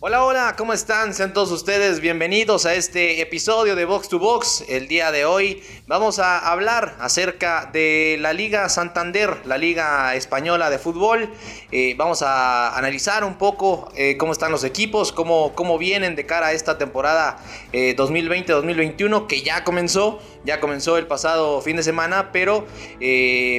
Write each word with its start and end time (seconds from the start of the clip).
Hola, 0.00 0.24
hola, 0.24 0.54
¿cómo 0.56 0.72
están? 0.72 1.12
Sean 1.12 1.32
todos 1.32 1.50
ustedes 1.50 1.98
bienvenidos 1.98 2.66
a 2.66 2.74
este 2.76 3.20
episodio 3.20 3.74
de 3.74 3.84
Box 3.84 4.08
to 4.08 4.20
Box. 4.20 4.64
El 4.68 4.86
día 4.86 5.10
de 5.10 5.24
hoy 5.24 5.60
vamos 5.88 6.20
a 6.20 6.38
hablar 6.52 6.94
acerca 7.00 7.68
de 7.72 8.16
la 8.20 8.32
Liga 8.32 8.68
Santander, 8.68 9.44
la 9.44 9.58
Liga 9.58 10.14
Española 10.14 10.70
de 10.70 10.78
Fútbol. 10.78 11.28
Eh, 11.72 11.96
vamos 11.98 12.22
a 12.22 12.78
analizar 12.78 13.24
un 13.24 13.38
poco 13.38 13.90
eh, 13.96 14.16
cómo 14.18 14.30
están 14.30 14.52
los 14.52 14.62
equipos, 14.62 15.10
cómo, 15.10 15.52
cómo 15.56 15.78
vienen 15.78 16.14
de 16.14 16.26
cara 16.26 16.46
a 16.46 16.52
esta 16.52 16.78
temporada 16.78 17.38
2020-2021 17.72 19.22
eh, 19.22 19.26
que 19.28 19.42
ya 19.42 19.64
comenzó, 19.64 20.20
ya 20.44 20.60
comenzó 20.60 20.96
el 20.96 21.08
pasado 21.08 21.60
fin 21.60 21.74
de 21.74 21.82
semana, 21.82 22.30
pero 22.30 22.68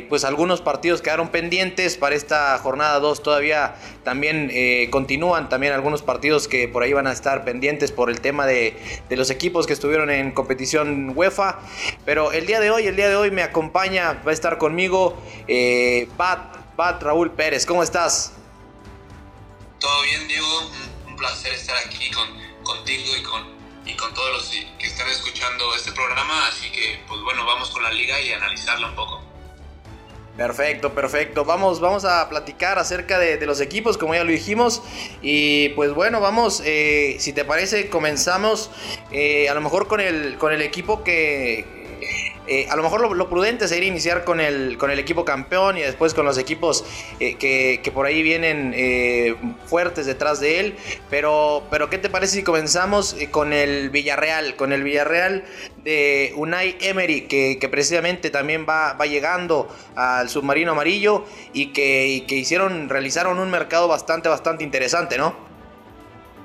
pues 0.07 0.23
algunos 0.23 0.61
partidos 0.61 1.01
quedaron 1.01 1.27
pendientes 1.27 1.97
para 1.97 2.15
esta 2.15 2.57
jornada 2.59 3.01
2 3.01 3.23
todavía 3.23 3.75
también 4.03 4.89
continúan, 4.89 5.49
también 5.49 5.73
algunos 5.73 6.01
partidos 6.01 6.28
que 6.47 6.67
por 6.67 6.83
ahí 6.83 6.93
van 6.93 7.07
a 7.07 7.11
estar 7.11 7.43
pendientes 7.43 7.91
por 7.91 8.09
el 8.09 8.21
tema 8.21 8.45
de, 8.45 9.01
los 9.09 9.29
equipos 9.29 9.65
que 9.67 9.73
estuvieron 9.73 10.09
en 10.09 10.31
competición 10.31 11.13
UEFA. 11.15 11.59
Pero 12.05 12.31
el 12.31 12.45
día 12.45 12.59
de 12.59 12.71
hoy, 12.71 12.87
el 12.87 12.95
día 12.95 13.09
de 13.09 13.15
hoy 13.15 13.31
me 13.31 13.41
acompaña, 13.41 14.21
va 14.25 14.31
a 14.31 14.33
estar 14.33 14.57
conmigo 14.57 15.21
eh, 15.47 16.07
Bat, 16.17 17.01
Raúl 17.01 17.31
Pérez. 17.31 17.65
¿Cómo 17.65 17.83
estás? 17.83 18.33
Todo 19.79 20.01
bien, 20.03 20.27
Diego. 20.27 20.71
Un, 21.07 21.15
placer 21.15 21.51
estar 21.51 21.75
aquí 21.85 22.09
con, 22.11 22.27
contigo 22.63 23.17
y 23.17 23.23
con, 23.23 23.43
y 23.85 23.93
con 23.95 24.13
todos 24.13 24.31
los 24.31 24.49
que 24.77 24.87
están 24.87 25.09
escuchando 25.09 25.75
este 25.75 25.91
programa. 25.91 26.47
Así 26.47 26.71
que, 26.71 27.01
pues 27.07 27.19
bueno, 27.21 27.45
vamos 27.45 27.71
con 27.71 27.83
la 27.83 27.91
liga 27.91 28.21
y 28.21 28.31
analizarla 28.31 28.87
un 28.87 28.95
poco. 28.95 29.28
Perfecto, 30.39 30.93
perfecto. 30.93 31.43
Vamos, 31.43 31.81
vamos 31.81 32.05
a 32.05 32.29
platicar 32.29 32.79
acerca 32.79 33.19
de, 33.19 33.45
los 33.45 33.59
equipos, 33.59 33.97
como 33.97 34.15
ya 34.15 34.23
lo 34.23 34.31
dijimos. 34.31 34.81
Y 35.21 35.67
pues 35.75 35.93
bueno, 35.93 36.21
vamos, 36.21 36.63
eh, 36.65 37.17
si 37.19 37.33
te 37.33 37.43
parece, 37.43 37.89
comenzamos 37.89 38.71
eh, 39.11 39.49
a 39.49 39.53
lo 39.53 39.59
mejor 39.59 39.89
con 39.89 39.99
el, 39.99 40.37
con 40.37 40.53
el 40.53 40.61
equipo 40.61 41.03
que, 41.03 41.78
eh, 42.49 42.67
a 42.67 42.75
lo 42.75 42.81
mejor 42.81 43.15
lo, 43.15 43.29
prudente 43.29 43.67
sería 43.67 43.87
iniciar 43.87 44.23
con 44.23 44.41
el, 44.41 44.79
con 44.79 44.89
el 44.89 44.97
equipo 44.97 45.23
campeón 45.23 45.77
y 45.77 45.81
después 45.81 46.15
con 46.15 46.25
los 46.25 46.39
equipos 46.39 46.83
eh, 47.19 47.35
que, 47.35 47.91
por 47.93 48.07
ahí 48.07 48.23
vienen 48.23 48.73
eh, 48.75 49.35
fuertes 49.67 50.07
detrás 50.07 50.39
de 50.39 50.59
él. 50.59 50.75
Pero, 51.11 51.67
pero, 51.69 51.91
¿qué 51.91 51.99
te 51.99 52.09
parece 52.09 52.37
si 52.37 52.43
comenzamos 52.43 53.15
con 53.29 53.53
el 53.53 53.91
Villarreal? 53.91 54.55
Con 54.55 54.73
el 54.73 54.81
Villarreal 54.81 55.45
de 55.83 56.33
Unai 56.37 56.75
Emery, 56.81 57.27
que, 57.27 57.69
precisamente 57.69 58.31
también 58.31 58.65
va, 58.67 58.93
va, 58.93 59.05
llegando 59.05 59.69
al 59.95 60.27
submarino 60.27 60.71
amarillo 60.71 61.25
y 61.53 61.67
que, 61.67 62.25
que 62.27 62.35
hicieron, 62.35 62.89
realizaron 62.89 63.37
un 63.37 63.51
mercado 63.51 63.87
bastante, 63.87 64.27
bastante 64.27 64.63
interesante, 64.63 65.19
¿no? 65.19 65.35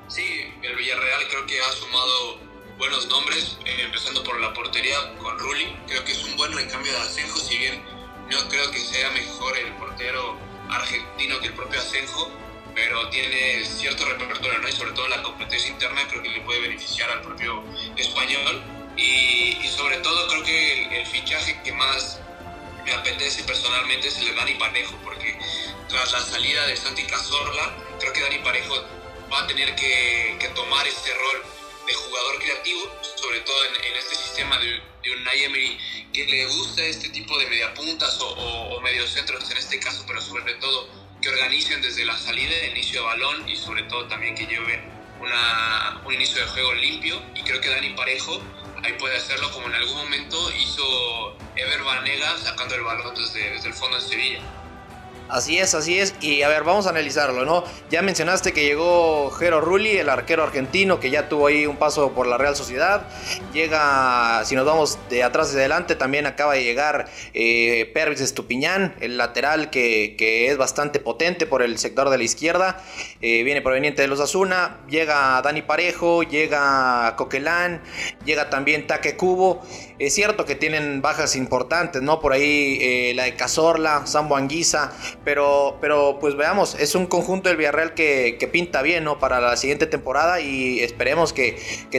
Sí, 0.08 0.22
el 0.62 0.76
Villarreal 0.76 1.22
creo 1.30 1.46
que 1.46 1.58
ha 1.60 1.72
sumado 1.72 2.53
buenos 2.78 3.06
nombres, 3.06 3.56
eh, 3.64 3.82
empezando 3.84 4.22
por 4.24 4.40
la 4.40 4.52
portería 4.52 4.96
con 5.18 5.38
Rulli. 5.38 5.76
Creo 5.86 6.04
que 6.04 6.12
es 6.12 6.24
un 6.24 6.36
buen 6.36 6.52
recambio 6.52 6.92
de 6.92 6.98
Asenjo, 6.98 7.38
si 7.38 7.58
bien 7.58 7.82
no 8.30 8.48
creo 8.48 8.70
que 8.70 8.80
sea 8.80 9.10
mejor 9.10 9.56
el 9.56 9.72
portero 9.74 10.36
argentino 10.70 11.38
que 11.40 11.48
el 11.48 11.54
propio 11.54 11.80
Asenjo, 11.80 12.30
pero 12.74 13.08
tiene 13.10 13.64
cierto 13.64 14.04
repertorio, 14.06 14.58
¿no? 14.58 14.68
Y 14.68 14.72
sobre 14.72 14.92
todo 14.92 15.06
la 15.08 15.22
competencia 15.22 15.70
interna 15.70 16.06
creo 16.08 16.22
que 16.22 16.30
le 16.30 16.40
puede 16.40 16.60
beneficiar 16.60 17.10
al 17.10 17.22
propio 17.22 17.62
español. 17.96 18.62
Y, 18.96 19.66
sobre 19.68 19.96
todo 19.98 20.28
creo 20.28 20.44
que 20.44 21.00
el, 21.00 21.06
fichaje 21.06 21.60
que 21.64 21.72
más 21.72 22.20
me 22.84 22.92
apetece 22.92 23.42
personalmente 23.42 24.06
es 24.08 24.18
el 24.18 24.26
de 24.26 24.34
Dani 24.34 24.54
Parejo, 24.54 24.96
porque 25.02 25.36
tras 25.88 26.12
la 26.12 26.20
salida 26.20 26.66
de 26.66 26.76
Santi 26.76 27.04
Cazorla, 27.04 27.74
creo 27.98 28.12
que 28.12 28.20
Dani 28.20 28.38
Parejo 28.38 28.84
va 29.32 29.40
a 29.40 29.46
tener 29.48 29.74
que, 29.74 30.36
que 30.38 30.48
tomar 30.48 30.86
este 30.86 31.12
rol 31.12 31.53
de 31.86 31.94
jugador 31.94 32.38
creativo, 32.38 32.82
sobre 33.16 33.40
todo 33.40 33.64
en, 33.64 33.96
este 33.96 34.16
sistema 34.16 34.58
de, 34.58 34.80
de 35.02 35.10
un 35.10 35.28
Emery 35.28 35.78
que 36.12 36.24
le 36.26 36.46
gusta 36.46 36.82
este 36.82 37.08
tipo 37.10 37.38
de 37.38 37.46
mediapuntas 37.46 38.20
o, 38.20 38.28
o, 38.28 38.76
o 38.76 38.80
mediocentros 38.80 39.50
en 39.50 39.56
este 39.56 39.78
caso, 39.80 40.04
pero 40.06 40.20
sobre 40.20 40.54
todo 40.54 40.88
que 41.20 41.28
organicen 41.30 41.80
desde 41.80 42.04
la 42.04 42.18
salida, 42.18 42.54
el 42.56 42.72
inicio 42.72 43.00
de 43.00 43.06
balón 43.06 43.48
y 43.48 43.56
sobre 43.56 43.82
todo 43.84 44.06
también 44.08 44.34
que 44.34 44.46
lleven 44.46 44.94
una, 45.20 46.02
un 46.04 46.12
inicio 46.12 46.44
de 46.44 46.50
juego 46.50 46.74
limpio. 46.74 47.22
Y 47.34 47.42
creo 47.42 47.60
que 47.60 47.70
Dani 47.70 47.90
Parejo 47.94 48.40
ahí 48.82 48.92
puede 48.98 49.16
hacerlo 49.16 49.50
como 49.50 49.66
en 49.68 49.74
algún 49.74 49.96
momento 49.96 50.52
hizo 50.52 51.36
Ever 51.56 51.82
Banega 51.82 52.36
sacando 52.38 52.74
el 52.74 52.82
balón 52.82 53.14
desde, 53.14 53.50
desde 53.50 53.68
el 53.68 53.74
fondo 53.74 53.96
de 53.96 54.02
Sevilla. 54.02 54.40
Así 55.28 55.58
es, 55.58 55.74
así 55.74 55.98
es. 55.98 56.14
Y 56.20 56.42
a 56.42 56.48
ver, 56.48 56.64
vamos 56.64 56.86
a 56.86 56.90
analizarlo, 56.90 57.44
¿no? 57.44 57.64
Ya 57.90 58.02
mencionaste 58.02 58.52
que 58.52 58.64
llegó 58.64 59.30
Jero 59.30 59.60
Rulli, 59.60 59.96
el 59.96 60.10
arquero 60.10 60.42
argentino, 60.42 61.00
que 61.00 61.10
ya 61.10 61.28
tuvo 61.28 61.46
ahí 61.46 61.66
un 61.66 61.76
paso 61.76 62.12
por 62.12 62.26
la 62.26 62.36
Real 62.36 62.54
Sociedad. 62.54 63.08
Llega, 63.54 64.44
si 64.44 64.54
nos 64.54 64.66
vamos 64.66 64.98
de 65.08 65.22
atrás 65.22 65.48
hacia 65.48 65.60
adelante, 65.60 65.96
también 65.96 66.26
acaba 66.26 66.54
de 66.54 66.62
llegar 66.62 67.08
eh, 67.32 67.90
Pervis 67.94 68.20
Estupiñán, 68.20 68.96
el 69.00 69.16
lateral 69.16 69.70
que, 69.70 70.14
es 70.18 70.56
bastante 70.58 71.00
potente 71.00 71.46
por 71.46 71.62
el 71.62 71.78
sector 71.78 72.10
de 72.10 72.18
la 72.18 72.24
izquierda. 72.24 72.82
Eh, 73.22 73.42
viene 73.44 73.62
proveniente 73.62 74.02
de 74.02 74.08
los 74.08 74.20
Asuna. 74.20 74.80
Llega 74.88 75.40
Dani 75.42 75.62
Parejo, 75.62 76.22
llega 76.22 77.14
Coquelán, 77.16 77.82
llega 78.26 78.50
también 78.50 78.86
Taque 78.86 79.16
Cubo. 79.16 79.62
Es 80.00 80.12
cierto 80.12 80.44
que 80.44 80.56
tienen 80.56 81.02
bajas 81.02 81.36
importantes, 81.36 82.02
¿no? 82.02 82.18
Por 82.18 82.32
ahí 82.32 82.78
eh, 82.80 83.12
la 83.14 83.24
de 83.24 83.36
Cazorla, 83.36 84.08
Sambo 84.08 84.36
Anguisa, 84.36 84.92
pero, 85.24 85.78
pero 85.80 86.18
pues 86.20 86.34
veamos, 86.34 86.74
es 86.74 86.96
un 86.96 87.06
conjunto 87.06 87.48
del 87.48 87.56
Villarreal 87.56 87.94
que, 87.94 88.48
pinta 88.50 88.82
bien, 88.82 89.04
¿no? 89.04 89.20
Para 89.20 89.40
la 89.40 89.56
siguiente 89.56 89.86
temporada 89.86 90.40
y 90.40 90.80
esperemos 90.80 91.32
que, 91.32 91.54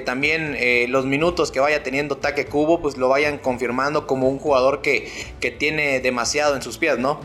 también 0.06 0.58
eh, 0.60 0.88
los 0.90 1.06
minutos 1.06 1.52
que 1.52 1.62
vaya 1.62 1.84
teniendo 1.84 2.18
Taque 2.18 2.46
Cubo, 2.48 2.82
pues 2.82 2.98
lo 2.98 3.08
vayan 3.08 3.38
confirmando 3.38 4.08
como 4.08 4.28
un 4.28 4.40
jugador 4.40 4.82
que, 4.82 5.10
que 5.40 5.52
tiene 5.52 6.02
demasiado 6.02 6.56
en 6.56 6.62
sus 6.62 6.78
pies, 6.78 7.00
¿no? 7.00 7.22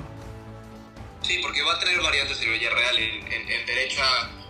Sí, 1.22 1.38
porque 1.42 1.62
va 1.62 1.74
a 1.74 1.80
tener 1.80 2.00
variantes 2.00 2.40
el 2.42 2.50
Villarreal. 2.50 2.96
En, 2.96 3.50
en, 3.50 3.66
derecha, 3.66 4.04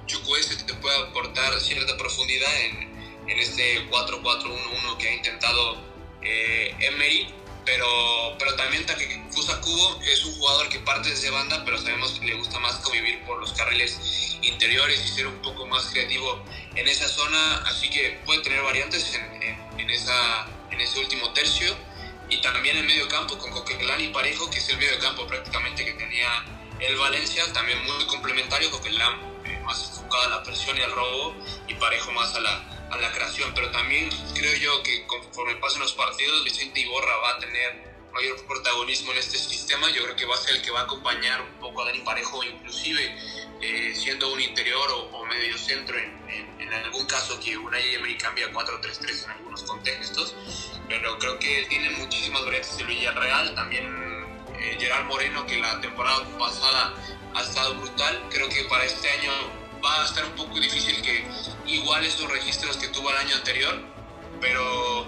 Chukwueze 0.06 0.64
te 0.64 0.74
puede 0.74 0.96
aportar 0.98 1.58
cierta 1.60 1.96
profundidad 1.96 2.50
en, 2.60 3.30
en 3.30 3.38
este 3.38 3.88
4-4-1-1 3.88 4.96
que 4.98 5.08
ha 5.08 5.14
intentado 5.14 5.89
eh, 6.22 6.74
Emery, 6.78 7.34
pero, 7.64 8.36
pero 8.38 8.54
también 8.56 8.84
Takefusa 8.86 9.60
Kubo 9.60 10.00
es 10.02 10.24
un 10.24 10.34
jugador 10.38 10.68
que 10.68 10.80
parte 10.80 11.10
desde 11.10 11.30
banda, 11.30 11.62
pero 11.64 11.78
sabemos 11.78 12.18
que 12.18 12.26
le 12.26 12.34
gusta 12.34 12.58
más 12.58 12.76
convivir 12.76 13.22
por 13.24 13.38
los 13.38 13.52
carriles 13.52 14.38
interiores 14.42 15.04
y 15.04 15.08
ser 15.08 15.26
un 15.26 15.40
poco 15.42 15.66
más 15.66 15.86
creativo 15.86 16.42
en 16.74 16.88
esa 16.88 17.08
zona, 17.08 17.62
así 17.66 17.90
que 17.90 18.20
puede 18.24 18.42
tener 18.42 18.62
variantes 18.62 19.14
en, 19.14 19.78
en, 19.78 19.90
esa, 19.90 20.48
en 20.70 20.80
ese 20.80 20.98
último 20.98 21.32
tercio. 21.32 21.76
Y 22.28 22.40
también 22.42 22.76
en 22.76 22.86
medio 22.86 23.08
campo 23.08 23.36
con 23.38 23.50
Coquelán 23.50 24.00
y 24.00 24.08
Parejo, 24.08 24.48
que 24.50 24.58
es 24.58 24.68
el 24.68 24.78
medio 24.78 24.96
campo 25.00 25.26
prácticamente 25.26 25.84
que 25.84 25.92
tenía 25.94 26.44
el 26.78 26.96
Valencia, 26.96 27.44
también 27.52 27.84
muy 27.84 28.06
complementario, 28.06 28.70
Coquelán 28.70 29.18
eh, 29.44 29.60
más 29.64 29.90
enfocado 29.90 30.24
a 30.24 30.28
la 30.28 30.42
presión 30.44 30.76
y 30.78 30.80
al 30.80 30.92
robo, 30.92 31.34
y 31.66 31.74
Parejo 31.74 32.12
más 32.12 32.32
a 32.36 32.40
la, 32.40 32.79
a 32.90 32.96
la 32.98 33.12
creación, 33.12 33.52
pero 33.54 33.70
también 33.70 34.10
creo 34.34 34.54
yo 34.56 34.82
que 34.82 35.06
conforme 35.06 35.56
pasen 35.56 35.80
los 35.80 35.92
partidos, 35.94 36.44
Vicente 36.44 36.80
Iborra 36.80 37.16
va 37.16 37.30
a 37.30 37.38
tener 37.38 37.90
mayor 38.12 38.44
protagonismo 38.46 39.12
en 39.12 39.18
este 39.18 39.38
sistema. 39.38 39.90
Yo 39.90 40.02
creo 40.04 40.16
que 40.16 40.26
va 40.26 40.34
a 40.34 40.38
ser 40.38 40.56
el 40.56 40.62
que 40.62 40.70
va 40.70 40.80
a 40.80 40.82
acompañar 40.84 41.40
un 41.40 41.60
poco 41.60 41.82
a 41.82 41.86
Dani 41.86 42.00
Parejo, 42.00 42.42
inclusive 42.44 43.16
eh, 43.60 43.94
siendo 43.94 44.32
un 44.32 44.40
interior 44.40 44.90
o, 45.12 45.24
medio 45.26 45.56
centro, 45.56 45.96
en, 45.96 46.60
en, 46.60 46.72
algún 46.72 47.06
caso 47.06 47.38
que 47.40 47.56
una 47.56 47.78
Emery 47.78 48.16
cambia 48.16 48.50
4-3-3 48.52 49.24
en 49.24 49.30
algunos 49.30 49.62
contextos, 49.62 50.34
pero 50.88 51.18
creo 51.18 51.38
que 51.38 51.66
tiene 51.68 51.90
muchísimas 51.90 52.44
variantes 52.44 52.78
el 52.78 52.86
Villarreal, 52.86 53.54
también 53.54 53.84
eh, 54.58 54.76
Gerard 54.80 55.04
Moreno, 55.06 55.46
que 55.46 55.58
la 55.58 55.80
temporada 55.80 56.26
pasada 56.38 56.94
ha 57.34 57.42
estado 57.42 57.74
brutal, 57.74 58.22
creo 58.30 58.48
que 58.48 58.64
para 58.64 58.84
este 58.84 59.08
año 59.08 59.32
va 59.84 60.02
a 60.02 60.04
estar 60.04 60.24
un 60.24 60.32
poco 60.32 60.58
difícil 60.58 61.00
que 61.02 61.26
igual 61.66 62.04
esos 62.04 62.30
registros 62.30 62.76
que 62.76 62.88
tuvo 62.88 63.10
el 63.10 63.16
año 63.16 63.36
anterior, 63.36 63.80
pero, 64.40 65.06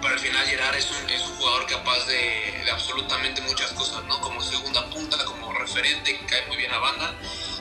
para 0.00 0.14
al 0.14 0.20
final 0.20 0.46
Gerard 0.46 0.76
es 0.76 0.90
un, 0.90 1.10
es 1.10 1.22
un 1.22 1.36
jugador 1.36 1.66
capaz 1.66 2.06
de, 2.06 2.62
de, 2.64 2.70
absolutamente 2.70 3.40
muchas 3.42 3.72
cosas, 3.72 4.04
¿no? 4.04 4.20
Como 4.20 4.42
segunda 4.42 4.88
punta, 4.90 5.24
como 5.24 5.52
referente, 5.54 6.18
que 6.18 6.26
cae 6.26 6.46
muy 6.46 6.56
bien 6.56 6.72
a 6.72 6.78
banda, 6.78 7.14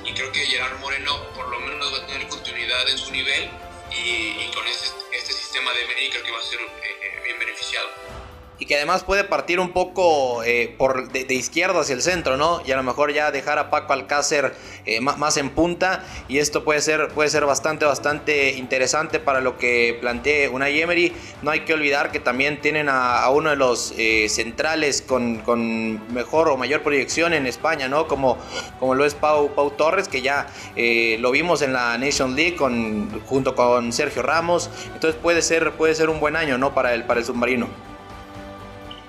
y 0.03 0.13
creo 0.13 0.31
que 0.31 0.45
Gerard 0.45 0.79
Moreno 0.79 1.23
por 1.35 1.47
lo 1.49 1.59
menos 1.59 1.93
va 1.93 2.03
a 2.03 2.07
tener 2.07 2.27
continuidad 2.27 2.89
en 2.89 2.97
su 2.97 3.11
nivel, 3.11 3.49
y, 3.95 4.51
con 4.53 4.65
este, 4.67 4.87
este 5.11 5.33
sistema 5.33 5.71
de 5.71 5.85
Meri 5.85 6.09
creo 6.09 6.23
que 6.23 6.31
va 6.31 6.39
a 6.39 6.43
ser 6.43 6.59
eh, 6.59 6.99
eh, 7.01 7.21
bien 7.23 7.39
beneficiado. 7.39 8.22
Y 8.63 8.65
que 8.65 8.77
además 8.77 9.04
puede 9.04 9.25
partir 9.25 9.60
un 9.60 9.74
poco 9.74 10.42
eh, 10.45 10.74
por 10.77 11.12
de, 11.12 11.33
izquierda 11.33 11.81
hacia 11.81 11.95
el 11.95 12.01
centro, 12.01 12.38
¿no? 12.38 12.62
Y 12.65 12.71
a 12.71 12.77
lo 12.77 12.83
mejor 12.83 13.12
ya 13.12 13.30
dejar 13.30 13.60
a 13.60 13.69
Paco 13.69 13.92
Alcácer 13.92 14.56
eh, 14.86 15.01
más, 15.01 15.36
en 15.36 15.50
punta 15.50 16.06
y 16.30 16.38
esto 16.38 16.63
puede 16.63 16.80
ser, 16.80 17.10
puede 17.10 17.27
ser 17.27 17.45
bastante, 17.45 17.83
bastante 17.83 18.54
interesante 18.54 19.19
para 19.19 19.42
lo 19.42 19.57
que 19.57 19.98
plantee 20.00 20.48
una 20.48 20.69
Emery. 20.69 21.12
No 21.42 21.51
hay 21.51 21.65
que 21.65 21.74
olvidar 21.74 22.13
que 22.13 22.21
también 22.21 22.62
tienen 22.62 22.88
a, 22.88 23.30
uno 23.31 23.50
de 23.50 23.57
los 23.57 23.94
eh, 23.98 24.30
centrales 24.30 25.01
con, 25.01 25.39
con, 25.39 26.13
mejor 26.13 26.48
o 26.48 26.56
mayor 26.56 26.83
proyección 26.83 27.33
en 27.33 27.48
España, 27.48 27.89
¿no? 27.89 28.07
Como, 28.07 28.38
como 28.80 28.95
lo 28.95 29.04
es 29.04 29.13
Pau, 29.13 29.54
Pau 29.54 29.71
Torres, 29.71 30.07
que 30.07 30.21
ya 30.21 30.48
lo 31.19 31.31
vimos 31.31 31.62
en 31.63 31.74
la 31.74 31.98
Nation 31.98 32.33
League 32.33 32.56
con, 32.56 33.10
junto 33.24 33.56
con 33.56 33.92
Sergio 33.92 34.21
Ramos. 34.21 34.69
Entonces 34.94 35.19
puede 35.21 35.42
ser, 35.42 35.74
puede 35.74 35.95
ser 35.95 36.07
un 36.07 36.21
buen 36.21 36.38
año, 36.38 36.57
¿no? 36.57 36.74
Para 36.74 36.94
el, 36.94 37.04
para 37.04 37.19
el 37.19 37.25
submarino. 37.25 37.92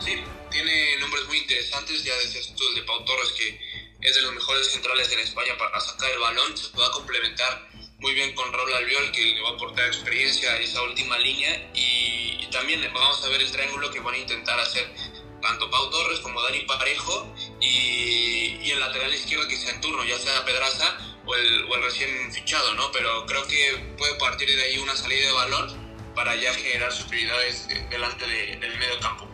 Sí, 0.05 0.23
tiene 0.51 0.99
nombres 0.99 1.25
muy 1.29 1.39
interesantes, 1.39 2.05
ya 2.05 2.15
decías 2.17 2.53
tú 2.55 2.69
el 2.69 2.75
de 2.75 2.83
Pau 2.83 3.03
Torres, 3.06 3.33
que 3.33 3.59
es 4.03 4.15
de 4.15 4.21
los 4.21 4.35
mejores 4.35 4.71
centrales 4.71 5.11
en 5.11 5.21
España 5.21 5.56
para 5.56 5.81
sacar 5.81 6.11
el 6.11 6.19
balón, 6.19 6.55
se 6.59 6.69
puede 6.69 6.91
complementar 6.91 7.71
muy 8.01 8.12
bien 8.12 8.35
con 8.35 8.53
Raúl 8.53 8.75
Albiol, 8.75 9.11
que 9.12 9.25
le 9.25 9.41
va 9.41 9.51
a 9.51 9.53
aportar 9.53 9.87
experiencia 9.87 10.53
a 10.53 10.59
esa 10.59 10.83
última 10.83 11.17
línea, 11.19 11.71
y, 11.75 12.47
también 12.53 12.83
vamos 12.93 13.25
a 13.25 13.29
ver 13.31 13.41
el 13.41 13.51
triángulo 13.51 13.91
que 13.91 13.99
van 13.99 14.15
a 14.15 14.19
intentar 14.19 14.61
hacer 14.61 14.89
tanto 15.43 15.69
Pau 15.71 15.91
Torres 15.91 16.21
como 16.21 16.41
Dani 16.43 16.61
Parejo, 16.61 17.35
y, 17.61 18.59
y 18.62 18.71
el 18.71 18.81
lateral 18.81 19.12
izquierdo 19.12 19.49
que 19.49 19.56
sea 19.56 19.73
en 19.73 19.81
turno, 19.81 20.05
ya 20.05 20.19
sea 20.19 20.45
Pedraza 20.45 20.99
o 21.25 21.35
el, 21.35 21.65
o 21.65 21.75
el 21.77 21.83
recién 21.83 22.33
fichado, 22.33 22.75
¿no? 22.75 22.93
Pero 22.93 23.25
creo 23.27 23.45
que 23.49 23.95
puede 23.97 24.15
partir 24.17 24.55
de 24.55 24.62
ahí 24.62 24.77
una 24.77 24.95
salida 24.95 25.27
de 25.27 25.33
balón 25.33 26.12
para 26.15 26.37
ya 26.37 26.53
generar 26.55 26.93
sus 26.93 27.06
prioridades 27.06 27.67
delante 27.91 28.27
del 28.27 28.79
medio 28.79 29.01
campo. 29.01 29.33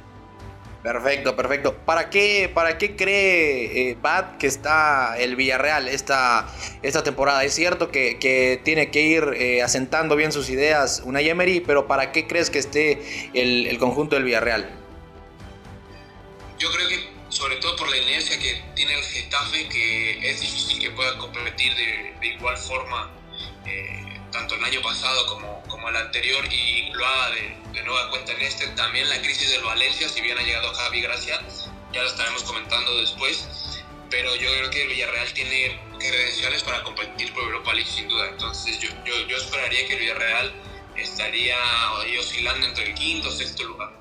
Perfecto, 0.83 1.37
perfecto. 1.37 1.77
¿Para 1.77 2.09
qué, 2.09 2.51
para 2.53 2.79
qué 2.79 2.97
cree 2.97 3.91
eh, 3.91 3.99
que 4.39 4.47
está 4.47 5.19
el 5.19 5.37
Villarreal 5.37 5.89
esta, 5.89 6.51
esta 6.83 7.03
temporada? 7.03 7.45
Es 7.45 7.55
cierto 7.55 7.91
que, 7.91 8.61
tiene 8.65 8.91
que 8.91 9.03
ir 9.03 9.25
eh, 9.37 9.63
asentando 9.63 10.17
bien 10.17 10.33
sus 10.33 10.49
ideas 10.49 11.03
una 11.05 11.21
Emery, 11.21 11.61
pero 11.61 11.87
¿para 11.87 12.13
qué 12.13 12.27
crees 12.27 12.49
que 12.49 12.59
esté 12.59 13.31
el, 13.35 13.79
conjunto 13.79 14.17
del 14.17 14.25
Villarreal? 14.25 14.71
Yo 16.59 16.71
creo 16.73 16.89
que 16.89 17.11
sobre 17.29 17.57
todo 17.57 17.77
por 17.77 17.91
la 17.91 17.99
inercia 17.99 18.39
que 18.39 18.63
tiene 18.75 18.95
el 18.95 19.03
Getafe, 19.03 19.69
que 19.69 20.31
es 20.31 20.41
difícil 20.41 20.81
que 20.81 20.91
pueda 20.93 21.17
competir 21.19 21.75
de, 21.75 22.27
igual 22.27 22.57
forma 22.57 23.11
eh, 23.67 24.10
tanto 24.31 24.55
el 24.55 24.65
año 24.65 24.81
pasado 24.83 25.27
como, 25.27 25.63
como 25.69 25.89
el 25.89 25.97
anterior 25.97 26.45
y 26.53 26.91
lo 26.93 27.07
haga 27.07 27.31
de, 27.31 27.57
de, 27.73 27.83
nueva 27.83 28.11
cuenta 28.11 28.33
en 28.33 28.41
este. 28.43 28.67
También 28.69 29.09
la 29.09 29.21
crisis 29.21 29.51
del 29.51 29.63
Valencia, 29.63 30.09
si 30.09 30.21
bien 30.21 30.39
ha 30.39 30.43
llegado 30.43 30.73
Javi 30.75 31.01
Gracia, 31.01 31.41
ya 31.93 32.03
lo 32.03 32.09
estaremos 32.09 32.43
comentando 32.45 32.97
después, 32.99 33.83
pero 34.11 34.35
yo 34.37 34.51
creo 34.51 34.71
que 34.71 34.83
el 34.83 34.89
Villarreal 34.89 35.33
tiene 35.33 35.81
credenciales 35.99 36.63
para 36.63 36.83
competir 36.83 37.33
por 37.33 37.45
Europa 37.45 37.75
League 37.75 37.91
sin 37.91 38.09
duda. 38.09 38.29
Entonces 38.29 38.79
yo, 38.81 38.89
yo, 39.05 39.15
yo 39.27 39.37
esperaría 39.37 39.87
que 39.87 39.95
el 39.95 40.01
Villarreal 40.01 40.53
estaría 40.97 41.57
ahí 42.01 42.17
oscilando 42.19 42.67
entre 42.67 42.89
el 42.89 42.95
quinto 42.95 43.29
o 43.29 43.33
sexto 43.33 43.65
lugar. 43.65 44.00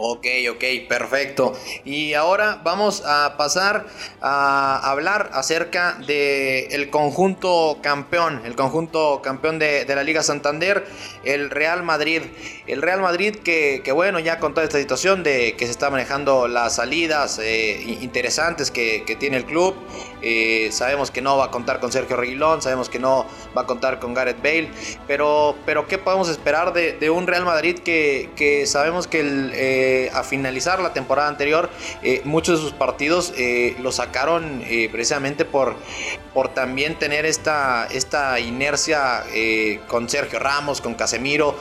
Ok, 0.00 0.26
ok, 0.48 0.64
perfecto. 0.88 1.58
Y 1.84 2.14
ahora 2.14 2.60
vamos 2.62 3.02
a 3.04 3.36
pasar 3.36 3.86
a 4.20 4.90
hablar 4.90 5.30
acerca 5.32 5.94
del 6.06 6.72
el 6.72 6.88
conjunto 6.90 7.78
campeón, 7.82 8.42
el 8.44 8.54
conjunto 8.54 9.20
campeón 9.22 9.58
de, 9.58 9.84
la 9.88 10.04
Liga 10.04 10.22
Santander, 10.22 10.86
el 11.24 11.50
Real 11.50 11.82
Madrid. 11.82 12.22
El 12.68 12.82
Real 12.82 13.00
Madrid 13.00 13.34
que, 13.36 13.80
bueno, 13.92 14.18
ya 14.18 14.38
con 14.38 14.52
toda 14.52 14.64
esta 14.64 14.78
situación 14.78 15.22
de 15.22 15.54
que 15.56 15.64
se 15.64 15.70
está 15.70 15.88
manejando 15.88 16.48
las 16.48 16.76
salidas 16.76 17.38
eh, 17.42 17.80
interesantes 18.02 18.70
que, 18.70 19.16
tiene 19.18 19.38
el 19.38 19.46
club, 19.46 19.74
eh, 20.20 20.68
sabemos 20.70 21.10
que 21.10 21.22
no 21.22 21.38
va 21.38 21.46
a 21.46 21.50
contar 21.50 21.80
con 21.80 21.90
Sergio 21.90 22.16
Reguilón, 22.16 22.60
sabemos 22.60 22.90
que 22.90 22.98
no 22.98 23.26
va 23.56 23.62
a 23.62 23.66
contar 23.66 23.98
con 23.98 24.12
Gareth 24.12 24.42
Bale, 24.42 24.70
pero, 25.06 25.56
pero 25.64 25.86
¿qué 25.88 25.96
podemos 25.96 26.28
esperar 26.28 26.74
de, 26.74 27.08
un 27.08 27.26
Real 27.26 27.46
Madrid 27.46 27.78
que, 27.78 28.64
sabemos 28.66 29.06
que 29.06 29.20
el... 29.20 29.52
Eh, 29.54 30.10
a 30.12 30.22
finalizar 30.22 30.80
la 30.80 30.92
temporada 30.92 31.28
anterior, 31.28 31.70
muchos 32.24 32.58
de 32.58 32.64
sus 32.64 32.74
partidos 32.74 33.32
eh, 33.36 33.76
lo 33.80 33.92
sacaron 33.92 34.62
precisamente 34.92 35.44
por, 35.44 35.74
por 36.34 36.52
también 36.52 36.98
tener 36.98 37.24
esta, 37.24 37.86
esta 37.86 38.38
inercia 38.40 39.24
con 39.86 40.08
Sergio 40.08 40.38
Ramos, 40.38 40.80
con 40.80 40.94
Casemiro, 40.94 41.56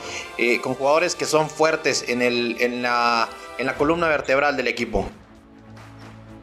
con 0.62 0.76
jugadores 0.76 0.97
que 1.16 1.26
son 1.26 1.50
fuertes 1.50 2.06
en, 2.08 2.22
el, 2.22 2.58
en, 2.60 2.82
la, 2.82 3.30
en 3.58 3.68
la 3.68 3.76
columna 3.76 4.08
vertebral 4.08 4.58
del 4.58 4.68
equipo. 4.68 5.10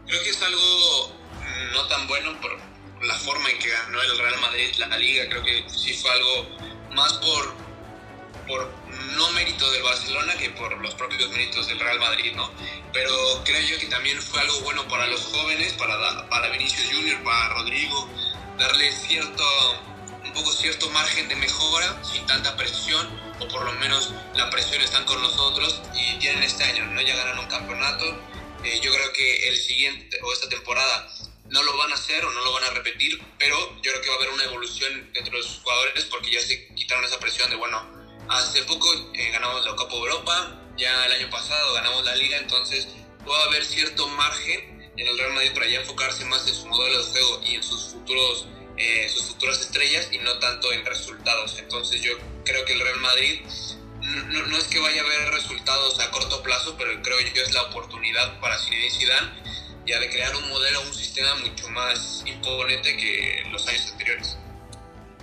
Creo 0.06 0.22
que 0.22 0.30
es 0.30 0.42
algo 0.42 1.12
no 1.72 1.86
tan 1.88 2.06
bueno 2.06 2.40
por 2.40 2.56
la 3.04 3.14
forma 3.14 3.50
en 3.50 3.58
que 3.58 3.68
ganó 3.68 4.00
el 4.00 4.18
Real 4.18 4.40
Madrid 4.40 4.74
la 4.78 4.96
liga, 4.96 5.28
creo 5.28 5.42
que 5.42 5.64
sí 5.68 5.92
fue 5.94 6.10
algo 6.10 6.48
más 6.94 7.12
por, 7.14 7.54
por 8.46 8.70
no 9.16 9.30
mérito 9.32 9.70
del 9.72 9.82
Barcelona 9.82 10.34
que 10.36 10.50
por 10.50 10.76
los 10.78 10.94
propios 10.94 11.28
méritos 11.30 11.66
del 11.66 11.80
Real 11.80 11.98
Madrid, 11.98 12.32
¿no? 12.34 12.50
Pero 12.92 13.12
creo 13.44 13.60
yo 13.60 13.78
que 13.78 13.86
también 13.86 14.20
fue 14.22 14.40
algo 14.40 14.60
bueno 14.60 14.86
para 14.88 15.06
los 15.08 15.20
jóvenes, 15.20 15.72
para, 15.74 16.28
para 16.28 16.48
Vinicius 16.50 16.86
Junior, 16.92 17.22
para 17.24 17.54
Rodrigo, 17.54 18.08
darle 18.58 18.92
cierto, 18.92 19.44
un 20.24 20.32
poco 20.32 20.52
cierto 20.52 20.88
margen 20.90 21.28
de 21.28 21.36
mejora 21.36 22.02
sin 22.04 22.26
tanta 22.26 22.56
presión, 22.56 23.06
o 23.40 23.48
por 23.48 23.64
lo 23.64 23.72
menos 23.74 24.12
la 24.34 24.50
presión 24.50 24.82
está 24.82 25.04
con 25.04 25.20
nosotros 25.20 25.82
y 25.94 26.18
tienen 26.18 26.42
este 26.42 26.64
año, 26.64 26.86
¿no? 26.86 27.00
Ya 27.00 27.16
ganaron 27.16 27.40
un 27.40 27.50
campeonato. 27.50 28.04
Eh, 28.64 28.80
yo 28.82 28.92
creo 28.92 29.12
que 29.12 29.48
el 29.48 29.56
siguiente 29.56 30.18
o 30.22 30.32
esta 30.32 30.48
temporada 30.48 31.08
no 31.50 31.62
lo 31.62 31.76
van 31.76 31.92
a 31.92 31.94
hacer 31.94 32.24
o 32.24 32.30
no 32.30 32.40
lo 32.40 32.52
van 32.52 32.64
a 32.64 32.70
repetir, 32.70 33.22
pero 33.38 33.56
yo 33.82 33.92
creo 33.92 34.00
que 34.00 34.08
va 34.08 34.14
a 34.14 34.18
haber 34.18 34.30
una 34.30 34.44
evolución 34.44 35.10
dentro 35.12 35.36
de 35.36 35.42
sus 35.42 35.58
jugadores 35.58 36.04
porque 36.06 36.30
ya 36.30 36.40
se 36.40 36.66
quitaron 36.74 37.04
esa 37.04 37.18
presión 37.18 37.50
de, 37.50 37.56
bueno, 37.56 38.04
Hace 38.28 38.62
poco 38.62 38.90
eh, 39.12 39.30
ganamos 39.32 39.64
la 39.66 39.76
Copa 39.76 39.94
Europa, 39.94 40.58
ya 40.78 41.04
el 41.04 41.12
año 41.12 41.30
pasado 41.30 41.74
ganamos 41.74 42.04
la 42.04 42.16
Liga, 42.16 42.38
entonces 42.38 42.88
puede 43.24 43.42
haber 43.42 43.64
cierto 43.64 44.08
margen 44.08 44.90
en 44.96 45.06
el 45.06 45.18
Real 45.18 45.34
Madrid 45.34 45.52
para 45.52 45.68
ya 45.68 45.80
enfocarse 45.80 46.24
más 46.24 46.46
en 46.48 46.54
su 46.54 46.66
modelo 46.66 47.04
de 47.04 47.12
juego 47.12 47.42
y 47.44 47.56
en 47.56 47.62
sus 47.62 47.92
futuros 47.92 48.46
eh, 48.76 49.08
sus 49.08 49.24
futuras 49.26 49.60
estrellas 49.60 50.08
y 50.12 50.18
no 50.18 50.38
tanto 50.38 50.72
en 50.72 50.84
resultados. 50.84 51.58
Entonces 51.58 52.02
yo 52.02 52.12
creo 52.44 52.64
que 52.64 52.72
el 52.72 52.80
Real 52.80 53.00
Madrid 53.00 53.40
no, 54.00 54.58
es 54.58 54.64
que 54.64 54.78
vaya 54.80 55.00
a 55.00 55.04
haber 55.04 55.30
resultados 55.30 55.98
a 56.00 56.10
corto 56.10 56.42
plazo, 56.42 56.76
pero 56.76 56.90
creo 57.02 57.20
yo 57.20 57.32
que 57.32 57.42
es 57.42 57.52
la 57.52 57.62
oportunidad 57.62 58.38
para 58.40 58.58
Zinedine 58.58 58.90
Zidane 58.90 59.44
ya 59.86 59.98
de 59.98 60.08
crear 60.08 60.34
un 60.36 60.48
modelo, 60.48 60.80
un 60.82 60.94
sistema 60.94 61.34
mucho 61.36 61.68
más 61.70 62.22
imponente 62.26 62.96
que 62.96 63.44
los 63.50 63.66
años 63.68 63.90
anteriores. 63.92 64.38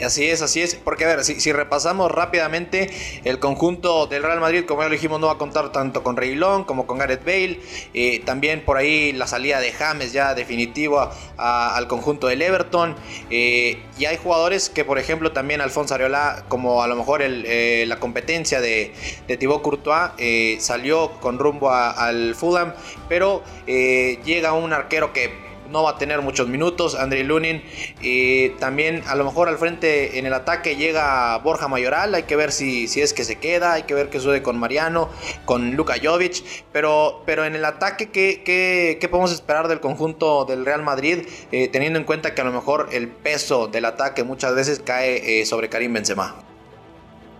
Así 0.04 0.28
es, 0.30 0.42
así 0.42 0.62
es. 0.62 0.76
Porque 0.76 1.06
a 1.06 1.08
ver, 1.08 1.24
si, 1.24 1.52
repasamos 1.52 2.12
rápidamente, 2.12 2.90
el 3.24 3.40
conjunto 3.40 4.08
del 4.08 4.24
Real 4.24 4.40
Madrid, 4.40 4.66
como 4.66 4.82
ya 4.82 4.88
lo 4.88 4.94
dijimos, 4.94 5.20
no 5.20 5.28
va 5.28 5.34
a 5.34 5.38
contar 5.38 5.72
tanto 5.72 6.04
con 6.04 6.18
Reilón 6.18 6.64
como 6.64 6.88
con 6.88 6.98
Gareth 6.98 7.24
Bale. 7.24 7.60
Eh, 7.94 8.22
también 8.26 8.64
por 8.66 8.78
ahí 8.78 9.12
la 9.14 9.28
salida 9.28 9.60
de 9.60 9.72
James 9.72 10.14
ya 10.14 10.34
definitiva 10.34 11.12
al 11.38 11.88
conjunto 11.88 12.28
del 12.28 12.42
Everton. 12.42 12.96
Eh, 13.30 13.82
y 13.98 14.06
hay 14.06 14.18
jugadores 14.18 14.70
que, 14.70 14.86
por 14.86 14.98
ejemplo, 14.98 15.32
también 15.32 15.62
Alfonso 15.62 15.96
Areola, 15.96 16.46
como 16.48 16.84
a 16.84 16.88
lo 16.88 16.96
mejor 16.96 17.22
eh, 17.24 17.86
la 17.88 18.00
competencia 18.00 18.62
de, 18.62 18.94
Thibaut 19.40 19.62
Courtois, 19.62 20.12
salió 20.60 21.12
con 21.20 21.40
rumbo 21.40 21.72
al 21.72 22.36
Fulham. 22.36 22.74
Pero 23.08 23.44
llega 23.66 24.54
un 24.54 24.74
arquero 24.74 25.14
que 25.14 25.51
no 25.72 25.84
va 25.84 25.92
a 25.92 25.98
tener 25.98 26.22
muchos 26.22 26.48
minutos. 26.48 26.96
André 26.96 27.24
Lunin 27.24 27.64
y 28.02 28.50
también 28.60 29.04
a 29.08 29.16
lo 29.16 29.24
mejor 29.24 29.50
al 29.50 29.58
frente 29.58 30.20
en 30.20 30.26
el 30.26 30.34
ataque 30.34 30.76
llega 30.76 31.38
Borja 31.40 31.68
Mayoral. 31.68 32.14
Hay 32.14 32.24
que 32.24 32.36
ver 32.36 32.52
si, 32.52 32.88
si 32.88 33.02
es 33.02 33.14
que 33.14 33.24
se 33.24 33.40
queda. 33.40 33.74
Hay 33.74 33.84
que 33.84 33.94
ver 33.94 34.10
qué 34.10 34.20
sucede 34.20 34.42
con 34.42 34.58
Mariano, 34.58 35.10
con 35.46 35.76
Luka 35.76 35.96
Jovic. 36.02 36.44
Pero, 36.72 37.24
pero 37.26 37.46
en 37.46 37.56
el 37.56 37.66
ataque, 37.66 38.10
¿qué, 38.10 38.44
qué, 38.44 39.10
podemos 39.10 39.32
esperar 39.32 39.68
del 39.68 39.80
conjunto 39.80 40.46
del 40.46 40.66
Real 40.66 40.84
Madrid? 40.84 41.28
Eh, 41.52 41.68
teniendo 41.68 42.00
en 42.00 42.06
cuenta 42.06 42.36
que 42.36 42.42
a 42.42 42.44
lo 42.44 42.52
mejor 42.52 42.90
el 42.92 43.08
peso 43.08 43.68
del 43.68 43.86
ataque 43.86 44.24
muchas 44.24 44.56
veces 44.56 44.82
cae 44.84 45.42
eh, 45.42 45.46
sobre 45.46 45.70
Karim 45.70 45.94
Benzema. 45.94 46.44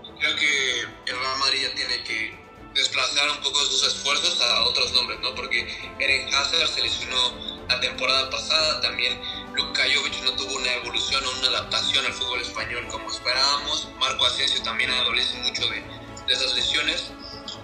Creo 0.02 0.36
que 0.36 1.10
el 1.10 1.18
Real 1.18 1.38
Madrid 1.38 1.58
ya 1.62 1.74
tiene 1.74 2.04
que 2.04 2.41
desplazar 2.74 3.30
un 3.30 3.38
poco 3.38 3.58
sus 3.66 3.82
esfuerzos 3.86 4.40
a 4.40 4.62
otros 4.64 4.92
nombres, 4.92 5.20
¿no? 5.20 5.34
Porque 5.34 5.66
Eren 5.98 6.34
Hazard 6.34 6.68
se 6.68 6.82
lesionó 6.82 7.62
la 7.68 7.80
temporada 7.80 8.30
pasada. 8.30 8.80
También 8.80 9.20
Luka 9.54 9.82
Jovic 9.94 10.22
no 10.22 10.32
tuvo 10.32 10.54
una 10.54 10.72
evolución 10.74 11.24
o 11.24 11.30
una 11.38 11.48
adaptación 11.48 12.04
al 12.06 12.12
fútbol 12.12 12.40
español 12.40 12.86
como 12.88 13.10
esperábamos. 13.10 13.88
Marco 13.98 14.26
Asensio 14.26 14.62
también 14.62 14.90
adolece 14.90 15.36
mucho 15.38 15.66
de, 15.68 15.82
de 16.26 16.32
esas 16.32 16.54
lesiones. 16.54 17.10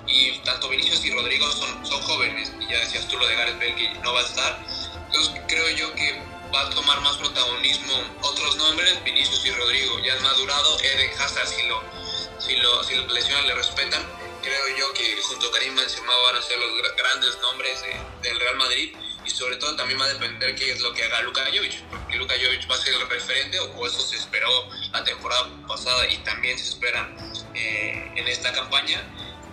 Y 0.06 0.38
tanto 0.38 0.68
Vinicius 0.68 1.04
y 1.04 1.10
Rodrigo 1.10 1.50
son, 1.52 1.86
son 1.86 2.00
jóvenes. 2.02 2.52
Y 2.60 2.70
ya 2.70 2.78
decías 2.78 3.08
tú 3.08 3.18
lo 3.18 3.26
de 3.26 3.36
Gareth 3.36 3.58
Bale 3.58 3.74
que 3.74 3.94
no 4.00 4.12
va 4.12 4.20
a 4.20 4.24
estar. 4.24 4.64
Entonces 5.06 5.40
creo 5.48 5.68
yo 5.70 5.94
que 5.94 6.22
va 6.54 6.62
a 6.62 6.70
tomar 6.70 7.00
más 7.00 7.16
protagonismo 7.16 7.94
otros 8.22 8.56
nombres. 8.56 9.02
Vinicius 9.04 9.44
y 9.44 9.50
Rodrigo 9.50 9.98
ya 10.00 10.14
han 10.14 10.22
madurado. 10.22 10.78
Eden 10.80 11.10
Hazard 11.18 11.46
si 11.46 11.62
lo, 11.66 11.82
si 12.38 12.56
lo, 12.56 12.84
si 12.84 12.94
las 12.96 13.12
lesiones 13.12 13.46
le 13.46 13.54
respetan 13.54 14.27
creo 14.48 14.78
yo 14.78 14.92
que 14.94 15.20
junto 15.22 15.48
a 15.48 15.52
Karim 15.52 15.76
Benzema 15.76 16.12
van 16.24 16.36
a 16.36 16.42
ser 16.42 16.58
los 16.58 16.70
grandes 16.96 17.38
nombres 17.40 17.84
del 18.22 18.40
Real 18.40 18.56
Madrid 18.56 18.96
y 19.24 19.30
sobre 19.30 19.56
todo 19.56 19.76
también 19.76 20.00
va 20.00 20.06
a 20.06 20.08
depender 20.08 20.54
qué 20.54 20.72
es 20.72 20.80
lo 20.80 20.92
que 20.94 21.04
haga 21.04 21.20
Luka 21.20 21.44
Jovic, 21.52 21.82
porque 21.90 22.16
Luka 22.16 22.34
Jovic 22.34 22.70
va 22.70 22.74
a 22.74 22.78
ser 22.78 22.94
el 22.94 23.08
referente 23.08 23.58
o 23.60 23.86
eso 23.86 24.00
se 24.00 24.16
esperó 24.16 24.48
la 24.92 25.04
temporada 25.04 25.50
pasada 25.66 26.08
y 26.08 26.16
también 26.18 26.58
se 26.58 26.70
espera 26.70 27.14
eh, 27.54 28.12
en 28.16 28.26
esta 28.26 28.52
campaña 28.52 29.02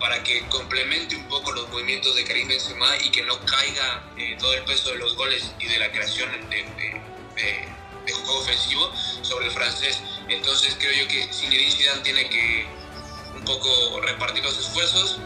para 0.00 0.22
que 0.22 0.46
complemente 0.48 1.16
un 1.16 1.28
poco 1.28 1.52
los 1.52 1.68
movimientos 1.68 2.14
de 2.14 2.24
Karim 2.24 2.48
Benzema 2.48 2.96
y 3.04 3.10
que 3.10 3.22
no 3.22 3.38
caiga 3.44 4.12
eh, 4.16 4.36
todo 4.38 4.54
el 4.54 4.64
peso 4.64 4.90
de 4.90 4.96
los 4.96 5.14
goles 5.14 5.52
y 5.60 5.66
de 5.66 5.78
la 5.78 5.90
creación 5.90 6.30
de, 6.48 6.64
de, 7.34 8.12
juego 8.12 8.38
ofensivo 8.38 8.92
sobre 9.22 9.46
el 9.46 9.52
francés. 9.52 10.00
Entonces 10.28 10.76
creo 10.78 10.92
yo 10.92 11.08
que 11.08 11.28
Zinedine 11.32 11.70
Zidane 11.70 12.00
tiene 12.02 12.28
que 12.30 12.66
poco 13.46 14.00
repartir 14.02 14.44
los 14.44 14.58
esfuerzos. 14.58 15.18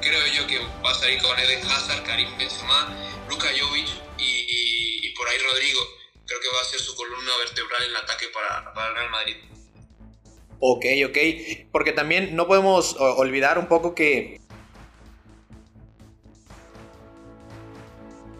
Creo 0.00 0.26
yo 0.34 0.46
que 0.46 0.58
va 0.84 0.92
a 0.92 0.94
salir 0.94 1.20
con 1.20 1.38
Eden 1.38 1.60
Hazard, 1.66 2.04
Karim 2.04 2.28
Benzema, 2.38 2.96
Luka 3.28 3.48
Jovic 3.48 3.88
y, 4.18 5.12
por 5.14 5.28
ahí 5.28 5.36
Rodrigo. 5.38 5.80
Creo 6.26 6.40
que 6.40 6.48
va 6.54 6.62
a 6.62 6.64
ser 6.64 6.80
su 6.80 6.96
columna 6.96 7.36
vertebral 7.38 7.82
en 7.84 7.90
el 7.90 7.96
ataque 7.96 8.26
para, 8.32 8.72
para 8.72 8.88
el 8.88 8.94
Real 8.94 9.10
Madrid. 9.10 9.36
Ok, 10.60 10.84
ok. 11.06 11.18
Porque 11.72 11.92
también 11.92 12.34
no 12.34 12.46
podemos 12.46 12.96
olvidar 12.98 13.58
un 13.58 13.68
poco 13.68 13.94
que 13.94 14.40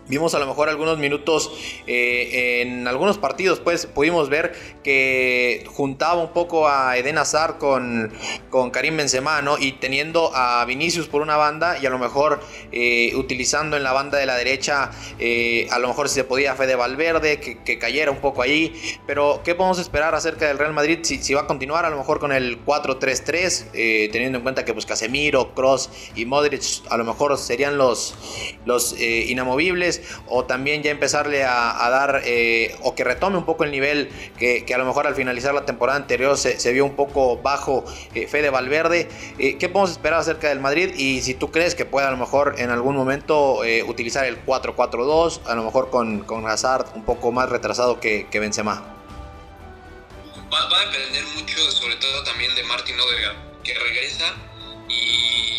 Vimos 0.09 0.37
a 0.37 0.39
lo 0.39 0.47
mejor 0.47 0.69
algunos 0.69 0.99
minutos 0.99 1.51
eh, 1.89 2.63
en 2.63 2.87
algunos 2.87 3.19
partidos, 3.19 3.59
pues 3.59 3.87
pudimos 3.87 4.29
ver 4.29 4.55
que 4.85 5.65
juntaba 5.67 6.23
un 6.23 6.33
poco 6.33 6.69
a 6.69 6.97
Eden 6.97 7.19
Hazard 7.19 7.59
con, 7.59 8.13
con 8.49 8.71
Karim 8.71 8.97
Benzema, 8.97 9.43
¿no? 9.43 9.59
Y 9.59 9.73
teniendo 9.73 10.31
a 10.33 10.65
Vinicius 10.65 11.09
por 11.09 11.23
una 11.23 11.37
banda 11.37 11.79
y 11.79 11.87
a 11.87 11.91
lo 11.91 11.99
mejor 11.99 12.41
eh, 12.71 13.17
utilizando 13.17 13.77
en 13.77 13.83
la 13.83 13.93
banda 13.93 14.19
de 14.19 14.27
la 14.27 14.37
derecha, 14.37 14.93
eh, 15.19 15.67
a 15.73 15.81
lo 15.81 15.89
mejor 15.89 16.09
si 16.09 16.15
se 16.15 16.25
podía 16.25 16.55
Fede 16.55 16.77
Valverde, 16.77 17.41
que, 17.41 17.79
cayera 17.79 18.13
un 18.13 18.21
poco 18.21 18.43
ahí. 18.43 18.81
Pero, 19.09 19.41
¿qué 19.45 19.57
podemos 19.57 19.79
esperar 19.81 20.15
acerca 20.15 20.47
del 20.47 20.59
Real 20.59 20.73
Madrid? 20.73 21.01
Si, 21.03 21.21
si 21.21 21.35
va 21.35 21.43
a 21.43 21.47
continuar 21.49 21.85
a 21.85 21.91
lo 21.91 21.99
mejor 21.99 22.21
con 22.21 22.31
el 22.31 22.65
4-3-3, 22.65 24.11
teniendo 24.13 24.39
en 24.39 24.43
cuenta 24.45 24.65
que 24.65 24.73
pues 24.73 24.87
Casemiro, 24.87 25.53
Cross 25.55 25.91
y 26.15 26.27
Modric 26.27 26.63
a 26.91 26.97
lo 26.97 27.05
mejor 27.05 27.37
serían 27.39 27.77
los, 27.77 28.15
los 28.65 28.99
inamovibles 28.99 29.96
o 30.27 30.45
también 30.45 30.83
ya 30.83 30.91
empezarle 30.91 31.45
a, 31.45 31.89
dar 31.91 32.23
eh, 32.25 32.75
o 32.83 32.95
que 32.95 33.05
retome 33.05 33.39
un 33.39 33.45
poco 33.45 33.65
el 33.65 33.71
nivel 33.71 34.11
que, 34.39 34.65
a 34.75 34.79
lo 34.79 34.85
mejor 34.85 35.07
al 35.07 35.15
finalizar 35.15 35.55
la 35.55 35.65
temporada 35.65 35.99
anterior 35.99 36.37
se, 36.37 36.73
vio 36.73 36.85
un 36.85 36.97
poco 36.97 37.39
bajo 37.39 37.85
eh, 38.15 38.27
Fede 38.27 38.51
Valverde. 38.51 39.09
Eh, 39.39 39.57
¿Qué 39.59 39.69
podemos 39.69 39.91
esperar 39.91 40.21
acerca 40.21 40.49
del 40.49 40.61
Madrid? 40.61 40.95
Y 40.97 41.23
si 41.23 41.35
tú 41.35 41.51
crees 41.51 41.75
que 41.75 41.85
pueda 41.85 42.09
a 42.09 42.11
lo 42.11 42.17
mejor 42.17 42.57
en 42.59 42.71
algún 42.71 42.97
momento 42.97 43.61
utilizar 43.87 44.25
el 44.27 44.45
4-4-2, 44.45 45.41
a 45.47 45.55
lo 45.55 45.65
mejor 45.65 45.91
con, 45.91 46.21
con 46.21 46.47
Hazard 46.47 46.87
un 46.95 47.05
poco 47.05 47.33
más 47.33 47.49
retrasado 47.49 48.01
que, 48.01 48.27
que 48.31 48.41
Benzema. 48.41 48.83
Va, 50.53 50.69
va, 50.69 50.81
a 50.81 50.87
depender 50.87 51.25
mucho, 51.35 51.71
sobre 51.71 51.97
todo 51.97 52.23
también 52.25 52.55
de 52.55 52.63
Martin 52.65 52.99
Odegaard, 52.99 53.37
que 53.63 53.75
regresa 53.75 54.33
y 54.89 55.57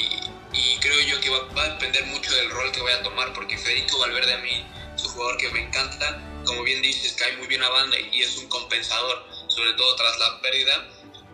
y 0.58 0.78
creo 0.80 1.00
yo 1.02 1.22
que 1.22 1.30
va, 1.30 1.64
a 1.64 1.70
depender 1.70 2.06
mucho 2.08 2.34
del 2.34 2.50
rol 2.50 2.72
que 2.72 2.82
vaya 2.82 2.98
a 2.98 3.04
tomar, 3.04 3.32
porque 3.34 3.58
Federico 3.58 4.00
Valverde 4.00 4.34
a 4.34 4.38
mí 4.40 4.66
es 4.96 5.04
un 5.04 5.12
jugador 5.12 5.38
que 5.38 5.50
me 5.52 5.62
encanta, 5.62 6.20
como 6.46 6.64
bien 6.64 6.82
dices, 6.82 7.14
cae 7.14 7.38
muy 7.38 7.48
bien 7.48 7.62
a 7.62 7.70
banda 7.70 7.98
y 8.00 8.22
es 8.22 8.38
un 8.38 8.48
compensador, 8.48 9.24
sobre 9.48 9.74
todo 9.74 9.96
tras 9.96 10.18
la 10.18 10.42
pérdida. 10.42 10.90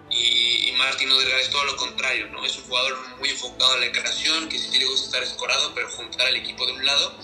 Y, 0.10 0.74
Martín 0.78 1.10
Odegaard 1.12 1.40
es 1.40 1.50
todo 1.50 1.64
lo 1.64 1.78
contrario, 1.78 2.28
¿no? 2.28 2.44
Es 2.44 2.58
un 2.58 2.64
jugador 2.64 2.98
muy 3.20 3.30
enfocado 3.30 3.76
en 3.76 3.82
la 3.82 3.92
creación, 3.92 4.50
que 4.50 4.60
sí 4.60 4.78
le 4.78 4.86
gusta 4.86 5.06
estar 5.06 5.24
escorado, 5.24 5.74
pero 5.74 5.90
juntar 5.92 6.28
al 6.28 6.36
equipo 6.36 6.66
de 6.66 6.74
un 6.74 6.86
lado. 6.86 7.16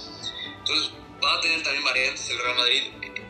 Entonces 0.60 0.92
va 1.22 1.34
a 1.34 1.42
tener 1.42 1.62
también 1.64 1.84
variantes 1.84 2.30
el 2.30 2.40
Real 2.40 2.56
Madrid. 2.56 2.84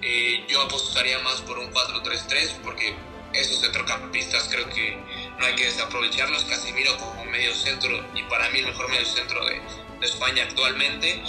Eh, 0.03 0.45
yo 0.47 0.61
apostaría 0.61 1.17
más 1.19 1.41
por 1.41 1.57
un 1.57 1.71
4-3-3, 1.73 2.61
porque 2.63 2.93
esos 3.33 3.61
centrocampistas 3.61 4.47
creo 4.49 4.69
que 4.69 5.01
no 5.39 5.45
hay 5.45 5.55
que 5.55 5.65
desaprovecharlos. 5.65 6.43
Casemiro 6.43 6.97
como 6.97 7.25
medio 7.25 7.55
centro 7.55 7.89
y 8.13 8.23
para 8.23 8.49
mí 8.49 8.59
el 8.59 8.67
mejor 8.67 8.89
medio 8.89 9.05
centro 9.05 9.43
de, 9.45 9.61
España 10.01 10.43
actualmente. 10.43 11.21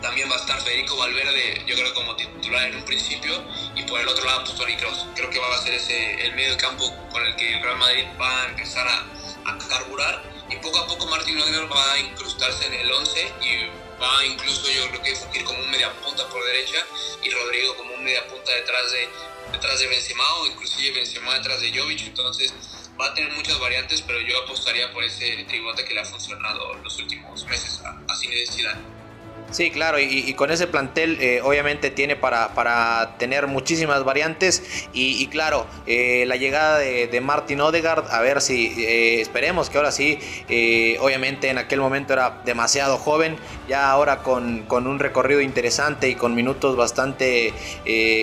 También 0.00 0.30
va 0.30 0.36
a 0.36 0.38
estar 0.38 0.60
Federico 0.60 0.96
Valverde, 0.96 1.64
yo 1.66 1.74
creo 1.74 1.94
como 1.94 2.14
titular 2.16 2.68
en 2.68 2.76
un 2.76 2.84
principio, 2.84 3.42
y 3.74 3.82
por 3.84 4.00
el 4.00 4.08
otro 4.08 4.24
lado 4.24 4.44
pues 4.44 4.56
Toni. 4.56 4.76
Creo 4.76 5.30
que 5.30 5.38
va 5.38 5.54
a 5.54 5.58
ser 5.58 5.74
ese 5.74 6.26
el 6.26 6.34
medio 6.34 6.56
campo 6.58 6.92
con 7.10 7.24
el 7.26 7.34
que 7.36 7.54
el 7.54 7.62
Real 7.62 7.78
Madrid 7.78 8.04
va 8.20 8.42
a 8.42 8.48
empezar 8.48 8.86
a, 8.86 9.58
carburar 9.68 10.22
y 10.50 10.56
poco 10.56 10.78
a 10.78 10.86
poco 10.86 11.06
Martín 11.06 11.40
Odegaard 11.40 11.70
va 11.70 11.92
a 11.92 11.98
incrustarse 11.98 12.66
en 12.66 12.74
el 12.74 12.92
11 12.92 13.32
y 13.42 14.00
va 14.00 14.24
incluso 14.26 14.70
yo 14.70 14.88
creo 14.88 15.02
que 15.02 15.16
fungir 15.16 15.44
como 15.44 15.58
un 15.58 15.70
media 15.70 15.92
punta 16.00 16.26
por 16.28 16.44
derecha 16.44 16.84
y 17.22 17.30
Rodrigo 17.30 17.76
como 17.76 17.94
un 17.94 18.04
media 18.04 18.26
punta 18.28 18.52
detrás 18.52 18.90
de, 18.92 19.08
detrás 19.52 19.78
de 19.78 19.86
Benzema 19.86 20.34
o 20.36 20.46
inclusive 20.46 20.92
Benzema 20.92 21.34
detrás 21.34 21.60
de 21.60 21.78
Jovic. 21.78 22.02
Entonces 22.02 22.52
va 23.00 23.06
a 23.06 23.14
tener 23.14 23.32
muchas 23.32 23.58
variantes, 23.58 24.02
pero 24.02 24.20
yo 24.20 24.38
apostaría 24.44 24.92
por 24.92 25.04
ese 25.04 25.44
tribote 25.48 25.84
que 25.84 25.94
le 25.94 26.00
ha 26.00 26.04
funcionado 26.04 26.74
los 26.74 26.98
últimos 26.98 27.44
meses 27.46 27.80
a, 27.84 27.90
a 27.90 28.14
Sí, 29.54 29.70
claro, 29.70 30.00
y, 30.00 30.34
con 30.34 30.50
ese 30.50 30.66
plantel 30.66 31.16
eh, 31.20 31.40
obviamente 31.40 31.90
tiene 31.90 32.16
para, 32.16 32.54
para, 32.54 33.16
tener 33.18 33.46
muchísimas 33.46 34.02
variantes 34.02 34.88
y, 34.92 35.24
claro, 35.28 35.68
eh, 35.86 36.24
la 36.26 36.34
llegada 36.34 36.80
de, 36.80 37.06
de, 37.06 37.20
Martin 37.20 37.60
Odegaard, 37.60 38.10
a 38.10 38.20
ver 38.20 38.40
si 38.40 38.74
eh, 38.82 39.20
esperemos 39.20 39.70
que 39.70 39.76
ahora 39.76 39.92
sí, 39.92 40.18
obviamente 40.98 41.50
en 41.50 41.58
aquel 41.58 41.80
momento 41.80 42.14
era 42.14 42.42
demasiado 42.44 42.98
joven, 42.98 43.36
ya 43.68 43.90
ahora 43.90 44.22
con, 44.22 44.62
con 44.62 44.86
un 44.86 44.98
recorrido 44.98 45.40
interesante 45.40 46.08
y 46.08 46.14
con 46.14 46.34
minutos 46.34 46.76
bastante, 46.76 47.52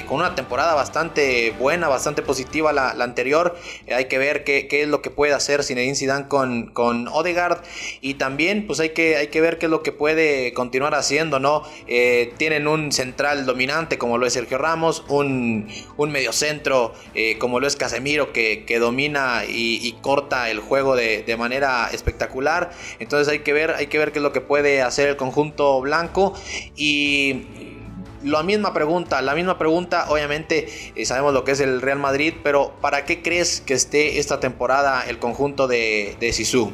con 0.07 0.17
una 0.17 0.35
temporada 0.35 0.73
bastante 0.73 1.51
buena, 1.57 1.87
bastante 1.87 2.21
positiva 2.21 2.73
la, 2.73 2.91
anterior, 2.91 3.57
hay 3.93 4.05
que 4.05 4.17
ver 4.17 4.43
qué, 4.43 4.67
qué, 4.67 4.83
es 4.83 4.87
lo 4.87 5.01
que 5.01 5.09
puede 5.09 5.33
hacer 5.33 5.63
Zinedine 5.63 5.95
Zidane 5.95 6.27
con, 6.27 6.67
con 6.67 7.07
Odegaard 7.07 7.63
y 8.01 8.15
también 8.15 8.67
pues 8.67 8.79
hay 8.79 8.89
que, 8.89 9.17
hay 9.17 9.27
que 9.27 9.41
ver 9.41 9.57
qué 9.57 9.65
es 9.65 9.69
lo 9.69 9.83
que 9.83 9.91
puede 9.91 10.53
continuar 10.53 10.93
haciendo 10.95 11.39
¿no? 11.39 11.63
Eh, 11.87 12.33
tienen 12.37 12.67
un 12.67 12.91
central 12.91 13.45
dominante 13.45 13.97
como 13.97 14.17
lo 14.17 14.25
es 14.25 14.33
Sergio 14.33 14.57
Ramos, 14.57 15.03
un, 15.07 15.67
un 15.97 16.11
mediocentro 16.11 16.93
eh, 17.13 17.37
como 17.37 17.59
lo 17.59 17.67
es 17.67 17.75
Casemiro 17.75 18.33
que, 18.33 18.65
domina 18.79 19.43
y, 19.47 19.95
corta 20.01 20.49
el 20.49 20.59
juego 20.59 20.95
de, 20.95 21.35
manera 21.37 21.89
espectacular. 21.91 22.71
Entonces 22.99 23.27
hay 23.27 23.39
que 23.39 23.53
ver, 23.53 23.71
hay 23.71 23.87
que 23.87 23.97
ver 23.97 24.11
qué 24.11 24.19
es 24.19 24.23
lo 24.23 24.31
que 24.31 24.41
puede 24.41 24.81
hacer 24.81 25.09
el 25.09 25.15
conjunto 25.15 25.30
blanco 25.81 26.33
y 26.75 27.45
la 28.23 28.43
misma 28.43 28.73
pregunta, 28.73 29.21
la 29.21 29.33
misma 29.33 29.57
pregunta, 29.57 30.05
obviamente 30.09 30.93
eh, 30.95 31.05
sabemos 31.05 31.33
lo 31.33 31.43
que 31.43 31.51
es 31.51 31.59
el 31.59 31.81
Real 31.81 31.99
Madrid, 31.99 32.33
pero 32.43 32.75
¿para 32.81 33.05
qué 33.05 33.21
crees 33.21 33.61
que 33.61 33.73
esté 33.73 34.19
esta 34.19 34.39
temporada 34.39 35.03
el 35.07 35.17
conjunto 35.17 35.67
de, 35.67 36.15
de 36.19 36.31
Sisu? 36.33 36.71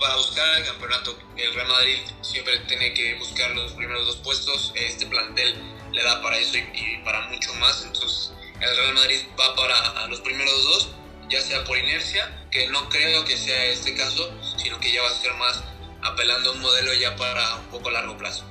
para 0.00 0.16
buscar 0.16 0.58
el 0.58 0.64
campeonato. 0.64 1.16
El 1.36 1.54
Real 1.54 1.68
Madrid 1.68 1.98
siempre 2.22 2.58
tiene 2.60 2.94
que 2.94 3.14
buscar 3.16 3.50
los 3.52 3.72
primeros 3.72 4.06
dos 4.06 4.16
puestos. 4.16 4.72
Este 4.74 5.06
plantel 5.06 5.54
le 5.92 6.02
da 6.02 6.22
para 6.22 6.38
eso 6.38 6.56
y, 6.56 6.98
para 7.04 7.28
mucho 7.28 7.52
más. 7.54 7.84
Entonces, 7.84 8.32
el 8.60 8.76
Real 8.76 8.94
Madrid 8.94 9.20
va 9.38 9.54
para 9.54 10.06
los 10.08 10.20
primeros 10.20 10.64
dos, 10.64 10.88
ya 11.28 11.40
sea 11.40 11.62
por 11.64 11.76
inercia, 11.76 12.46
que 12.50 12.68
no 12.68 12.88
creo 12.88 13.24
que 13.24 13.36
sea 13.36 13.66
este 13.66 13.94
caso, 13.94 14.32
sino 14.56 14.80
que 14.80 14.90
ya 14.90 15.02
va 15.02 15.10
a 15.10 15.14
ser 15.14 15.34
más 15.34 15.62
apelando 16.02 16.50
a 16.50 16.52
un 16.52 16.60
modelo 16.60 16.92
ya 16.94 17.16
para 17.16 17.56
un 17.56 17.66
poco 17.66 17.90
largo 17.90 18.16
plazo. 18.16 18.44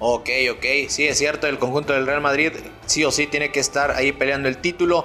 Ok, 0.00 0.28
ok, 0.52 0.64
sí 0.88 1.08
es 1.08 1.18
cierto, 1.18 1.48
el 1.48 1.58
conjunto 1.58 1.92
del 1.92 2.06
Real 2.06 2.20
Madrid 2.20 2.52
sí 2.86 3.04
o 3.04 3.10
sí 3.10 3.26
tiene 3.26 3.50
que 3.50 3.58
estar 3.58 3.90
ahí 3.90 4.12
peleando 4.12 4.48
el 4.48 4.58
título 4.58 5.04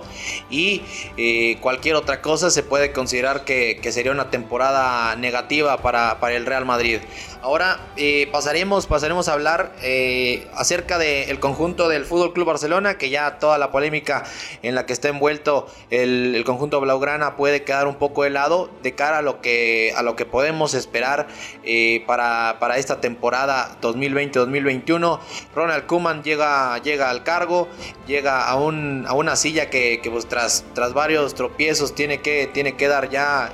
y 0.52 0.84
eh, 1.18 1.58
cualquier 1.62 1.96
otra 1.96 2.22
cosa 2.22 2.52
se 2.52 2.62
puede 2.62 2.92
considerar 2.92 3.44
que, 3.44 3.80
sería 3.92 4.12
una 4.12 4.30
temporada 4.30 5.16
negativa 5.16 5.82
para, 5.82 6.20
para 6.20 6.36
el 6.36 6.46
Real 6.46 6.66
Madrid. 6.66 7.00
Ahora 7.44 7.78
eh, 7.98 8.30
pasaremos, 8.32 8.88
pasaremos 8.88 9.28
a 9.28 9.34
hablar 9.34 9.76
eh, 9.82 10.48
acerca 10.56 10.98
del 10.98 11.42
conjunto 11.42 11.90
del 11.90 12.06
Fútbol 12.06 12.32
Club 12.32 12.48
Barcelona, 12.48 12.98
que 12.98 13.10
ya 13.10 13.38
toda 13.38 13.58
la 13.58 13.70
polémica 13.70 14.24
en 14.62 14.76
la 14.76 14.86
que 14.86 14.94
está 14.94 15.10
envuelto 15.10 15.68
el, 15.90 16.42
conjunto 16.46 16.80
blaugrana 16.80 17.36
puede 17.36 17.64
quedar 17.64 17.88
un 17.88 17.96
poco 17.96 18.24
de 18.24 18.30
lado 18.30 18.70
de 18.82 18.96
cara 18.96 19.18
a 19.18 19.22
lo 19.22 19.42
que, 19.42 19.94
a 19.98 20.04
lo 20.04 20.16
que 20.16 20.26
podemos 20.26 20.74
esperar 20.74 21.28
eh, 21.66 22.06
para, 22.08 22.60
para, 22.62 22.78
esta 22.78 23.02
temporada 23.02 23.78
2020-2021. 23.82 25.20
Ronald 25.54 25.86
Koeman 25.86 26.24
llega, 26.24 26.78
llega 26.78 27.10
al 27.10 27.24
cargo, 27.24 27.68
llega 28.08 28.48
a, 28.48 28.56
un, 28.56 29.04
a 29.06 29.12
una 29.16 29.36
silla 29.36 29.70
que, 29.70 30.00
pues, 30.10 30.28
tras, 30.28 30.64
tras 30.74 30.94
varios 30.94 31.36
tropiezos 31.36 31.94
tiene 31.94 32.22
que, 32.22 32.50
tiene 32.54 32.78
que 32.78 32.88
dar 32.88 33.10
ya 33.10 33.52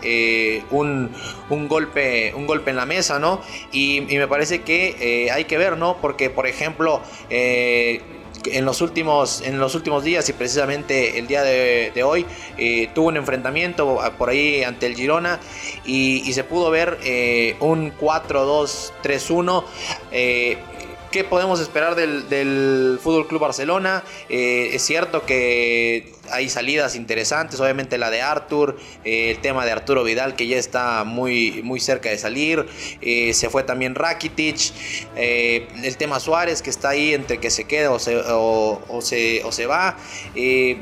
un, 0.70 1.10
un, 1.50 1.68
golpe, 1.68 2.36
un 2.36 2.46
golpe 2.46 2.70
en 2.70 2.76
la 2.76 2.86
mesa, 2.86 3.18
¿no? 3.18 3.42
Y, 3.72 3.79
me 4.10 4.28
parece 4.28 4.62
que 4.62 4.96
eh, 5.00 5.32
hay 5.32 5.46
que 5.46 5.58
ver, 5.58 5.78
¿no? 5.78 5.98
Porque, 6.02 6.30
por 6.30 6.48
ejemplo, 6.48 7.02
eh, 7.30 8.02
en 8.46 8.66
los 8.66 8.82
últimos, 8.82 9.42
en 9.42 9.60
los 9.60 9.76
últimos 9.76 10.04
días 10.04 10.30
y 10.30 10.34
precisamente 10.34 11.20
el 11.20 11.28
día 11.28 11.44
de, 11.44 12.04
hoy 12.04 12.26
eh, 12.58 12.90
tuvo 12.96 13.10
un 13.10 13.18
enfrentamiento 13.18 14.00
por 14.18 14.30
ahí 14.30 14.64
ante 14.64 14.86
el 14.86 14.96
Girona 14.96 15.40
y, 15.86 16.32
se 16.32 16.44
pudo 16.44 16.72
ver 16.72 16.98
un 17.60 17.92
4-2-3-1. 17.98 19.64
¿Qué 21.12 21.24
podemos 21.24 21.60
esperar 21.60 21.96
del, 21.96 22.30
del 22.30 23.00
Fútbol 23.02 23.28
Club 23.28 23.42
Barcelona? 23.42 24.04
Eh, 24.30 24.70
es 24.74 24.84
cierto 24.84 25.26
que 25.26 26.14
hay 26.30 26.50
salidas 26.50 26.96
interesantes, 26.96 27.60
obviamente 27.60 27.98
la 27.98 28.12
de 28.12 28.22
Artur, 28.22 28.78
eh, 29.04 29.32
el 29.32 29.40
tema 29.40 29.66
de 29.66 29.72
Arturo 29.72 30.04
Vidal 30.04 30.36
que 30.36 30.46
ya 30.46 30.58
está 30.58 31.04
muy, 31.06 31.64
muy 31.64 31.80
cerca 31.80 32.10
de 32.10 32.20
salir, 32.20 32.68
eh, 33.02 33.34
se 33.34 33.50
fue 33.50 33.64
también 33.64 33.96
Rakitic, 33.96 34.72
el 35.16 35.98
tema 35.98 36.20
Suárez 36.20 36.62
que 36.62 36.70
está 36.70 36.90
ahí 36.90 37.16
entre 37.16 37.40
que 37.40 37.50
se 37.50 37.64
queda 37.64 37.90
o 37.90 37.98
se, 37.98 38.16
o, 38.16 39.00
se, 39.02 39.44
o 39.44 39.52
se 39.52 39.66
va, 39.66 39.98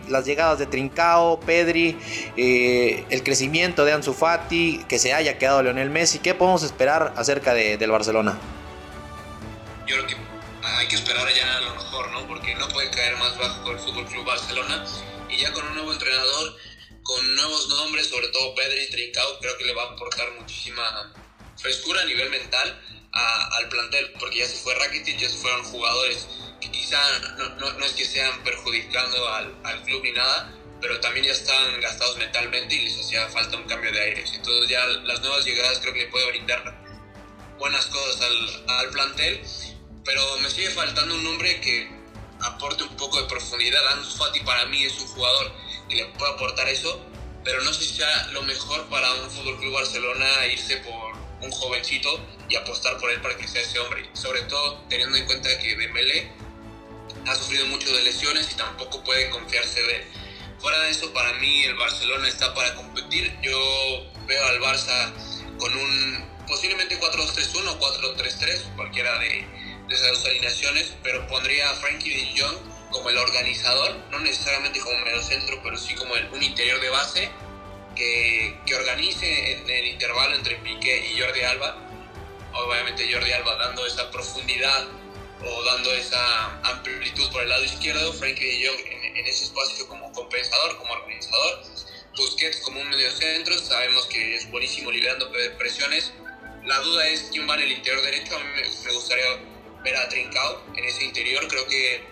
las 0.10 0.26
llegadas 0.26 0.60
de 0.60 0.66
Trincao, 0.66 1.40
Pedri, 1.40 1.96
el 2.36 3.24
crecimiento 3.24 3.86
de 3.86 3.94
Ansu 3.94 4.14
Fati, 4.14 4.84
que 4.90 5.00
se 5.00 5.14
haya 5.14 5.38
quedado 5.38 5.64
Leonel 5.64 5.90
Messi, 5.90 6.20
¿qué 6.20 6.34
podemos 6.34 6.64
esperar 6.64 7.14
acerca 7.16 7.54
del 7.54 7.90
Barcelona? 7.90 8.38
Yo 9.88 9.96
creo 9.96 10.08
que 10.08 10.16
hay 10.64 10.88
que 10.88 10.96
esperar 10.96 11.28
ya 11.34 11.58
a 11.58 11.62
lo 11.62 11.76
mejor, 11.76 12.12
¿no? 12.12 12.28
Porque 12.28 12.54
no 12.56 12.68
puede 12.68 12.90
caer 12.92 13.16
más 13.18 13.38
bajo 13.38 13.72
el 13.72 13.80
Fútbol 13.80 14.06
Club 14.06 14.26
Barcelona. 14.26 14.86
Y 15.30 15.38
ya 15.38 15.52
con 15.54 15.66
un 15.66 15.76
nuevo 15.76 15.94
entrenador, 15.94 16.58
con 17.04 17.36
nuevos 17.36 17.70
nombres, 17.70 18.10
sobre 18.10 18.28
todo 18.30 18.54
Pedri 18.54 18.84
y 18.84 18.90
Trincao, 18.90 19.40
creo 19.40 19.58
que 19.58 19.66
le 19.66 19.74
va 19.74 19.84
a 19.84 19.92
aportar 19.94 20.30
muchísima 20.34 21.14
frescura 21.56 22.02
a 22.02 22.06
nivel 22.06 22.30
mental 22.30 22.82
al 23.14 23.70
plantel, 23.70 24.14
porque 24.20 24.40
ya 24.40 24.46
se 24.46 24.58
fue 24.58 24.76
Rakitic, 24.76 25.18
ya 25.18 25.30
se 25.30 25.38
fueron 25.38 25.64
jugadores 25.64 26.28
que 26.62 26.70
quizá 26.70 27.00
no, 27.38 27.72
no, 27.72 27.86
es 27.86 27.94
que 27.94 28.06
sean 28.06 28.44
perjudicando 28.44 29.28
al, 29.30 29.56
al, 29.64 29.82
club 29.84 30.04
ni 30.04 30.12
nada, 30.12 30.54
pero 30.80 31.00
también 31.00 31.26
ya 31.26 31.32
están 31.32 31.82
gastados 31.82 32.18
mentalmente 32.18 32.76
y 32.76 32.84
les 32.84 33.00
hacía 33.00 33.28
falta 33.30 33.58
un 33.58 33.64
cambio 33.64 33.92
de 33.92 34.02
aires. 34.02 34.32
Entonces 34.36 34.70
ya 34.70 34.86
las 34.86 35.20
nuevas 35.22 35.44
llegadas 35.46 35.80
creo 35.80 35.94
que 35.94 36.02
le 36.02 36.08
puede 36.10 36.28
brindar 36.28 36.78
buenas 37.58 37.88
cosas 37.88 38.22
al, 38.22 38.66
al 38.68 38.90
plantel 38.92 39.42
pero 40.08 40.38
me 40.38 40.50
sigue 40.50 40.70
faltando 40.70 41.16
un 41.16 41.24
nombre 41.26 41.60
que 41.60 41.92
aporte 42.40 42.82
un 42.82 42.96
poco 42.96 43.22
de 43.22 43.28
profundidad. 43.28 43.86
Ansu 43.90 44.18
Fati 44.18 44.40
para 44.40 44.66
mí 44.68 44.86
es 44.86 44.98
un 45.00 45.08
jugador 45.08 45.52
que 45.90 45.96
le 45.98 46.06
puede 46.06 46.32
aportar 46.32 46.70
eso, 46.70 47.02
pero 47.44 47.62
no 47.62 47.74
sé 47.74 47.84
si 47.84 47.96
sea 47.96 48.28
lo 48.28 48.42
mejor 48.44 48.88
para 48.88 49.14
un 49.16 49.30
Fútbol 49.30 49.60
Club 49.60 49.74
Barcelona 49.74 50.48
irse 50.50 50.78
por 50.78 51.18
un 51.42 51.52
jovencito 51.52 52.22
y 52.48 52.56
apostar 52.56 52.98
por 53.00 53.12
él 53.12 53.20
para 53.22 53.36
que 53.36 53.50
sea 53.50 53.62
ese 53.62 53.80
hombre. 53.80 54.10
Sobre 54.14 54.44
todo 54.44 54.82
teniendo 54.88 55.18
en 55.18 55.26
cuenta 55.26 55.60
que 55.60 55.76
Dembélé 55.76 56.32
ha 57.28 57.36
sufrido 57.36 57.68
mucho 57.68 57.94
de 57.94 58.04
lesiones 58.04 58.50
y 58.50 58.56
tampoco 58.56 59.04
puede 59.04 59.30
confiarse 59.30 59.84
de 59.84 59.96
él. 59.98 60.04
Fuera 60.60 60.80
de 60.80 60.92
eso, 60.92 61.12
para 61.12 61.34
mí 61.34 61.64
el 61.66 61.76
Barcelona 61.76 62.30
está 62.30 62.54
para 62.54 62.74
competir. 62.76 63.38
Yo 63.42 64.10
veo 64.26 64.46
al 64.46 64.62
Barça 64.62 65.12
con 65.60 65.76
un 65.76 66.26
posiblemente 66.48 66.98
4-2-3-1 66.98 67.68
o 67.68 67.80
4-3-3, 67.80 68.76
cualquiera 68.76 69.20
de, 69.20 69.67
de 69.88 69.96
esas 69.96 70.26
alineaciones, 70.26 70.94
pero 71.04 71.26
pondría 71.28 71.70
a 71.70 71.76
Frankie 71.76 72.10
de 72.10 72.42
Jong 72.42 72.58
como 72.92 73.10
el 73.10 73.18
organizador, 73.18 73.96
no 74.12 74.20
necesariamente 74.20 74.80
como 74.80 74.98
medio 75.00 75.22
centro, 75.22 75.60
pero 75.64 75.78
sí 75.78 75.96
como 75.96 76.16
el, 76.16 76.28
un 76.30 76.44
interior 76.44 76.80
de 76.80 76.90
base 76.90 77.30
que, 77.96 78.58
que 78.66 78.76
organice 78.76 79.54
en 79.54 79.70
el 79.70 79.88
intervalo 79.88 80.36
entre 80.36 80.56
Piqué 80.58 81.12
y 81.12 81.20
Jordi 81.20 81.42
Alba. 81.42 81.78
Obviamente 82.54 83.12
Jordi 83.12 83.32
Alba 83.32 83.56
dando 83.56 83.86
esa 83.86 84.10
profundidad 84.12 84.88
o 85.44 85.64
dando 85.64 85.94
esa 85.94 86.60
amplitud 86.64 87.30
por 87.32 87.44
el 87.44 87.50
lado 87.50 87.64
izquierdo, 87.64 88.14
Frankie 88.14 88.46
de 88.46 88.68
Jong 88.68 88.80
en, 88.80 89.18
en 89.18 89.28
ese 89.28 89.46
espacio 89.46 89.88
como 89.88 90.12
compensador, 90.12 90.78
como 90.78 90.94
organizador. 90.94 91.64
Busquets 92.16 92.62
como 92.62 92.82
un 92.82 92.90
medio 92.90 93.12
centro, 93.12 93.58
sabemos 93.60 94.08
que 94.08 94.36
es 94.36 94.50
buenísimo 94.50 94.92
liberando 94.92 95.32
presiones. 95.60 96.12
La 96.66 96.80
duda 96.80 97.08
es 97.08 97.30
quién 97.32 97.48
va 97.48 97.54
en 97.56 97.62
el 97.62 97.72
interior 97.74 98.02
derecho. 98.02 98.36
A 98.36 98.40
mí 98.40 98.46
me 98.56 98.92
gustaría 98.92 99.26
ver 99.88 99.98
a 99.98 100.10
Trincao 100.10 100.62
en 100.76 100.84
ese 100.84 101.06
interior. 101.06 101.48
Creo 101.48 101.66
que 101.68 102.04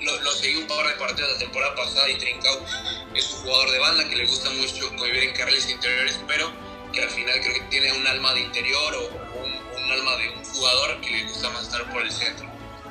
lo, 0.00 0.20
lo, 0.20 0.32
seguí 0.32 0.56
un 0.56 0.66
par 0.66 0.86
de 0.86 0.94
partidos 0.94 1.32
la 1.32 1.38
temporada 1.38 1.74
pasada 1.76 2.08
y 2.10 2.18
Trincao 2.18 2.66
es 3.14 3.30
un 3.30 3.42
jugador 3.42 3.70
de 3.70 3.78
banda 3.78 4.08
que 4.08 4.16
le 4.16 4.26
gusta 4.26 4.50
mucho 4.50 4.90
vivir 4.90 5.22
en 5.22 5.34
carriles 5.34 5.70
interiores, 5.70 6.18
pero 6.26 6.50
que 6.92 7.02
al 7.02 7.10
final 7.10 7.40
creo 7.40 7.54
que 7.54 7.60
tiene 7.70 7.92
un 7.92 8.06
alma 8.06 8.34
de 8.34 8.40
interior 8.40 8.94
o 8.94 9.38
un, 9.38 9.52
un 9.52 9.92
alma 9.92 10.16
de 10.16 10.30
un 10.30 10.44
jugador 10.44 11.00
que 11.00 11.10
le 11.10 11.22
gusta 11.24 11.50
más 11.50 11.62
estar 11.62 11.90
por 11.92 12.02
el 12.02 12.10
centro. 12.10 12.46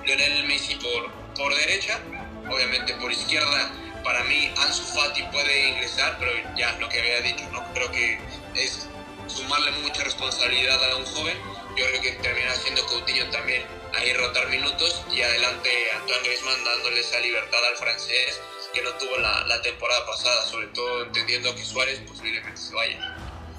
Lionel 0.06 0.46
Messi 0.46 0.76
por, 0.76 1.12
por 1.36 1.54
derecha, 1.56 2.00
obviamente 2.50 2.94
por 2.96 3.12
izquierda. 3.12 3.72
Para 4.04 4.24
mí 4.24 4.52
Ansu 4.58 4.84
Fati 4.84 5.22
puede 5.32 5.70
ingresar, 5.70 6.18
pero 6.18 6.32
ya 6.58 6.72
lo 6.80 6.90
que 6.90 7.00
había 7.00 7.22
dicho, 7.22 7.44
no 7.52 7.62
creo 7.74 7.92
que 7.92 8.20
es 8.56 8.88
sumarle 9.28 9.72
mucha 9.84 10.04
responsabilidad 10.04 10.92
a 10.92 10.96
un 10.96 11.06
joven 11.06 11.38
yo 11.78 11.86
creo 11.88 12.02
que 12.02 12.12
termina 12.22 12.54
siendo 12.56 12.86
Coutinho 12.86 13.30
también 13.30 13.64
ahí 13.94 14.14
rotar 14.14 14.50
minutos 14.50 15.04
y 15.12 15.22
adelante 15.22 15.70
Antoine 15.96 16.24
Griezmann 16.24 16.64
dándole 16.64 17.02
esa 17.02 17.20
libertad 17.20 17.60
al 17.72 17.78
francés 17.78 18.40
que 18.74 18.82
no 18.82 18.92
tuvo 18.92 19.18
la, 19.18 19.46
la 19.48 19.62
temporada 19.62 20.06
pasada, 20.06 20.46
sobre 20.46 20.68
todo 20.68 21.04
entendiendo 21.04 21.54
que 21.56 21.64
Suárez 21.64 22.00
posiblemente 22.08 22.58
se 22.60 22.74
vaya. 22.74 23.18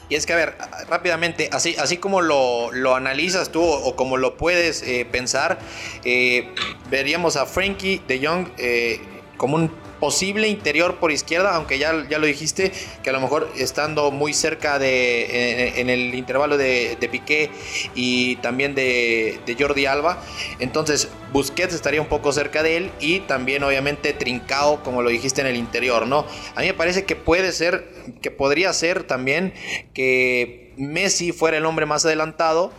Y 0.08 0.14
es 0.14 0.26
que, 0.26 0.34
a 0.34 0.36
ver, 0.36 0.56
rápidamente, 0.88 1.48
así, 1.52 1.74
así 1.78 1.96
como 1.96 2.20
lo, 2.20 2.70
lo 2.72 2.94
analizas 2.94 3.50
tú 3.50 3.62
o 3.62 3.96
como 3.96 4.18
lo 4.18 4.36
puedes 4.36 4.82
eh, 4.82 5.06
pensar, 5.10 5.58
eh, 6.04 6.54
veríamos 6.90 7.36
a 7.36 7.46
Frankie 7.46 8.02
de 8.06 8.26
Jong 8.26 8.48
eh, 8.58 9.00
como 9.38 9.56
un 9.56 9.81
posible 10.02 10.48
interior 10.48 10.96
por 10.96 11.12
izquierda, 11.12 11.54
aunque 11.54 11.78
ya, 11.78 11.92
ya 12.10 12.18
lo 12.18 12.26
dijiste, 12.26 12.72
que 13.04 13.10
a 13.10 13.12
lo 13.12 13.20
mejor 13.20 13.48
estando 13.56 14.10
muy 14.10 14.34
cerca 14.34 14.80
de, 14.80 15.80
en, 15.80 15.88
el 15.88 16.12
intervalo 16.16 16.56
de, 16.56 16.96
de, 16.98 17.08
Piqué 17.08 17.50
y 17.94 18.34
también 18.36 18.74
de, 18.74 19.38
de, 19.46 19.54
Jordi 19.54 19.86
Alba, 19.86 20.20
entonces 20.58 21.08
Busquets 21.32 21.74
estaría 21.74 22.00
un 22.00 22.08
poco 22.08 22.32
cerca 22.32 22.62
de 22.62 22.76
él 22.76 22.90
y 23.00 23.20
también 23.20 23.62
obviamente 23.62 24.12
Trincao, 24.12 24.82
como 24.82 25.02
lo 25.02 25.10
dijiste 25.10 25.40
en 25.40 25.46
el 25.46 25.56
interior, 25.56 26.06
¿no? 26.06 26.26
A 26.54 26.60
mí 26.60 26.66
me 26.66 26.74
parece 26.74 27.04
que 27.04 27.16
puede 27.16 27.52
ser, 27.52 27.88
que 28.20 28.30
podría 28.30 28.72
ser 28.72 29.04
también 29.04 29.54
que 29.94 30.72
Messi 30.76 31.32
fuera 31.32 31.56
el 31.56 31.66
hombre 31.66 31.86
más 31.86 32.04
adelantado 32.04 32.72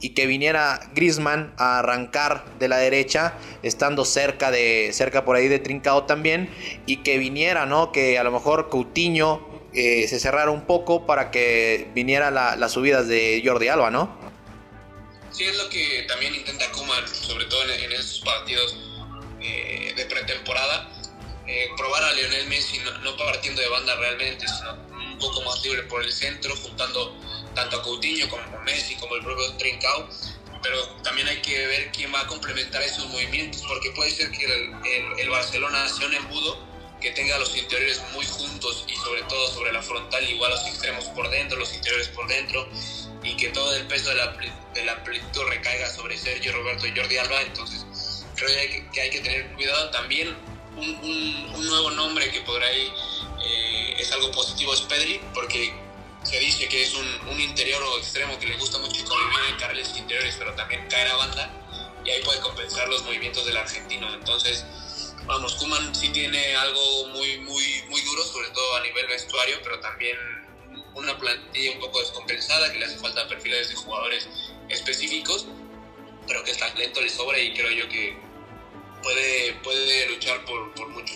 y 0.00 0.10
que 0.10 0.26
viniera 0.26 0.80
Griezmann 0.94 1.54
a 1.58 1.78
arrancar 1.78 2.44
de 2.58 2.68
la 2.68 2.78
derecha, 2.78 3.34
estando 3.62 4.04
cerca 4.04 4.50
de 4.50 4.90
cerca 4.92 5.24
por 5.24 5.36
ahí 5.36 5.48
de 5.48 5.58
Trincao 5.58 6.04
también 6.04 6.50
y 6.86 6.98
que 6.98 7.18
viniera, 7.18 7.66
¿no? 7.66 7.92
Que 7.92 8.18
a 8.18 8.24
lo 8.24 8.30
mejor 8.30 8.68
Coutinho 8.68 9.46
eh, 9.72 10.06
se 10.08 10.18
cerrara 10.18 10.50
un 10.50 10.62
poco 10.62 11.06
para 11.06 11.30
que 11.30 11.88
viniera 11.94 12.30
las 12.30 12.72
subidas 12.72 13.06
de 13.06 13.42
Jordi 13.44 13.68
Alba, 13.68 13.90
¿no? 13.90 14.27
Sí, 15.30 15.44
es 15.44 15.56
lo 15.56 15.68
que 15.68 16.04
también 16.08 16.34
intenta 16.34 16.70
Kumar, 16.72 17.06
sobre 17.08 17.44
todo 17.46 17.62
en, 17.64 17.92
estos 17.92 18.20
partidos 18.20 18.76
eh, 19.40 19.92
de 19.96 20.06
pretemporada, 20.06 20.90
eh, 21.46 21.68
probar 21.76 22.02
a 22.04 22.12
Lionel 22.12 22.46
Messi 22.48 22.78
no, 22.78 22.98
no 22.98 23.16
partiendo 23.16 23.62
de 23.62 23.68
banda 23.68 23.94
realmente, 23.96 24.46
sino 24.48 24.72
un 24.72 25.18
poco 25.18 25.42
más 25.42 25.62
libre 25.64 25.82
por 25.84 26.02
el 26.02 26.12
centro, 26.12 26.54
juntando 26.56 27.16
tanto 27.54 27.76
a 27.76 27.82
Coutinho 27.82 28.28
como 28.28 28.42
a 28.42 28.62
Messi, 28.62 28.94
como 28.96 29.16
el 29.16 29.22
propio 29.22 29.52
Trincao, 29.56 30.08
pero 30.62 30.86
también 31.02 31.28
hay 31.28 31.40
que 31.42 31.66
ver 31.66 31.90
quién 31.92 32.12
va 32.12 32.20
a 32.20 32.26
complementar 32.26 32.82
esos 32.82 33.06
movimientos, 33.08 33.62
porque 33.66 33.90
puede 33.92 34.10
ser 34.10 34.30
que 34.30 34.44
el, 35.18 35.30
Barcelona 35.30 35.88
sea 35.88 36.06
un 36.06 36.14
embudo 36.14 36.58
que 37.00 37.10
tenga 37.12 37.38
los 37.38 37.56
interiores 37.56 38.02
muy 38.12 38.26
juntos 38.26 38.84
y 38.88 38.96
sobre 38.96 39.22
todo 39.22 39.48
sobre 39.52 39.72
la 39.72 39.82
frontal, 39.82 40.28
igual 40.28 40.50
los 40.50 40.66
extremos 40.66 41.04
por 41.06 41.30
dentro, 41.30 41.58
los 41.58 41.72
interiores 41.74 42.08
por 42.08 42.26
dentro, 42.28 42.68
y 43.28 43.36
que 43.36 43.48
todo 43.50 43.74
el 43.74 43.86
peso 43.86 44.08
de 44.08 44.16
la, 44.16 44.32
de 44.74 45.44
recaiga 45.44 45.90
sobre 45.90 46.16
Sergio 46.16 46.52
Roberto 46.52 46.86
y 46.86 46.96
Jordi 46.96 47.18
Alba, 47.18 47.42
entonces 47.42 47.84
creo 48.34 48.48
que 48.92 49.00
hay 49.00 49.10
que, 49.10 49.20
tener 49.20 49.46
cuidado 49.54 49.90
también. 49.90 50.36
Un, 50.76 51.66
nuevo 51.66 51.90
nombre 51.90 52.30
que 52.30 52.40
podrá 52.42 52.72
ir 52.72 52.90
eh, 53.44 53.96
es 53.98 54.12
algo 54.12 54.30
positivo 54.30 54.72
es 54.72 54.80
Pedri, 54.82 55.20
porque 55.34 55.74
se 56.22 56.38
dice 56.38 56.68
que 56.68 56.82
es 56.82 56.94
un, 56.94 57.40
interior 57.40 57.82
o 57.82 57.98
extremo 57.98 58.38
que 58.38 58.46
le 58.46 58.56
gusta 58.56 58.78
mucho 58.78 59.04
convivir 59.04 59.38
en 59.50 59.56
carriles 59.56 59.92
interiores, 59.96 60.36
pero 60.38 60.54
también 60.54 60.86
caer 60.88 61.08
a 61.08 61.16
banda 61.16 61.50
y 62.04 62.10
ahí 62.10 62.22
puede 62.22 62.40
compensar 62.40 62.88
los 62.88 63.02
movimientos 63.02 63.44
del 63.44 63.56
argentino. 63.56 64.12
Entonces, 64.14 64.64
vamos, 65.26 65.56
Kuman 65.56 65.94
sí 65.94 66.08
tiene 66.10 66.56
algo 66.56 67.08
muy, 67.08 67.38
muy, 67.40 67.82
muy 67.88 68.00
duro, 68.02 68.24
sobre 68.24 68.48
todo 68.50 68.76
a 68.76 68.80
nivel 68.80 69.06
vestuario, 69.08 69.58
pero 69.62 69.80
también 69.80 70.16
una 70.98 71.16
plantilla 71.18 71.72
un 71.72 71.80
poco 71.80 72.00
descompensada 72.00 72.72
que 72.72 72.78
le 72.78 72.84
hace 72.86 72.98
falta 72.98 73.26
perfiles 73.28 73.68
de 73.68 73.74
jugadores 73.76 74.28
específicos, 74.68 75.46
pero 76.26 76.44
que 76.44 76.50
el 76.50 76.58
talento 76.58 77.00
le 77.00 77.08
sobra 77.08 77.38
y 77.38 77.54
creo 77.54 77.70
yo 77.70 77.88
que 77.88 78.16
puede, 79.02 79.54
puede 79.62 80.08
luchar 80.10 80.44
por, 80.44 80.72
por 80.74 80.88
mucho. 80.88 81.14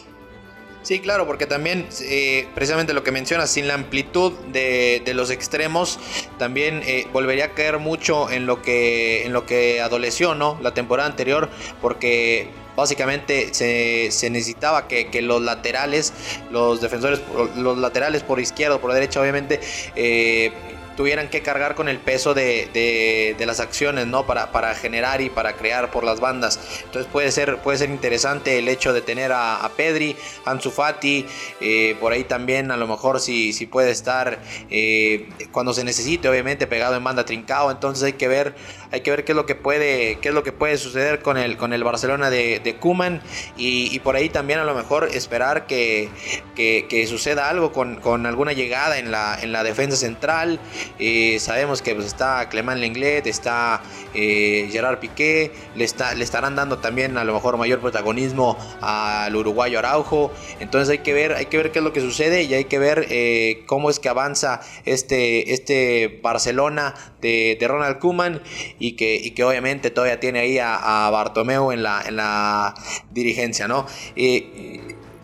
Sí, 0.83 0.99
claro, 0.99 1.27
porque 1.29 1.47
también 1.47 1.89
eh, 2.01 2.49
precisamente 2.57 2.93
lo 2.93 3.05
que 3.05 3.13
mencionas, 3.13 3.51
sin 3.51 3.69
la 3.69 3.75
amplitud 3.75 4.33
de, 4.49 5.03
los 5.15 5.31
extremos, 5.31 6.01
también 6.39 6.83
eh, 6.85 7.07
volvería 7.13 7.47
a 7.47 7.55
caer 7.55 7.79
mucho 7.79 8.31
en 8.31 8.47
lo 8.47 8.63
que 8.63 9.25
en 9.25 9.33
lo 9.33 9.47
que 9.47 9.81
adoleció. 9.81 10.35
La 10.61 10.75
temporada 10.75 11.09
anterior, 11.09 11.51
porque 11.81 12.49
básicamente 12.77 13.53
se, 13.55 14.31
necesitaba 14.31 14.89
que, 14.89 15.23
los 15.23 15.43
laterales, 15.43 16.13
los 16.51 16.81
defensores, 16.81 17.21
los 17.57 17.79
laterales 17.79 18.23
por 18.23 18.41
izquierda 18.41 18.77
o 18.77 18.81
por 18.81 18.93
derecha, 18.93 19.21
obviamente, 19.21 19.61
eh, 19.97 20.53
tuvieran 20.97 21.29
que 21.29 21.43
cargar 21.43 21.75
con 21.75 21.89
el 21.89 21.99
peso 21.99 22.35
de, 22.35 23.37
las 23.47 23.61
acciones, 23.61 24.07
¿no? 24.07 24.27
Para, 24.27 24.75
generar 24.75 25.21
y 25.21 25.31
para 25.31 25.55
crear 25.55 25.91
por 25.91 26.05
las 26.05 26.21
bandas. 26.21 26.61
Entonces 26.85 27.11
puede 27.11 27.33
ser, 27.33 27.59
puede 27.59 27.79
ser 27.79 27.91
interesante 27.91 28.59
el 28.59 28.69
hecho 28.69 28.93
de 28.93 29.03
tener 29.03 29.33
a, 29.33 29.69
Pedri, 29.77 30.17
Ansu 30.45 30.71
Fati, 30.71 31.27
eh, 31.61 31.97
por 31.99 32.13
ahí 32.13 32.25
también 32.25 32.71
a 32.71 32.77
lo 32.77 32.87
mejor 32.87 33.21
si, 33.21 33.53
si 33.53 33.67
puede 33.67 33.91
estar 33.91 34.39
eh, 34.71 35.29
cuando 35.51 35.73
se 35.73 35.83
necesite, 35.85 36.29
obviamente 36.29 36.67
pegado 36.67 36.97
en 36.97 37.05
banda 37.05 37.25
trincado. 37.25 37.71
Entonces 37.71 38.05
hay 38.05 38.13
que 38.15 38.29
ver, 38.29 38.55
hay 38.93 39.01
que 39.01 39.11
ver 39.11 39.25
qué 39.25 39.33
es 39.33 39.37
lo 39.37 39.47
que 39.47 39.55
puede, 39.55 40.19
qué 40.21 40.29
es 40.29 40.35
lo 40.35 40.43
que 40.43 40.53
puede 40.53 40.77
suceder 40.77 41.21
con 41.21 41.39
el, 41.39 41.57
con 41.57 41.73
el 41.73 41.83
Barcelona 41.83 42.29
de, 42.31 42.61
de 42.63 42.77
Kuman 42.77 43.23
y, 43.57 43.99
por 44.01 44.17
ahí 44.17 44.29
también 44.29 44.59
a 44.59 44.65
lo 44.65 44.75
mejor 44.75 45.09
esperar 45.13 45.67
que, 45.67 46.11
que, 46.55 47.07
suceda 47.07 47.49
algo 47.49 47.73
con, 47.73 47.97
con, 47.97 48.27
alguna 48.27 48.53
llegada 48.53 48.99
en 48.99 49.11
la, 49.11 49.39
en 49.41 49.53
la 49.53 49.65
defensa 49.65 49.97
central. 49.97 50.61
Eh, 50.99 51.39
sabemos 51.41 51.83
que 51.83 51.95
pues, 51.95 52.07
está 52.07 52.49
Clement 52.49 52.81
Lenglet, 52.81 53.27
está 53.27 53.83
eh, 54.15 54.69
Gerard 54.71 54.99
Piqué, 54.99 55.53
le, 55.75 55.85
está, 55.85 56.15
le 56.15 56.25
estarán 56.25 56.55
dando 56.55 56.79
también 56.79 57.17
a 57.17 57.25
lo 57.25 57.35
mejor 57.35 57.57
mayor 57.57 57.81
protagonismo 57.81 58.57
al 58.81 59.35
uruguayo 59.35 59.79
Araujo. 59.79 60.33
Entonces 60.61 60.91
hay 60.91 60.99
que 60.99 61.13
ver, 61.13 61.33
hay 61.33 61.47
que 61.47 61.57
ver 61.57 61.73
qué 61.73 61.79
es 61.79 61.85
lo 61.85 61.93
que 61.93 62.01
sucede 62.01 62.43
y 62.43 62.55
hay 62.55 62.65
que 62.65 62.79
ver 62.79 63.07
eh, 63.11 63.63
cómo 63.67 63.91
es 63.91 63.99
que 63.99 64.09
avanza 64.09 64.61
este, 64.85 65.53
este 65.55 66.21
Barcelona 66.23 66.95
de, 67.21 67.59
Ronald 67.63 67.99
Koeman 67.99 68.43
y 68.83 68.97
que, 68.97 69.15
y 69.15 69.31
que 69.31 69.45
obviamente 69.45 69.91
todavía 69.91 70.19
tiene 70.19 70.41
ahí 70.41 70.59
a, 70.59 71.07
a 71.07 71.11
Bartomeu 71.11 71.71
en 71.71 71.85
la, 71.85 72.03
en 72.05 72.17
la 72.17 72.75
dirigencia, 73.13 73.69
¿no? 73.69 73.87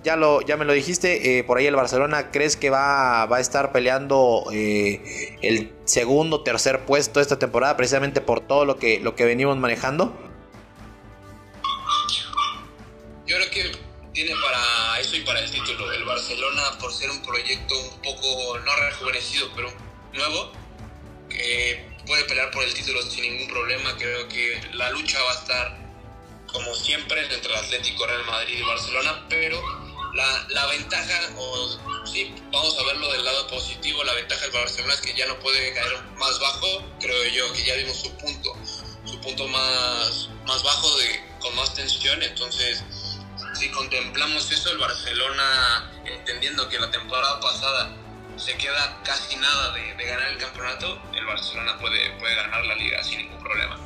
ya, 0.05 0.15
lo, 0.15 0.41
ya 0.43 0.57
me 0.57 0.65
lo 0.65 0.73
dijiste, 0.73 1.39
eh, 1.39 1.45
por 1.45 1.59
ahí 1.59 1.67
el 1.67 1.75
Barcelona, 1.75 2.31
¿crees 2.31 2.57
que 2.57 2.71
va, 2.71 3.27
va 3.27 3.39
a 3.39 3.41
estar 3.41 3.73
peleando 3.73 4.45
eh, 4.53 5.37
el 5.43 5.73
segundo, 5.87 6.45
tercer 6.45 6.87
puesto 6.87 7.21
esta 7.21 7.41
temporada 7.41 7.77
precisamente 7.77 8.21
por 8.21 8.41
todo 8.41 8.65
lo 8.65 8.77
que, 8.77 9.01
lo 9.01 9.17
que 9.17 9.25
venimos 9.25 9.57
manejando? 9.57 10.17
Yo 13.27 13.37
creo 13.37 13.51
que 13.51 13.73
tiene 14.13 14.35
para 14.41 15.01
eso 15.01 15.17
y 15.17 15.21
para 15.23 15.41
el 15.41 15.51
título. 15.51 15.93
El 15.93 16.05
Barcelona, 16.05 16.63
por 16.81 16.93
ser 16.93 17.11
un 17.11 17.21
proyecto 17.23 17.75
un 17.77 18.01
poco, 18.03 18.59
no 18.65 18.77
rejuvenecido, 18.89 19.49
pero 19.57 19.69
nuevo, 20.15 20.53
que 21.29 21.98
puede 22.09 22.25
pelear 22.25 22.51
por 22.51 22.65
el 22.65 22.75
título 22.75 23.01
sin 23.03 23.23
ningún 23.23 23.49
problema. 23.49 23.95
Creo 23.97 24.27
que 24.29 24.61
la 24.73 24.91
lucha 24.91 25.23
va 25.23 25.31
a 25.31 25.35
estar, 25.35 25.79
como 26.51 26.75
siempre, 26.75 27.23
entre 27.33 27.55
Atlético, 27.55 28.07
Real 28.07 28.25
Madrid 28.25 28.59
y 28.59 28.63
Barcelona, 28.63 29.27
pero 29.29 29.63
la, 30.15 30.47
la, 30.49 30.67
ventaja, 30.67 31.35
o 31.37 32.07
si 32.07 32.35
vamos 32.51 32.77
a 32.79 32.85
verlo 32.85 33.13
del 33.13 33.25
lado 33.25 33.47
positivo, 33.49 34.03
la 34.03 34.15
ventaja 34.15 34.41
del 34.41 34.53
Barcelona 34.53 34.95
es 34.95 35.01
que 35.03 35.15
ya 35.15 35.27
no 35.27 35.39
puede 35.39 35.75
caer 35.75 36.03
más 36.17 36.41
bajo, 36.41 36.83
creo 36.99 37.25
yo 37.27 37.53
que 37.53 37.65
ya 37.65 37.75
vimos 37.77 37.99
su 37.99 38.11
punto, 38.17 38.57
su 39.05 39.21
punto 39.21 39.47
más, 39.47 40.31
más 40.47 40.63
bajo 40.63 40.97
de, 40.97 41.23
con 41.41 41.55
más 41.55 41.75
tensión, 41.75 42.23
entonces 42.23 42.83
si 43.55 43.71
contemplamos 43.71 44.51
eso, 44.51 44.71
el 44.71 44.79
Barcelona, 44.79 45.93
entendiendo 46.05 46.69
que 46.69 46.79
la 46.79 46.91
temporada 46.91 47.39
pasada 47.41 47.95
se 48.39 48.55
queda 48.57 49.01
casi 49.05 49.37
nada 49.37 49.75
de, 49.75 50.05
ganar 50.05 50.29
el 50.31 50.39
campeonato, 50.39 51.01
el 51.15 51.27
Barcelona 51.27 51.77
puede, 51.81 52.13
puede 52.19 52.35
ganar 52.35 52.65
la 52.65 52.75
liga 52.77 53.03
sin 53.03 53.19
ningún 53.19 53.41
problema. 53.41 53.79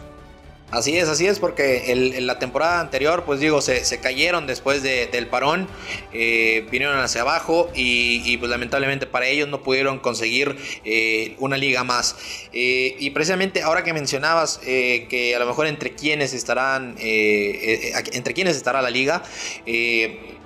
Así 0.73 0.97
es, 0.97 1.07
así 1.07 1.27
es, 1.27 1.39
porque 1.39 1.93
en 1.93 2.27
la 2.27 2.39
temporada 2.39 2.81
anterior, 2.81 3.25
pues 3.27 3.41
digo, 3.41 3.61
se, 3.61 4.01
cayeron 4.01 4.47
después 4.47 4.83
del 4.83 5.27
parón, 5.27 5.69
eh, 6.15 6.67
vinieron 6.71 6.99
hacia 6.99 7.21
abajo 7.21 7.71
y, 7.75 8.39
pues 8.39 8.51
lamentablemente 8.51 9.07
para 9.07 9.27
ellos 9.27 9.49
no 9.49 9.63
pudieron 9.63 9.99
conseguir 9.99 10.57
eh, 10.87 11.37
una 11.41 11.59
liga 11.59 11.85
más. 11.85 12.17
Eh, 12.55 12.97
y 12.99 13.11
precisamente 13.11 13.61
ahora 13.61 13.85
que 13.85 13.93
mencionabas 13.93 14.61
que 14.65 15.35
a 15.37 15.39
lo 15.39 15.45
mejor 15.45 15.67
entre 15.67 15.95
quienes 15.95 16.33
estarán, 16.33 16.97
entre 16.99 18.33
quienes 18.33 18.57
estará 18.57 18.81
la 18.81 18.89
liga, 18.89 19.23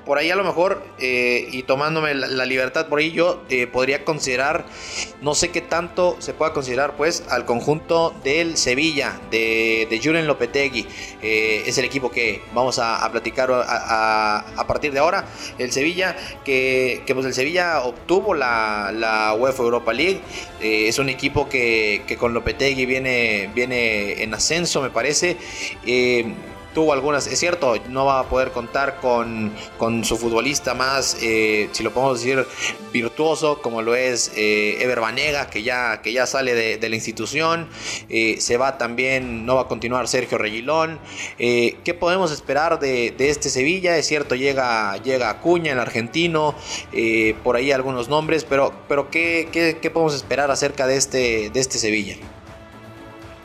por 0.06 0.18
ahí 0.18 0.30
a 0.30 0.36
lo 0.36 0.44
mejor, 0.44 0.82
eh, 1.00 1.48
y 1.50 1.64
tomándome 1.64 2.14
la, 2.14 2.46
libertad 2.46 2.86
por 2.86 3.00
ahí, 3.00 3.10
yo 3.10 3.42
eh, 3.50 3.66
podría 3.66 4.04
considerar, 4.04 4.64
no 5.20 5.34
sé 5.34 5.50
qué 5.50 5.60
tanto 5.60 6.16
se 6.20 6.32
pueda 6.32 6.52
considerar, 6.52 6.96
pues, 6.96 7.24
al 7.28 7.44
conjunto 7.44 8.14
del 8.22 8.56
Sevilla, 8.56 9.20
de, 9.32 9.88
de 9.90 10.22
Lopetegui. 10.22 10.86
Eh, 11.22 11.64
es 11.66 11.76
el 11.78 11.84
equipo 11.84 12.10
que 12.10 12.40
vamos 12.54 12.78
a, 12.78 13.06
platicar 13.10 13.50
a, 13.50 14.64
partir 14.68 14.92
de 14.92 15.00
ahora. 15.00 15.26
El 15.58 15.72
Sevilla, 15.72 16.16
que, 16.44 17.02
pues 17.12 17.26
el 17.26 17.34
Sevilla 17.34 17.82
obtuvo 17.82 18.32
la, 18.32 18.92
la 18.94 19.34
UEFA 19.34 19.64
Europa 19.64 19.92
League. 19.92 20.20
es 20.60 20.98
un 21.00 21.08
equipo 21.08 21.48
que, 21.48 22.02
que, 22.06 22.16
con 22.16 22.32
Lopetegui 22.32 22.86
viene, 22.86 23.50
viene 23.54 24.22
en 24.22 24.34
ascenso, 24.34 24.80
me 24.80 24.90
parece 24.90 25.36
tuvo 26.76 26.92
algunas, 26.92 27.26
es 27.26 27.38
cierto, 27.40 27.74
no 27.88 28.04
va 28.04 28.20
a 28.20 28.24
poder 28.28 28.50
contar 28.52 29.00
con, 29.00 29.50
con 29.78 30.04
su 30.04 30.18
futbolista 30.18 30.74
más, 30.74 31.16
eh, 31.22 31.70
si 31.72 31.82
lo 31.82 31.90
podemos 31.90 32.20
decir, 32.20 32.46
virtuoso, 32.92 33.62
como 33.62 33.80
lo 33.80 33.94
es 33.94 34.30
eh, 34.36 34.76
Ever 34.82 35.00
Banega, 35.00 35.48
que 35.48 35.62
ya, 35.62 36.02
que 36.02 36.12
ya 36.12 36.26
sale 36.26 36.52
de, 36.76 36.86
la 36.86 36.94
institución, 36.94 37.66
eh, 38.10 38.36
se 38.40 38.58
va 38.58 38.76
también, 38.76 39.46
no 39.46 39.54
va 39.54 39.62
a 39.62 39.68
continuar 39.68 40.06
Sergio 40.06 40.36
Reguilón, 40.36 41.00
¿qué 41.38 41.96
podemos 41.98 42.30
esperar 42.30 42.78
de, 42.78 43.14
este 43.18 43.48
Sevilla? 43.48 43.96
Es 43.96 44.06
cierto, 44.06 44.34
llega, 44.34 44.98
llega 44.98 45.30
Acuña, 45.30 45.72
el 45.72 45.80
argentino, 45.80 46.54
por 47.42 47.56
ahí 47.56 47.72
algunos 47.72 48.10
nombres, 48.10 48.44
pero, 48.44 48.74
pero 48.86 49.10
¿qué, 49.10 49.48
qué, 49.50 49.78
qué 49.80 49.90
podemos 49.90 50.14
esperar 50.14 50.50
acerca 50.50 50.86
de 50.86 50.98
este, 50.98 51.48
de 51.48 51.58
este 51.58 51.78
Sevilla? 51.78 52.16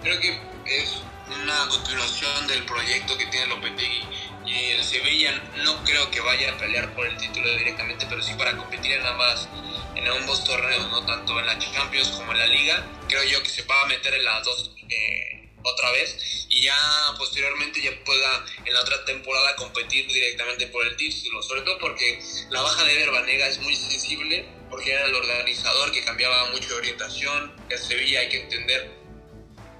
Creo 0.03 0.19
que 0.19 0.31
es 0.65 1.01
una 1.43 1.67
continuación 1.67 2.47
del 2.47 2.65
proyecto 2.65 3.17
que 3.17 3.25
tiene 3.27 3.47
Lopetegui. 3.47 4.03
Y 4.45 4.71
el 4.71 4.83
Sevilla 4.83 5.41
no 5.63 5.83
creo 5.83 6.09
que 6.11 6.19
vaya 6.19 6.51
a 6.51 6.57
pelear 6.57 6.93
por 6.93 7.05
el 7.05 7.17
título 7.17 7.49
directamente, 7.57 8.05
pero 8.09 8.21
sí 8.21 8.33
para 8.33 8.55
competir 8.57 8.91
en 8.93 9.05
ambas 9.05 9.47
en 9.95 10.07
ambos 10.07 10.43
torneos, 10.43 10.89
no 10.89 11.05
tanto 11.05 11.39
en 11.39 11.45
la 11.45 11.59
Champions 11.59 12.09
como 12.09 12.31
en 12.31 12.39
la 12.39 12.47
Liga. 12.47 12.85
Creo 13.07 13.23
yo 13.23 13.43
que 13.43 13.49
se 13.49 13.63
va 13.63 13.81
a 13.81 13.87
meter 13.87 14.13
en 14.13 14.23
las 14.23 14.43
dos 14.43 14.71
eh, 14.89 15.49
otra 15.63 15.91
vez 15.91 16.47
y 16.49 16.63
ya 16.63 16.75
posteriormente 17.17 17.81
ya 17.81 17.91
pueda 18.03 18.45
en 18.65 18.73
la 18.73 18.81
otra 18.81 19.05
temporada 19.05 19.55
competir 19.55 20.07
directamente 20.07 20.67
por 20.67 20.85
el 20.85 20.95
título. 20.95 21.41
Sobre 21.43 21.61
todo 21.61 21.77
porque 21.79 22.19
la 22.49 22.61
baja 22.61 22.83
de 22.83 22.93
Eder 22.93 23.11
Banega 23.11 23.47
es 23.47 23.59
muy 23.59 23.75
sensible, 23.75 24.45
porque 24.69 24.91
era 24.91 25.05
el 25.05 25.15
organizador 25.15 25.91
que 25.91 26.03
cambiaba 26.03 26.49
mucho 26.51 26.69
de 26.69 26.75
orientación. 26.75 27.55
El 27.69 27.77
Sevilla 27.77 28.21
hay 28.21 28.29
que 28.29 28.41
entender 28.41 29.00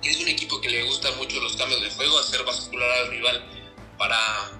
que 0.01 0.09
es 0.09 0.17
un 0.17 0.27
equipo 0.27 0.59
que 0.61 0.69
le 0.69 0.83
gusta 0.83 1.11
mucho 1.13 1.39
los 1.41 1.55
cambios 1.55 1.81
de 1.81 1.89
juego, 1.91 2.19
hacer 2.19 2.43
bascular 2.43 2.89
al 2.91 3.11
rival 3.11 3.43
para, 3.97 4.17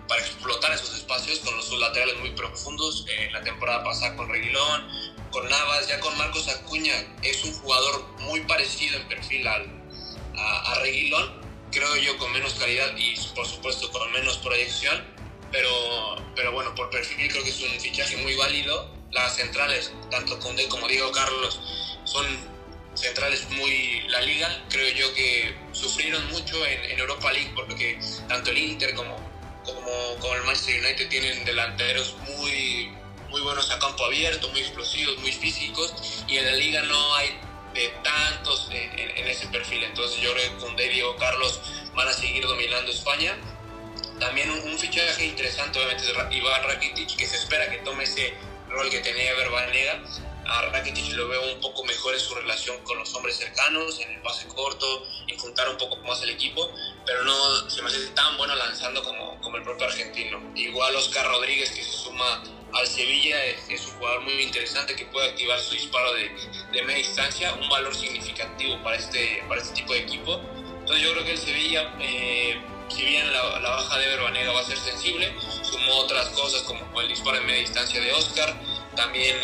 para 0.07 0.21
explotar 0.21 0.71
esos 0.73 0.95
espacios 0.95 1.39
con 1.39 1.55
los 1.57 1.71
laterales 1.71 2.19
muy 2.19 2.31
profundos. 2.31 3.05
eh, 3.09 3.29
la 3.31 3.41
temporada 3.41 3.83
pasada 3.83 4.15
con 4.15 4.29
Reguilón, 4.29 4.87
con 5.31 5.49
Navas, 5.49 5.87
ya 5.87 5.99
con 5.99 6.15
Marcos 6.17 6.47
Acuña, 6.47 6.93
es 7.23 7.43
un 7.43 7.53
jugador 7.53 8.07
muy 8.19 8.41
parecido 8.41 8.97
en 8.97 9.07
perfil 9.07 9.47
al, 9.47 9.67
a, 10.37 10.71
a 10.71 10.75
Reguilón, 10.81 11.41
creo 11.71 11.95
yo 11.95 12.17
con 12.17 12.31
menos 12.33 12.53
calidad 12.55 12.95
y 12.97 13.15
por 13.33 13.47
supuesto 13.47 13.89
con 13.91 14.11
menos 14.11 14.37
proyección, 14.37 15.03
pero, 15.51 15.69
pero 16.35 16.51
bueno, 16.51 16.73
por 16.75 16.89
perfil 16.89 17.29
creo 17.31 17.43
que 17.43 17.49
es 17.49 17.61
un 17.61 17.79
fichaje 17.79 18.17
muy 18.17 18.35
válido. 18.35 18.89
Las 19.11 19.35
centrales, 19.35 19.91
tanto 20.09 20.39
Conde 20.39 20.69
como 20.69 20.87
Diego 20.87 21.11
Carlos, 21.11 21.59
son 22.05 22.25
centrales 23.01 23.49
muy 23.49 24.01
la 24.09 24.21
liga. 24.21 24.63
Creo 24.69 24.89
yo 24.93 25.13
que 25.13 25.55
sufrieron 25.71 26.25
mucho 26.31 26.65
en, 26.65 26.99
Europa 26.99 27.31
League 27.31 27.51
porque 27.55 27.99
tanto 28.27 28.51
el 28.51 28.57
Inter 28.59 28.93
como, 28.93 29.15
como, 29.65 29.91
como, 30.19 30.35
el 30.35 30.43
Manchester 30.43 30.79
United 30.79 31.09
tienen 31.09 31.43
delanteros 31.45 32.15
muy, 32.27 32.91
muy 33.29 33.41
buenos 33.41 33.71
a 33.71 33.79
campo 33.79 34.05
abierto, 34.05 34.49
muy 34.49 34.61
explosivos, 34.61 35.17
muy 35.19 35.31
físicos 35.31 35.93
y 36.27 36.37
en 36.37 36.45
la 36.45 36.53
liga 36.53 36.83
no 36.83 37.15
hay 37.15 37.29
de 37.73 37.87
tantos 38.03 38.69
en, 38.71 39.27
ese 39.27 39.47
perfil. 39.47 39.83
Entonces 39.83 40.21
yo 40.21 40.33
creo 40.33 40.51
que 40.51 40.65
con 40.65 40.75
Diego 40.75 41.15
Carlos 41.17 41.59
van 41.95 42.07
a 42.07 42.13
seguir 42.13 42.45
dominando 42.45 42.91
España. 42.91 43.35
También 44.19 44.51
un, 44.51 44.77
fichaje 44.77 45.25
interesante 45.25 45.79
obviamente 45.79 46.03
es 46.03 46.35
Iván 46.35 46.63
Rakitic 46.63 47.15
que 47.15 47.25
se 47.25 47.37
espera 47.37 47.69
que 47.71 47.77
tome 47.77 48.03
ese 48.03 48.33
rol 48.69 48.89
que 48.89 48.99
tenía 48.99 49.33
Verbanega 49.33 50.03
a 50.45 50.61
Rakitic 50.67 51.13
lo 51.13 51.27
veo 51.27 51.53
un 51.53 51.61
poco 51.61 51.83
mejor 51.83 52.13
en 52.13 52.19
su 52.19 52.35
relación 52.35 52.77
con 52.83 52.97
los 52.97 53.13
hombres 53.15 53.37
cercanos, 53.37 53.99
en 53.99 54.11
el 54.11 54.21
pase 54.21 54.47
corto, 54.47 55.05
en 55.27 55.37
juntar 55.37 55.69
un 55.69 55.77
poco 55.77 55.97
más 55.97 56.21
el 56.23 56.31
equipo, 56.31 56.71
pero 57.05 57.23
no 57.23 57.69
se 57.69 57.81
me 57.81 57.89
hace 57.89 58.07
tan 58.07 58.37
bueno 58.37 58.55
lanzando 58.55 59.03
como, 59.03 59.39
como 59.41 59.57
el 59.57 59.63
propio 59.63 59.87
argentino. 59.87 60.41
Igual 60.55 60.95
Oscar 60.95 61.27
Rodríguez 61.27 61.71
que 61.71 61.83
se 61.83 61.91
suma 61.91 62.43
al 62.73 62.87
Sevilla 62.87 63.43
es, 63.45 63.85
un 63.87 63.97
jugador 63.97 64.21
muy 64.21 64.33
interesante 64.41 64.95
que 64.95 65.05
puede 65.05 65.29
activar 65.29 65.59
su 65.59 65.73
disparo 65.73 66.13
de, 66.13 66.31
de, 66.71 66.81
media 66.83 66.97
distancia, 66.97 67.53
un 67.53 67.69
valor 67.69 67.93
significativo 67.95 68.81
para 68.83 68.95
este, 68.95 69.43
para 69.47 69.61
este 69.61 69.75
tipo 69.75 69.93
de 69.93 69.99
equipo. 69.99 70.41
Entonces 70.79 71.03
yo 71.03 71.11
creo 71.13 71.25
que 71.25 71.31
el 71.31 71.37
Sevilla, 71.37 71.93
eh, 71.99 72.61
si 72.89 73.03
bien 73.03 73.31
la, 73.31 73.59
baja 73.59 73.97
de 73.97 74.07
Verbanega 74.07 74.51
va 74.53 74.61
a 74.61 74.65
ser 74.65 74.77
sensible, 74.77 75.33
sumó 75.63 75.97
otras 75.97 76.29
cosas 76.29 76.61
como 76.63 77.01
el 77.01 77.07
disparo 77.07 77.37
de 77.37 77.45
media 77.45 77.61
distancia 77.61 77.99
de 78.01 78.11
Oscar. 78.13 78.55
También 78.95 79.37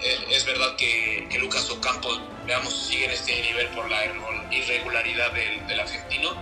eh, 0.00 0.26
es, 0.30 0.44
verdad 0.44 0.76
que, 0.76 1.28
que, 1.30 1.38
Lucas 1.38 1.68
Ocampo, 1.70 2.08
veamos, 2.46 2.74
sigue 2.88 3.04
en 3.04 3.10
este 3.10 3.40
nivel 3.42 3.68
por 3.68 3.88
la 3.90 4.04
irregularidad 4.50 5.32
del, 5.32 5.66
del 5.66 5.80
argentino 5.80 6.34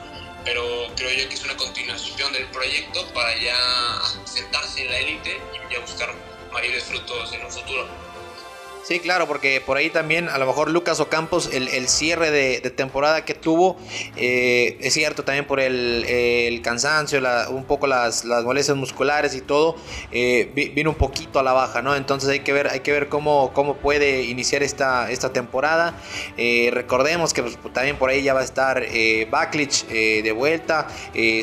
pero 0.44 0.88
creo 0.96 1.11
yo 1.11 1.29
que 1.29 1.35
es 1.35 1.44
una 1.44 1.57
continuación 1.57 2.33
del 2.33 2.46
proyecto 2.46 3.07
para 3.14 3.37
ya 3.38 3.57
sentarse 4.25 4.85
en 4.85 4.90
la 4.90 4.98
élite 4.98 5.40
y 5.55 5.72
ya 5.72 5.81
buscar 5.81 6.12
mayores 6.53 6.85
frutos 6.85 7.33
en 7.33 7.44
un 7.44 7.51
futuro. 7.51 7.87
Sí, 8.83 8.99
claro, 8.99 9.29
porque 9.29 9.62
por 9.64 9.77
ahí 9.77 9.90
también 9.90 10.29
a 10.29 10.38
lo 10.38 10.47
mejor 10.47 10.68
Lucas 10.68 10.99
Ocampos, 10.99 11.49
el, 11.53 11.68
el 11.68 11.87
cierre 11.87 12.33
de, 12.33 12.61
temporada 12.71 13.25
que 13.25 13.33
tuvo, 13.33 13.77
eh, 14.16 14.77
es 14.81 14.95
cierto 14.95 15.23
también 15.23 15.47
por 15.47 15.61
el, 15.61 16.61
cansancio, 16.64 17.21
un 17.51 17.64
poco 17.64 17.87
las, 17.87 18.25
las, 18.25 18.42
molestias 18.42 18.77
musculares 18.77 19.37
y 19.37 19.40
todo, 19.40 19.77
eh, 20.11 20.51
vino 20.75 20.90
un 20.90 20.97
poquito 20.97 21.38
a 21.38 21.45
la 21.45 21.53
baja, 21.53 21.81
¿no? 21.81 21.95
Entonces 21.95 22.29
hay 22.29 22.40
que 22.40 22.53
ver, 22.53 22.68
hay 22.68 22.81
que 22.81 22.90
ver 22.90 23.09
cómo, 23.09 23.53
cómo 23.55 23.77
puede 23.77 24.25
iniciar 24.25 24.64
esta, 24.64 25.12
esta 25.12 25.33
temporada. 25.33 25.95
Eh, 26.37 26.71
recordemos 26.73 27.33
que 27.33 27.42
pues, 27.42 27.59
también 27.73 27.97
por 27.97 28.11
ahí 28.11 28.25
ya 28.25 28.35
va 28.35 28.40
a 28.40 28.45
estar 28.45 28.85
Baklich 29.31 29.87
de 29.87 30.33
vuelta. 30.33 30.88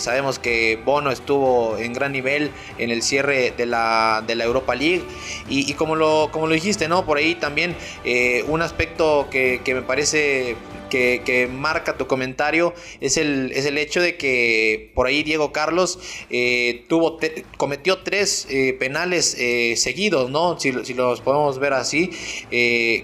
sabemos 0.01 0.39
que 0.39 0.77
Bono 0.83 1.09
estuvo 1.09 1.77
en 1.77 1.93
gran 1.93 2.11
nivel 2.11 2.51
en 2.77 2.89
el 2.89 3.01
cierre 3.01 3.51
de 3.55 3.65
la, 3.65 4.23
de 4.27 4.35
la 4.35 4.43
Europa 4.43 4.75
League. 4.75 5.03
Y, 5.47 5.71
y 5.71 5.73
como, 5.75 5.95
lo, 5.95 6.29
como 6.33 6.45
lo 6.47 6.53
dijiste, 6.53 6.89
¿no? 6.89 7.05
Por 7.05 7.17
ahí 7.17 7.28
también 7.35 7.75
eh, 8.03 8.43
un 8.47 8.61
aspecto 8.61 9.27
que, 9.29 9.61
que 9.63 9.73
me 9.73 9.81
parece 9.81 10.55
que, 10.89 11.49
marca 11.51 11.97
tu 11.97 12.07
comentario 12.07 12.73
es 12.99 13.17
el, 13.17 13.51
es 13.53 13.65
el 13.65 13.77
hecho 13.77 14.01
de 14.01 14.17
que 14.17 14.91
por 14.95 15.07
ahí 15.07 15.23
Diego 15.23 15.51
Carlos 15.51 15.99
eh, 16.29 16.85
tuvo 16.87 17.19
cometió 17.57 17.99
tres 17.99 18.47
eh, 18.49 18.73
penales 18.73 19.35
eh, 19.39 19.75
seguidos, 19.77 20.29
¿no? 20.29 20.59
Si, 20.59 20.73
si, 20.83 20.93
los 20.93 21.21
podemos 21.21 21.59
ver 21.59 21.73
así, 21.73 22.11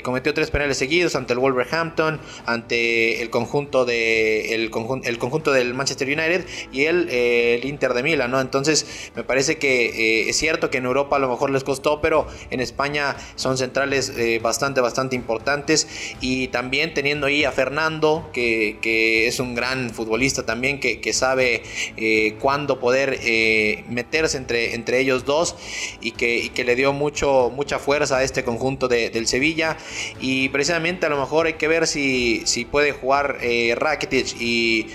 cometió 0.04 0.34
tres 0.34 0.52
penales 0.52 0.78
seguidos 0.78 1.16
ante 1.16 1.34
el 1.34 1.40
Wolverhampton, 1.40 2.20
ante 2.46 3.22
el 3.22 3.30
conjunto, 3.30 3.86
de, 3.86 4.54
el, 4.56 4.70
conjunto 4.70 5.52
del 5.52 5.74
Manchester 5.74 6.08
United 6.08 6.46
y 6.72 6.86
el, 6.86 7.64
Inter 7.64 7.94
de 7.94 8.04
Milán, 8.04 8.32
¿no? 8.32 8.42
Entonces 8.42 9.12
me 9.16 9.24
parece 9.24 9.58
que 9.58 10.30
es 10.30 10.36
cierto 10.38 10.70
que 10.70 10.78
en 10.78 10.86
Europa 10.86 11.16
a 11.16 11.20
lo 11.20 11.30
mejor 11.30 11.50
les 11.52 11.64
costó, 11.64 12.02
pero 12.02 12.28
en 12.50 12.60
España 12.60 13.16
son 13.36 13.58
centrales 13.58 14.14
bastante, 14.42 14.82
bastante 14.82 15.16
importantes 15.16 15.88
y 16.20 16.48
también 16.50 16.94
teniendo 16.94 17.28
ahí 17.28 17.44
a 17.44 17.52
Fernando 17.52 17.75
Fernando, 17.76 18.30
que, 18.32 19.28
es 19.28 19.42
un 19.42 19.54
gran 19.54 19.90
futbolista 19.90 20.46
también, 20.46 20.80
que, 20.80 21.14
sabe 21.14 21.62
eh, 21.98 22.36
cuándo 22.40 22.80
poder 22.80 23.20
eh, 23.22 23.84
meterse 23.90 24.38
entre, 24.38 24.76
entre 24.76 25.00
ellos 25.00 25.26
dos 25.26 25.56
y 26.00 26.12
que, 26.12 26.52
que, 26.54 26.64
le 26.64 26.76
dio 26.76 26.94
mucho, 26.94 27.52
mucha 27.54 27.78
fuerza 27.78 28.18
a 28.18 28.24
este 28.24 28.46
conjunto 28.46 28.88
del 28.88 29.28
Sevilla. 29.28 29.76
Y 30.22 30.48
precisamente 30.50 31.06
a 31.06 31.10
lo 31.10 31.20
mejor 31.20 31.48
hay 31.48 31.56
que 31.56 31.68
ver 31.68 31.86
si, 31.86 32.44
si 32.46 32.64
puede 32.64 32.94
jugar 32.94 33.40
eh, 33.42 33.76
Rakitic 33.76 34.40
y, 34.40 34.88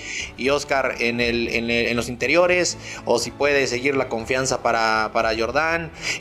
Oscar 0.50 0.96
en, 1.00 1.20
el, 1.20 1.48
en, 1.48 1.96
los 1.96 2.08
interiores 2.08 2.78
o 3.04 3.18
si 3.18 3.30
puede 3.30 3.66
seguir 3.66 3.94
la 3.94 4.08
confianza 4.08 4.62
para, 4.62 5.10
para. 5.12 5.34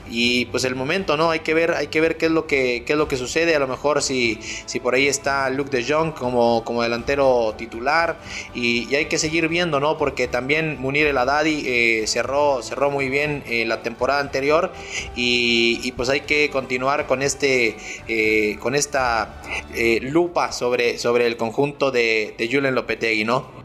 Y 0.09 0.45
pues 0.47 0.65
el 0.65 0.75
momento, 0.75 1.15
¿no? 1.15 1.31
Hay 1.31 1.39
que 1.39 1.53
ver, 1.53 1.71
hay 1.71 1.87
que 1.87 2.01
ver 2.01 2.17
qué 2.17 2.25
es 2.25 2.31
lo 2.31 2.47
que, 2.47 2.83
qué 2.85 2.93
es 2.93 2.99
lo 2.99 3.07
que 3.07 3.15
sucede. 3.15 3.55
A 3.55 3.59
lo 3.59 3.67
mejor 3.67 4.01
si, 4.01 4.39
si 4.65 4.79
por 4.79 4.93
ahí 4.93 5.07
está 5.07 5.49
Luke 5.49 5.69
de 5.71 5.83
Jong 5.83 6.13
como 6.13 6.48
como, 6.65 6.83
delantero 6.83 7.53
titular 7.57 8.17
y, 8.53 8.93
hay 8.95 9.05
que 9.05 9.17
seguir 9.17 9.47
viendo, 9.47 9.79
¿no? 9.79 9.97
Porque 9.97 10.27
también 10.27 10.79
Munir 10.79 11.07
El 11.07 11.17
Haddadi 11.17 11.63
eh, 11.65 12.07
cerró, 12.07 12.61
cerró 12.63 12.89
muy 12.91 13.09
bien 13.09 13.43
eh, 13.47 13.65
la 13.65 13.81
temporada 13.81 14.19
anterior 14.19 14.71
y, 15.15 15.91
pues 15.93 16.09
hay 16.09 16.21
que 16.21 16.49
continuar 16.49 17.07
con, 17.07 17.21
este, 17.21 17.75
eh, 18.07 18.57
con 18.59 18.75
esta 18.75 19.41
lupa 20.01 20.51
sobre, 20.51 20.97
sobre 20.97 21.27
el 21.27 21.35
conjunto 21.37 21.91
de, 21.91 22.35
de 22.37 22.49
Julen 22.51 22.75
Lopetegui, 22.75 23.25
¿no? 23.25 23.59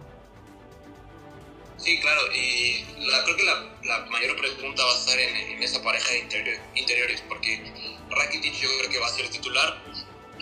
Sí, 1.78 2.00
claro, 2.00 2.22
y 2.34 2.82
creo 3.24 3.36
que 3.36 3.44
la, 3.44 4.06
mayor 4.10 4.36
pregunta 4.36 4.84
va 4.84 4.92
a 4.92 4.98
estar 4.98 5.18
en, 5.18 5.62
esa 5.62 5.82
pareja 5.82 6.12
de 6.12 6.60
interiores, 6.74 7.22
porque 7.28 7.62
Rakitic 8.10 8.54
yo 8.54 8.68
creo 8.78 8.90
que 8.90 8.98
va 8.98 9.06
a 9.06 9.10
ser 9.10 9.28
titular, 9.28 9.82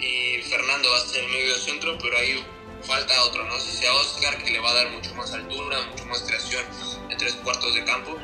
y 0.02 0.42
Fernando 0.42 0.90
va 0.90 0.98
a 0.98 1.06
ser 1.06 1.24
el 1.24 1.30
medio 1.30 1.56
centro, 1.56 1.96
pero 1.98 2.16
ahí 2.18 2.44
falta 2.82 3.22
otro, 3.22 3.44
no 3.44 3.58
sé 3.60 3.70
si 3.70 3.76
sea 3.78 3.94
Oscar, 3.94 4.42
que 4.42 4.50
le 4.50 4.58
va 4.58 4.70
a 4.70 4.74
dar 4.74 4.90
mucho 4.90 5.14
más 5.14 5.32
altura, 5.32 5.80
mucho 5.82 6.04
más 6.06 6.22
creación 6.22 6.64
en 7.08 7.16
tres 7.16 7.34
cuartos 7.36 7.72
de 7.74 7.84
campo, 7.84 8.18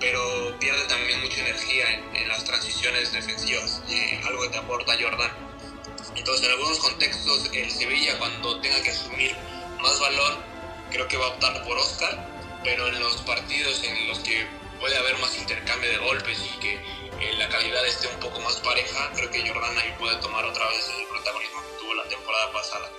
pero 0.00 0.58
pierde 0.58 0.84
también 0.88 1.20
mucha 1.20 1.40
energía 1.40 1.84
en, 2.14 2.28
las 2.28 2.44
transiciones 2.44 3.12
defensivas, 3.12 3.82
eh, 3.88 4.20
algo 4.26 4.42
que 4.42 4.48
te 4.48 4.58
aporta 4.58 4.94
Jordan. 5.00 5.30
Entonces, 6.16 6.44
en 6.44 6.52
algunos 6.52 6.78
contextos, 6.78 7.50
el 7.52 7.70
Sevilla, 7.70 8.18
cuando 8.18 8.60
tenga 8.60 8.82
que 8.82 8.90
asumir 8.90 9.36
más 9.80 10.00
balón, 10.00 10.38
creo 10.90 11.06
que 11.06 11.16
va 11.16 11.26
a 11.26 11.28
optar 11.28 11.64
por 11.64 11.78
Oscar, 11.78 12.28
pero 12.64 12.88
en 12.88 12.98
los 12.98 13.16
partidos 13.22 13.82
en 13.84 14.08
los 14.08 14.18
que 14.20 14.46
puede 14.80 14.96
haber 14.96 15.16
más 15.18 15.36
intercambio 15.38 15.90
de 15.90 15.98
golpes 15.98 16.38
y 16.40 16.58
que 16.58 16.80
la 17.30 17.48
calidad 17.48 17.86
esté 17.86 18.08
un 18.08 18.18
poco 18.20 18.40
más 18.40 18.56
pareja, 18.60 19.10
creo 19.14 19.30
que 19.30 19.46
Jordan 19.46 19.78
ahí 19.78 19.94
puede 19.98 20.16
tomar 20.16 20.44
otra 20.44 20.68
vez 20.68 20.88
el 20.98 21.06
protagonismo 21.06 21.62
que 21.62 21.78
tuvo 21.78 21.94
la 21.94 22.08
temporada 22.08 22.52
pasada. 22.52 22.90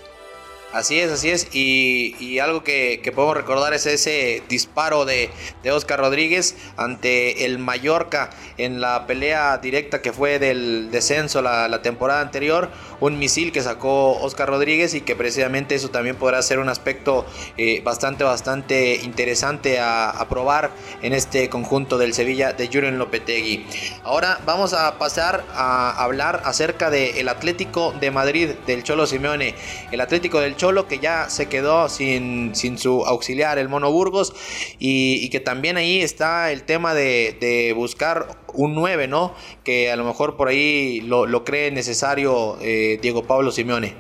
Así 0.74 1.00
es, 1.00 1.12
así 1.12 1.30
es. 1.30 1.48
Y, 1.54 2.40
algo 2.40 2.64
que, 2.64 3.00
podemos 3.14 3.38
recordar 3.38 3.76
es 3.76 3.86
ese 3.86 4.42
disparo 4.50 5.06
de, 5.06 5.30
Oscar 5.72 6.00
Rodríguez 6.00 6.56
ante 6.78 7.46
el 7.46 7.60
Mallorca 7.60 8.32
en 8.58 8.82
la 8.82 9.06
pelea 9.06 9.58
directa 9.60 10.02
que 10.02 10.12
fue 10.12 10.40
del 10.40 10.90
descenso 10.92 11.44
la, 11.44 11.82
temporada 11.84 12.22
anterior. 12.22 12.72
Un 13.00 13.20
misil 13.20 13.52
que 13.52 13.62
sacó 13.62 14.20
Oscar 14.22 14.50
Rodríguez 14.50 14.96
y 14.96 15.02
que 15.02 15.16
precisamente 15.16 15.76
eso 15.76 15.90
también 15.90 16.16
podrá 16.16 16.42
ser 16.42 16.58
un 16.58 16.70
aspecto 16.70 17.26
eh, 17.58 17.82
bastante, 17.84 18.24
bastante 18.24 18.96
interesante 18.96 19.80
a, 19.80 20.26
probar 20.28 20.72
en 21.02 21.14
este 21.14 21.50
conjunto 21.50 21.98
del 21.98 22.14
Sevilla 22.14 22.54
de 22.54 22.68
Julen 22.68 22.98
Lopetegui. 22.98 23.66
Ahora 24.04 24.40
vamos 24.46 24.74
a 24.74 24.98
pasar 24.98 25.44
a 25.54 26.02
hablar 26.04 26.42
acerca 26.46 26.90
del 26.90 27.28
Atlético 27.28 27.94
de 28.00 28.10
Madrid 28.10 28.50
del 28.66 28.84
Cholo 28.84 29.06
Simeone. 29.06 29.54
El 29.92 30.02
Atlético 30.02 30.40
del 30.40 30.56
que 30.88 31.00
ya 31.00 31.30
se 31.30 31.50
quedó 31.50 31.90
sin, 31.90 32.56
sin 32.56 32.78
su 32.78 33.06
auxiliar, 33.06 33.58
el 33.58 33.68
Mono 33.68 33.92
Burgos, 33.92 34.34
y, 34.80 35.30
que 35.30 35.42
también 35.42 35.76
ahí 35.76 36.02
está 36.02 36.54
el 36.54 36.64
tema 36.64 36.94
de, 36.94 37.74
buscar 37.76 38.40
un 38.54 38.74
9, 38.74 39.08
¿no? 39.10 39.36
Que 39.66 39.92
a 39.92 39.98
lo 39.98 40.06
mejor 40.06 40.38
por 40.38 40.48
ahí 40.48 41.02
lo, 41.02 41.44
cree 41.44 41.72
necesario 41.72 42.58
eh, 42.62 42.98
Diego 43.02 43.28
Pablo 43.28 43.52
Simeone. 43.52 43.94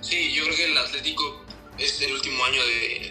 Sí, 0.00 0.32
yo 0.32 0.44
creo 0.44 0.56
que 0.56 0.64
el 0.64 0.78
Atlético 0.78 1.44
es 1.78 2.00
el 2.00 2.12
último 2.12 2.42
año 2.44 2.62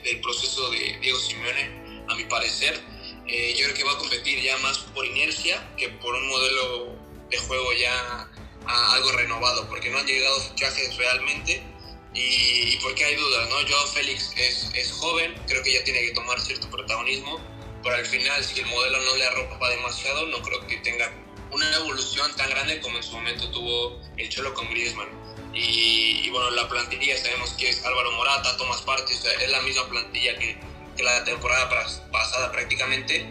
del 0.03 0.21
proceso 0.21 0.71
de 0.71 0.97
Diego 1.01 1.19
Simeone, 1.19 2.03
a 2.09 2.15
mi 2.15 2.23
parecer. 2.23 2.79
Eh, 3.27 3.53
yo 3.55 3.65
creo 3.65 3.77
que 3.77 3.83
va 3.83 3.91
a 3.91 3.97
competir 3.97 4.41
ya 4.41 4.57
más 4.57 4.79
por 4.79 5.05
inercia 5.05 5.71
que 5.77 5.89
por 5.89 6.15
un 6.15 6.27
modelo 6.27 6.95
de 7.29 7.37
juego 7.37 7.73
ya 7.73 8.27
algo 8.65 9.11
renovado, 9.11 9.67
porque 9.69 9.89
no 9.89 9.99
han 9.99 10.05
llegado 10.05 10.39
fichajes 10.41 10.97
realmente 10.97 11.70
y, 12.13 12.77
porque 12.77 13.05
hay 13.05 13.15
dudas, 13.15 13.49
¿no? 13.49 13.55
Joao 13.67 13.87
Félix 13.87 14.33
es, 14.35 14.69
es, 14.73 14.91
joven, 14.91 15.33
creo 15.47 15.63
que 15.63 15.73
ya 15.73 15.83
tiene 15.83 16.01
que 16.01 16.11
tomar 16.11 16.39
cierto 16.41 16.69
protagonismo, 16.69 17.39
pero 17.81 17.95
al 17.95 18.05
final 18.05 18.43
si 18.43 18.59
el 18.59 18.65
modelo 18.65 18.99
no 19.01 19.15
le 19.15 19.25
arropa 19.25 19.69
demasiado, 19.69 20.25
no 20.27 20.41
creo 20.41 20.67
que 20.67 20.77
tenga 20.77 21.11
una 21.51 21.73
evolución 21.77 22.33
tan 22.35 22.49
grande 22.49 22.81
como 22.81 22.97
en 22.97 23.03
su 23.03 23.13
momento 23.13 23.49
tuvo 23.51 23.99
el 24.17 24.29
Cholo 24.29 24.53
con 24.53 24.69
Griezmann. 24.69 25.09
Y, 25.53 26.29
bueno, 26.29 26.49
la 26.51 26.67
plantilla 26.69 27.17
sabemos 27.17 27.51
que 27.51 27.69
es 27.69 27.85
Álvaro 27.85 28.11
Morata, 28.13 28.55
Tomás 28.55 28.81
Partes, 28.81 29.23
es 29.25 29.49
la 29.49 29.61
misma 29.61 29.87
plantilla 29.89 30.37
que, 30.37 30.57
que, 30.95 31.03
la 31.03 31.25
temporada 31.25 31.69
pasada 32.11 32.51
prácticamente. 32.53 33.25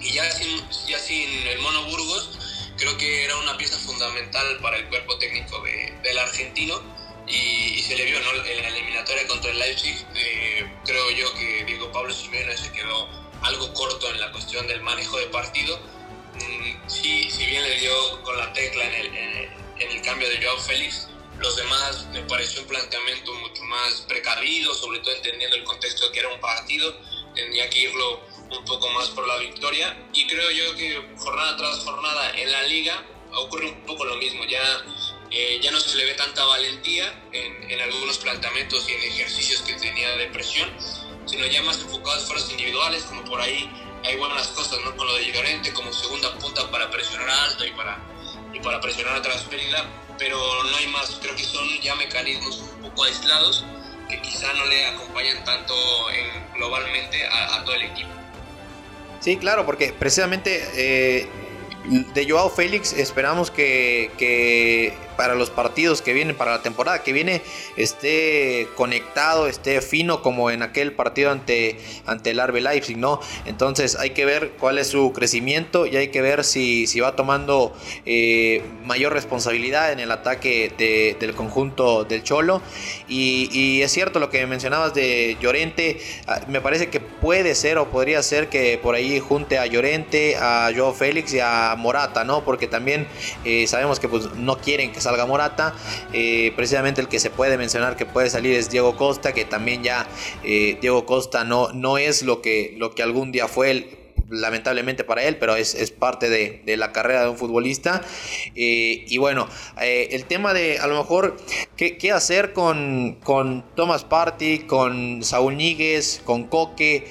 Y 0.00 0.12
ya 0.12 0.30
sin, 0.30 0.62
ya 0.86 0.98
sin 0.98 1.46
el 1.46 1.58
Mono 1.60 1.84
Burgos, 1.84 2.38
creo 2.76 2.96
que 2.98 3.24
era 3.24 3.36
una 3.38 3.56
pieza 3.56 3.78
fundamental 3.78 4.58
para 4.60 4.76
el 4.76 4.88
cuerpo 4.88 5.16
técnico 5.18 5.62
de, 5.62 5.94
del 6.02 6.18
argentino 6.18 6.82
y, 7.28 7.82
se 7.82 7.96
le 7.96 8.04
vio 8.04 8.20
¿no? 8.20 8.30
en 8.44 8.62
la 8.62 8.68
eliminatoria 8.68 9.26
contra 9.26 9.50
el 9.50 9.58
Leipzig. 9.58 10.06
Eh, 10.14 10.70
creo 10.84 11.10
yo 11.10 11.32
que 11.34 11.64
Diego 11.64 11.90
Pablo 11.92 12.12
Simeone 12.12 12.56
se 12.56 12.72
quedó 12.72 13.08
algo 13.42 13.72
corto 13.74 14.10
en 14.10 14.20
la 14.20 14.32
cuestión 14.32 14.66
del 14.66 14.82
manejo 14.82 15.18
de 15.18 15.26
partido. 15.26 15.78
Mm, 16.34 16.88
sí, 16.88 17.30
si 17.30 17.46
bien 17.46 17.62
le 17.62 17.78
dio 17.78 18.22
con 18.22 18.36
la 18.36 18.52
tecla 18.52 18.84
en 18.84 18.94
el, 18.94 19.14
en 19.78 19.90
el, 19.90 20.02
cambio 20.02 20.28
de 20.28 20.42
Joao 20.42 20.58
Félix, 20.58 21.08
los 21.38 21.56
demás 21.56 22.06
me 22.12 22.22
pareció 22.22 22.62
un 22.62 22.68
planteamiento 22.68 23.32
mucho 23.34 23.62
más 23.64 24.04
precavido, 24.08 24.74
sobre 24.74 25.00
todo 25.00 25.14
entendiendo 25.14 25.56
el 25.56 25.64
contexto 25.64 26.06
de 26.06 26.12
que 26.12 26.20
era 26.20 26.28
un 26.28 26.40
partido, 26.40 26.96
tenía 27.34 27.68
que 27.70 27.80
irlo 27.80 28.20
un 28.50 28.64
poco 28.64 28.88
más 28.90 29.08
por 29.10 29.26
la 29.26 29.36
victoria. 29.38 29.96
Y 30.12 30.26
creo 30.26 30.50
yo 30.50 30.74
que 30.76 31.14
jornada 31.18 31.56
tras 31.56 31.78
jornada 31.78 32.30
en 32.36 32.50
la 32.50 32.62
liga 32.64 33.04
ocurre 33.32 33.68
un 33.68 33.86
poco 33.86 34.04
lo 34.04 34.16
mismo. 34.16 34.44
Ya, 34.44 34.84
eh, 35.30 35.60
ya 35.62 35.70
no 35.70 35.80
se 35.80 35.96
le 35.96 36.04
ve 36.04 36.14
tanta 36.14 36.44
valentía 36.44 37.22
en, 37.32 37.70
en, 37.70 37.80
algunos 37.80 38.18
planteamientos 38.18 38.88
y 38.88 38.92
en 38.92 39.02
ejercicios 39.02 39.62
que 39.62 39.74
tenía 39.74 40.10
de 40.16 40.26
presión, 40.28 40.68
sino 41.26 41.46
ya 41.46 41.62
más 41.62 41.78
enfocados 41.80 42.22
esfuerzos 42.22 42.50
individuales, 42.52 43.02
como 43.04 43.24
por 43.24 43.40
ahí 43.40 43.70
hay 44.04 44.16
buenas 44.16 44.48
cosas, 44.48 44.78
¿no? 44.84 44.96
Con 44.96 45.06
lo 45.06 45.14
de 45.14 45.32
Llorente 45.32 45.72
como 45.72 45.92
segunda 45.92 46.32
punta 46.38 46.70
para 46.70 46.90
presionar 46.90 47.28
alto 47.28 47.66
y 47.66 47.70
para, 47.72 47.98
y 48.54 48.60
para 48.60 48.80
presionar 48.80 49.16
atrás 49.16 49.44
Perila, 49.50 49.84
pero 50.18 50.38
no 50.64 50.76
hay 50.76 50.86
más. 50.88 51.18
Creo 51.20 51.36
que 51.36 51.44
son 51.44 51.66
ya 51.82 51.94
mecanismos 51.96 52.58
un 52.76 52.82
poco 52.82 53.04
aislados 53.04 53.64
que 54.08 54.20
quizá 54.22 54.52
no 54.54 54.64
le 54.66 54.86
acompañan 54.86 55.44
tanto 55.44 55.74
en, 56.10 56.54
globalmente 56.54 57.26
a, 57.26 57.56
a 57.56 57.64
todo 57.64 57.74
el 57.74 57.82
equipo. 57.82 58.08
Sí, 59.20 59.36
claro, 59.36 59.66
porque 59.66 59.92
precisamente 59.92 60.66
eh, 60.74 61.28
de 62.14 62.30
Joao 62.30 62.48
Félix 62.48 62.92
esperamos 62.92 63.50
que, 63.50 64.10
que 64.16 64.96
para 65.18 65.34
los 65.34 65.50
partidos 65.50 66.00
que 66.00 66.12
vienen, 66.12 66.36
para 66.36 66.52
la 66.52 66.62
temporada 66.62 67.02
que 67.02 67.12
viene, 67.12 67.42
esté 67.76 68.68
conectado, 68.76 69.48
esté 69.48 69.80
fino 69.80 70.22
como 70.22 70.48
en 70.52 70.62
aquel 70.62 70.92
partido 70.92 71.32
ante, 71.32 71.76
ante 72.06 72.30
el 72.30 72.38
Arbe 72.38 72.60
Leipzig, 72.60 72.96
¿no? 72.96 73.20
Entonces 73.44 73.96
hay 73.96 74.10
que 74.10 74.24
ver 74.24 74.52
cuál 74.60 74.78
es 74.78 74.86
su 74.86 75.12
crecimiento 75.12 75.86
y 75.86 75.96
hay 75.96 76.08
que 76.08 76.22
ver 76.22 76.44
si, 76.44 76.86
si 76.86 77.00
va 77.00 77.16
tomando 77.16 77.76
eh, 78.06 78.62
mayor 78.84 79.12
responsabilidad 79.12 79.90
en 79.90 79.98
el 79.98 80.12
ataque 80.12 80.72
del 81.18 81.34
conjunto 81.34 82.04
del 82.04 82.22
Cholo. 82.22 82.62
Y, 83.08 83.82
es 83.82 83.90
cierto 83.90 84.20
lo 84.20 84.30
que 84.30 84.46
mencionabas 84.46 84.94
de 84.94 85.36
Llorente, 85.40 85.98
ah, 86.28 86.40
me 86.46 86.60
parece 86.60 86.90
que 86.90 87.00
puede 87.00 87.56
ser 87.56 87.78
o 87.78 87.90
podría 87.90 88.22
ser 88.22 88.48
que 88.48 88.78
por 88.78 88.94
ahí 88.94 89.18
junte 89.18 89.58
a 89.58 89.66
Llorente, 89.66 90.36
a 90.36 90.70
Joao 90.74 90.94
Félix 90.94 91.34
y 91.34 91.40
a 91.40 91.74
Morata, 91.76 92.22
¿no? 92.22 92.44
Porque 92.44 92.68
también 92.68 93.08
eh, 93.44 93.66
sabemos 93.66 93.98
que 93.98 94.08
pues, 94.08 94.32
no 94.34 94.58
quieren 94.58 94.92
que 94.92 95.00
salga 95.08 95.24
Morata. 95.24 95.74
Eh, 96.12 96.52
precisamente 96.54 97.00
el 97.00 97.08
que 97.08 97.18
se 97.18 97.30
puede 97.30 97.56
mencionar 97.56 97.96
que 97.96 98.04
puede 98.04 98.28
salir 98.28 98.54
es 98.54 98.68
Diego 98.68 98.94
Costa, 98.96 99.32
que 99.32 99.46
también 99.46 99.82
ya 99.82 100.06
eh, 100.44 100.76
Diego 100.82 101.06
Costa 101.06 101.44
no, 101.44 101.72
no 101.72 101.96
es 101.96 102.22
lo 102.22 102.42
que, 102.42 102.74
lo 102.76 102.94
que 102.94 103.02
algún 103.02 103.32
día 103.32 103.48
fue 103.48 103.94
lamentablemente 104.30 105.04
para 105.04 105.22
él, 105.22 105.38
pero 105.38 105.56
es, 105.56 105.74
es 105.74 105.90
parte 105.90 106.28
de, 106.28 106.60
de, 106.66 106.76
la 106.76 106.92
carrera 106.92 107.22
de 107.22 107.30
un 107.30 107.38
futbolista. 107.38 108.02
Eh, 108.54 109.06
y 109.08 109.16
bueno, 109.16 109.48
el 109.80 110.26
tema 110.26 110.52
de 110.52 110.78
a 110.78 110.86
lo 110.86 110.98
mejor 110.98 111.38
qué, 111.76 111.96
qué 111.96 112.12
hacer 112.12 112.52
con, 112.52 113.16
con, 113.24 113.64
Thomas 113.74 114.04
Party, 114.04 114.58
con 114.66 115.22
Saúl 115.22 115.56
Níguez, 115.56 116.20
con 116.26 116.44
Coque. 116.44 117.06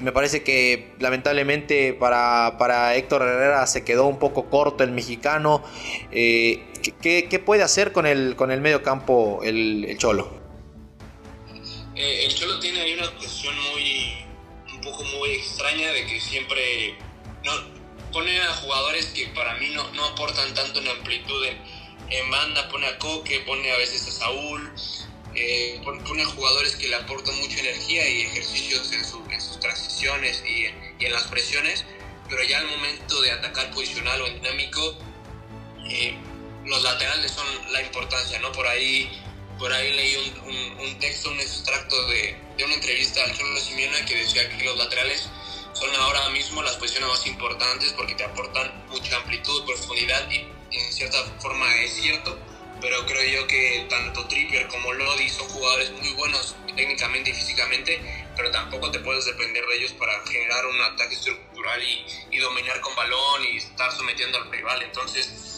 Me 0.00 0.12
parece 0.12 0.44
que 0.44 0.92
lamentablemente 1.00 1.92
para, 1.92 2.56
para, 2.56 2.94
Héctor 2.94 3.22
Herrera 3.22 3.66
se 3.66 3.82
quedó 3.82 4.06
un 4.06 4.20
poco 4.20 4.48
corto 4.48 4.84
el 4.84 4.92
mexicano. 4.92 5.64
¿Qué, 7.00 7.28
¿qué, 7.28 7.38
puede 7.38 7.62
hacer 7.62 7.92
con 7.92 8.06
el, 8.06 8.36
con 8.36 8.50
el 8.50 8.60
medio 8.60 8.82
campo 8.82 9.40
el, 9.42 9.96
Cholo? 9.98 10.30
el 11.94 12.34
Cholo 12.34 12.58
tiene 12.60 12.80
ahí 12.80 12.94
una 12.94 13.10
cuestión 13.12 13.54
muy 13.72 14.26
poco 14.86 15.02
muy 15.02 15.30
extraña 15.30 15.90
de 15.90 16.06
que 16.06 16.20
siempre 16.20 16.96
pone 18.12 18.40
a 18.40 18.52
jugadores 18.54 19.06
que 19.06 19.26
para 19.28 19.54
mí 19.54 19.70
no, 19.70 19.90
no 19.92 20.04
aportan 20.06 20.54
tanto 20.54 20.80
en 20.80 20.88
amplitud 20.88 21.46
en, 22.08 22.30
banda, 22.30 22.68
pone 22.68 22.86
a 22.86 22.98
Coque, 22.98 23.40
pone 23.40 23.70
a 23.72 23.76
veces 23.78 24.06
a 24.06 24.12
Saúl, 24.12 24.72
eh, 25.34 25.80
pone 25.82 26.22
a 26.22 26.26
jugadores 26.26 26.76
que 26.76 26.88
le 26.88 26.96
aportan 26.96 27.36
mucha 27.38 27.58
energía 27.58 28.08
y 28.08 28.22
ejercicios 28.22 28.92
en, 28.92 29.04
sus 29.40 29.60
transiciones 29.60 30.42
y, 30.46 30.66
en 31.04 31.12
las 31.12 31.24
presiones, 31.24 31.84
pero 32.28 32.42
ya 32.44 32.58
al 32.58 32.68
momento 32.68 33.20
de 33.22 33.32
atacar 33.32 33.70
posicional 33.72 34.22
o 34.22 34.26
en 34.28 34.34
dinámico, 34.40 34.98
eh, 35.90 36.16
los 36.66 36.82
laterales 36.82 37.32
son 37.32 37.46
la 37.72 37.82
importancia, 37.82 38.38
¿no? 38.40 38.52
Por 38.52 38.66
ahí 38.66 39.10
por 39.58 39.72
ahí 39.72 39.92
leí 39.94 40.16
un, 40.16 40.80
un, 40.86 40.98
texto, 40.98 41.30
un 41.30 41.40
extracto 41.40 42.08
de, 42.08 42.36
de, 42.58 42.64
una 42.64 42.74
entrevista 42.74 43.24
al 43.24 43.34
Cholo 43.34 43.58
Simeone 43.58 44.04
que 44.04 44.16
decía 44.16 44.46
que 44.50 44.64
los 44.64 44.76
laterales 44.76 45.30
son 45.72 45.94
ahora 45.96 46.28
mismo 46.28 46.62
las 46.62 46.76
posiciones 46.76 47.08
más 47.08 47.26
importantes 47.26 47.92
porque 47.94 48.14
te 48.14 48.24
aportan 48.24 48.84
mucha 48.88 49.16
amplitud, 49.16 49.64
profundidad 49.64 50.30
y 50.30 50.46
en 50.70 50.92
cierta 50.92 51.24
forma 51.40 51.74
es 51.76 51.94
cierto, 51.94 52.38
pero 52.80 53.06
creo 53.06 53.40
yo 53.40 53.46
que 53.46 53.86
tanto 53.88 54.26
Trippier 54.26 54.68
como 54.68 54.92
Lodi 54.92 55.28
son 55.30 55.48
jugadores 55.48 55.90
muy 55.92 56.12
buenos 56.12 56.54
técnicamente 56.76 57.30
y 57.30 57.32
físicamente, 57.32 58.00
pero 58.36 58.50
tampoco 58.50 58.90
te 58.90 59.00
puedes 59.00 59.24
depender 59.24 59.64
de 59.64 59.76
ellos 59.76 59.92
para 59.92 60.12
generar 60.26 60.66
un 60.66 60.80
ataque 60.82 61.14
estructural 61.14 61.82
y, 61.82 62.06
y 62.30 62.38
dominar 62.38 62.80
con 62.82 62.94
balón 62.94 63.44
y 63.50 63.56
estar 63.56 63.90
sometiendo 63.92 64.38
al 64.38 64.50
rival. 64.50 64.82
Entonces, 64.82 65.55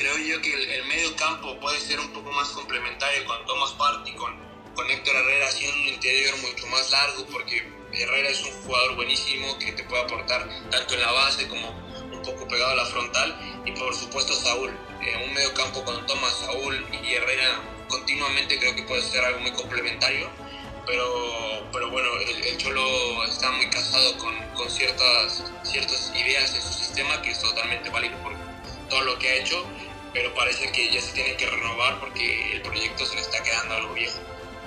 creo 0.00 0.16
yo 0.16 0.40
que 0.40 0.54
el, 0.54 0.84
medio 0.86 1.14
campo 1.14 1.60
puede 1.60 1.78
ser 1.78 2.00
un 2.00 2.10
poco 2.14 2.32
más 2.32 2.48
complementario 2.48 3.22
con 3.26 3.44
Thomas 3.44 3.72
Partey, 3.72 4.14
con, 4.14 4.34
con 4.74 4.90
Héctor 4.90 5.14
Herrera 5.14 5.46
haciendo 5.46 5.76
un 5.76 5.88
interior 5.88 6.38
mucho 6.38 6.66
más 6.68 6.90
largo, 6.90 7.26
porque 7.26 7.70
Herrera 7.92 8.30
es 8.30 8.42
un 8.42 8.52
jugador 8.62 8.96
buenísimo 8.96 9.58
que 9.58 9.72
te 9.72 9.84
puede 9.84 10.02
aportar 10.02 10.48
tanto 10.70 10.94
en 10.94 11.00
la 11.02 11.12
base 11.12 11.46
como 11.48 11.68
un 11.68 12.22
poco 12.22 12.48
pegado 12.48 12.70
a 12.70 12.76
la 12.76 12.86
frontal, 12.86 13.62
y 13.66 13.72
por 13.72 13.94
supuesto 13.94 14.32
Saúl, 14.32 14.70
eh, 15.02 15.22
un 15.26 15.34
medio 15.34 15.52
campo 15.52 15.84
con 15.84 16.06
Thomas, 16.06 16.32
Saúl 16.46 16.82
y 16.90 17.12
Herrera 17.12 17.60
continuamente 17.86 18.58
creo 18.58 18.74
que 18.74 18.84
puede 18.84 19.02
ser 19.02 19.22
algo 19.22 19.40
muy 19.40 19.52
complementario. 19.52 20.30
Pero, 20.86 21.68
pero 21.72 21.90
bueno, 21.90 22.08
el, 22.26 22.56
Cholo 22.56 23.24
está 23.24 23.50
muy 23.50 23.68
casado 23.68 24.16
con, 24.16 24.34
con 24.54 24.68
ciertas, 24.70 25.44
ciertas 25.62 26.10
ideas 26.16 26.54
en 26.54 26.62
su 26.62 26.72
sistema 26.72 27.20
que 27.20 27.30
es 27.32 27.38
totalmente 27.38 27.90
válido 27.90 28.16
por 28.22 28.32
todo 28.88 29.02
lo 29.02 29.18
que 29.18 29.28
ha 29.28 29.34
hecho 29.36 29.64
pero 30.12 30.34
parece 30.34 30.70
que 30.72 30.90
ya 30.90 31.00
se 31.00 31.12
tiene 31.12 31.36
que 31.36 31.46
renovar 31.46 32.00
porque 32.00 32.52
el 32.52 32.62
proyecto 32.62 33.04
se 33.04 33.14
le 33.16 33.20
está 33.22 33.42
quedando 33.42 33.74
algo 33.74 33.94
viejo. 33.94 34.18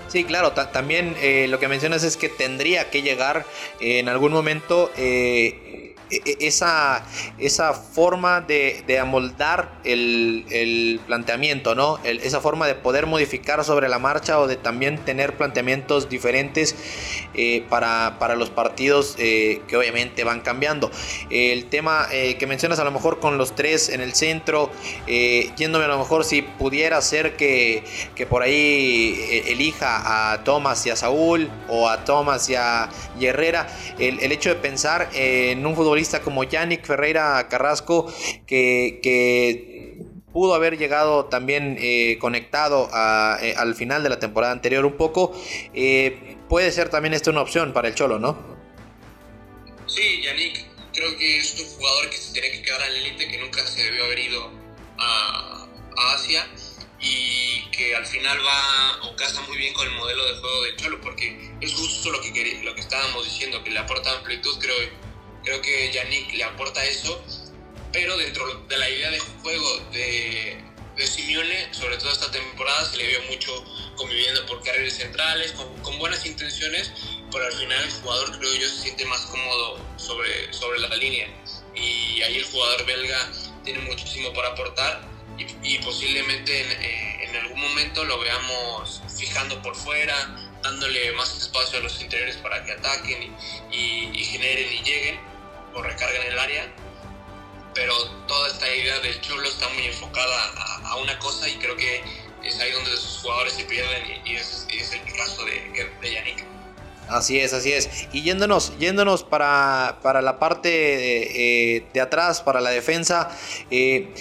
Sí, 0.08 0.24
claro, 0.26 0.52
también 0.52 1.16
eh, 1.22 1.48
lo 1.50 1.60
que 1.60 1.68
mencionas 1.68 2.04
es 2.04 2.18
que 2.18 2.30
tendría 2.30 2.90
que 2.90 3.02
llegar 3.02 3.46
en 3.80 4.10
algún 4.10 4.32
momento 4.32 4.92
eh, 4.96 5.93
esa, 6.40 7.06
esa 7.38 7.74
forma 7.74 8.42
de, 8.42 8.84
de 8.88 9.00
amoldar 9.00 9.80
el, 9.84 10.46
el, 10.50 11.00
planteamiento, 11.06 11.76
¿no? 11.76 12.00
esa 12.04 12.40
forma 12.40 12.68
de 12.68 12.76
poder 12.76 13.06
modificar 13.06 13.64
sobre 13.64 13.90
la 13.90 14.00
marcha 14.00 14.40
o 14.40 14.48
de 14.48 14.56
también 14.56 14.98
tener 15.06 15.38
planteamientos 15.38 16.10
diferentes 16.10 16.76
eh, 17.34 17.66
para, 17.70 18.18
para, 18.20 18.36
los 18.36 18.50
partidos 18.50 19.16
eh, 19.18 19.62
que 19.68 19.78
obviamente 19.78 20.24
van 20.24 20.42
cambiando. 20.42 20.92
el 21.30 21.66
tema 21.66 22.08
eh, 22.12 22.36
que 22.38 22.48
mencionas 22.48 22.80
a 22.80 22.84
lo 22.84 22.92
mejor 22.92 23.20
con 23.20 23.38
los 23.38 23.56
tres 23.56 23.90
en 23.90 24.02
el 24.02 24.14
centro, 24.14 24.70
yéndome 25.08 25.86
a 25.86 25.88
lo 25.88 25.98
mejor 25.98 26.26
si 26.26 26.42
pudiera 26.42 27.02
ser 27.02 27.36
que, 27.36 27.84
que 28.16 28.26
por 28.26 28.42
ahí 28.42 29.44
elija 29.48 30.34
a 30.34 30.44
Thomas 30.44 30.86
y 30.86 30.90
a 30.90 30.96
Saúl 30.96 31.50
o 31.68 31.90
a 31.90 32.04
Thomas 32.06 32.50
y 32.50 32.56
a 32.56 32.90
Herrera, 33.20 33.68
el, 34.00 34.20
el 34.20 34.32
hecho 34.32 34.50
de 34.50 34.56
pensar 34.56 35.10
en 35.14 35.66
un 35.66 35.76
futbolista 35.76 36.03
como 36.24 36.44
Yannick 36.44 36.86
Ferreira 36.86 37.48
Carrasco, 37.50 38.12
que, 38.46 39.98
pudo 40.32 40.56
haber 40.56 40.80
llegado 40.80 41.26
también 41.26 41.78
eh, 41.80 42.18
conectado 42.20 42.90
eh, 43.42 43.54
al 43.56 43.76
final 43.76 44.02
de 44.02 44.10
la 44.10 44.20
temporada 44.20 44.52
anterior 44.52 44.84
un 44.84 44.98
poco, 44.98 45.32
eh, 45.76 46.38
puede 46.50 46.72
ser 46.72 46.90
también 46.90 47.14
esta 47.14 47.30
una 47.30 47.42
opción 47.42 47.72
para 47.72 47.88
el 47.88 47.94
Cholo, 47.94 48.18
¿no? 48.18 48.36
Sí, 49.86 50.24
Yannick, 50.24 50.66
creo 50.92 51.16
que 51.18 51.38
es 51.38 51.60
un 51.60 51.68
jugador 51.78 52.10
que 52.10 52.18
se 52.18 52.34
tiene 52.34 52.50
que 52.50 52.64
quedar 52.64 52.82
en 52.82 52.94
la 52.94 53.00
élite, 53.00 53.28
que 53.28 53.38
nunca 53.38 53.66
se 53.68 53.84
debió 53.84 54.06
haber 54.06 54.20
ido 54.20 54.52
a, 54.98 55.68
Asia 56.16 56.48
y 57.00 57.70
que 57.72 57.96
al 57.96 58.06
final 58.06 58.40
va 58.40 59.08
o 59.08 59.16
casa 59.16 59.42
muy 59.42 59.58
bien 59.58 59.74
con 59.74 59.88
el 59.88 59.94
modelo 59.94 60.26
de 60.26 60.40
juego 60.40 60.64
del 60.64 60.76
Cholo, 60.78 61.02
porque 61.02 61.52
es 61.62 61.74
justo 61.74 62.10
lo 62.12 62.20
que, 62.20 62.62
lo 62.64 62.74
que 62.74 62.82
estábamos 62.82 63.24
diciendo, 63.26 63.64
que 63.64 63.70
le 63.70 63.80
aporta 63.80 64.12
amplitud, 64.18 64.58
creo 64.60 64.76
Creo 65.44 65.62
que 65.62 65.92
Yannick 65.92 66.34
le 66.34 66.44
aporta 66.46 66.84
eso, 66.86 67.22
pero 67.92 68.16
dentro 68.18 68.62
de 68.62 68.78
la 68.78 68.90
idea 68.90 69.12
de 69.12 69.20
juego 69.20 69.80
de, 69.92 70.64
Simeone, 71.06 71.74
sobre 71.74 71.98
todo 71.98 72.12
esta 72.12 72.32
temporada, 72.32 72.90
se 72.90 72.98
le 72.98 73.08
vio 73.08 73.22
mucho 73.24 73.66
conviviendo 73.98 74.46
por 74.46 74.64
carreras 74.64 74.94
centrales, 74.94 75.52
con, 75.52 76.00
buenas 76.00 76.26
intenciones, 76.26 76.92
pero 77.32 77.46
al 77.46 77.54
final 77.54 77.84
el 77.84 77.92
jugador, 77.92 78.40
creo 78.40 78.54
yo, 78.56 78.70
se 78.70 78.84
siente 78.84 79.06
más 79.06 79.22
cómodo 79.26 79.80
sobre, 79.98 80.54
sobre 80.54 80.80
la 80.80 80.96
línea. 80.96 81.28
Y 81.76 82.22
ahí 82.22 82.38
el 82.38 82.46
jugador 82.46 82.86
belga 82.86 83.32
tiene 83.66 83.80
muchísimo 83.80 84.32
para 84.34 84.50
aportar 84.50 85.02
y, 85.38 85.76
y 85.76 85.80
posiblemente 85.80 86.62
en, 86.62 86.72
eh, 86.72 87.24
en, 87.26 87.36
algún 87.36 87.60
momento 87.60 88.06
lo 88.06 88.20
veamos 88.20 89.02
fijando 89.18 89.62
por 89.62 89.76
fuera, 89.76 90.16
dándole 90.62 91.12
más 91.14 91.36
espacio 91.38 91.80
a 91.80 91.82
los 91.82 92.00
interiores 92.02 92.38
para 92.38 92.64
que 92.64 92.72
ataquen 92.74 93.36
y 93.72 94.24
generen 94.26 94.72
y 94.72 94.84
lleguen 94.84 95.33
o 95.74 95.82
recarga 95.82 96.26
el 96.26 96.40
área, 96.40 96.74
pero 97.74 97.94
toda 98.28 98.50
esta 98.50 98.74
idea 98.74 99.00
del 99.00 99.20
Cholo 99.22 99.48
está 99.48 99.68
muy 99.70 99.86
enfocada 99.86 100.54
a, 100.86 100.96
una 100.98 101.18
cosa 101.20 101.50
y 101.50 101.56
creo 101.58 101.76
que 101.76 102.04
es 102.44 102.60
ahí 102.60 102.72
donde 102.72 102.92
sus 102.92 103.20
jugadores 103.22 103.54
se 103.54 103.64
pierden 103.64 104.22
y, 104.26 104.36
es, 104.36 104.68
el 104.70 105.14
caso 105.14 105.44
de, 105.46 105.90
de 106.02 106.14
Yannick. 106.14 106.46
Así 107.10 107.40
es, 107.40 107.54
así 107.54 107.74
es. 107.74 108.08
Y 108.14 108.22
yéndonos, 108.22 108.78
yéndonos 108.80 109.24
para, 109.24 110.00
para 110.02 110.22
la 110.22 110.40
parte 110.40 110.70
de, 110.70 111.78
eh, 111.78 111.86
de 111.94 112.02
atrás, 112.02 112.42
para 112.42 112.62
la 112.62 112.70
defensa, 112.70 113.30
eh, 113.70 114.14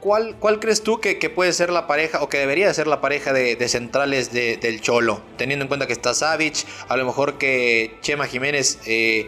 ¿Cuál, 0.00 0.36
¿Cuál, 0.38 0.60
crees 0.60 0.82
tú 0.82 1.00
que, 1.00 1.16
puede 1.28 1.52
ser 1.52 1.70
la 1.70 1.88
pareja 1.88 2.22
o 2.22 2.28
que 2.28 2.38
debería 2.38 2.72
ser 2.72 2.86
la 2.86 3.00
pareja 3.00 3.32
de, 3.32 3.68
centrales 3.68 4.32
del 4.32 4.80
Cholo? 4.80 5.20
Teniendo 5.36 5.64
en 5.64 5.68
cuenta 5.68 5.86
que 5.88 5.92
está 5.92 6.14
Savage, 6.14 6.66
a 6.88 6.96
lo 6.96 7.04
mejor 7.04 7.36
que 7.36 7.96
Chema 8.00 8.26
Jiménez 8.26 8.78
eh, 8.86 9.26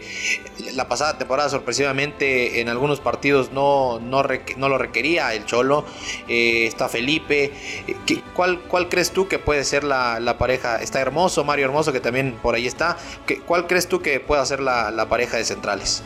la 0.73 0.87
pasada 0.87 1.17
temporada 1.17 1.49
sorpresivamente 1.49 2.61
en 2.61 2.69
algunos 2.69 3.01
partidos 3.01 3.51
no, 3.51 3.99
no, 3.99 4.23
lo 4.23 4.77
requería 4.77 5.33
el 5.33 5.45
Cholo. 5.45 5.85
Eh, 6.29 6.67
está 6.67 6.87
Felipe. 6.87 7.51
Eh, 7.87 8.21
¿Cuál, 8.33 8.61
¿Cuál 8.61 8.87
crees 8.87 9.11
tú 9.11 9.27
que 9.27 9.39
puede 9.39 9.65
ser 9.65 9.83
la, 9.83 10.37
pareja? 10.37 10.81
Está 10.81 11.01
Hermoso, 11.01 11.43
Mario 11.43 11.65
Hermoso 11.65 11.91
que 11.91 11.99
también 11.99 12.37
por 12.41 12.55
ahí 12.55 12.65
está. 12.65 12.97
¿Cuál 13.45 13.67
crees 13.67 13.87
tú 13.87 14.01
que 14.01 14.21
pueda 14.21 14.45
ser 14.45 14.61
la, 14.61 14.89
la 14.91 15.09
pareja 15.09 15.35
de 15.35 15.43
centrales? 15.43 16.01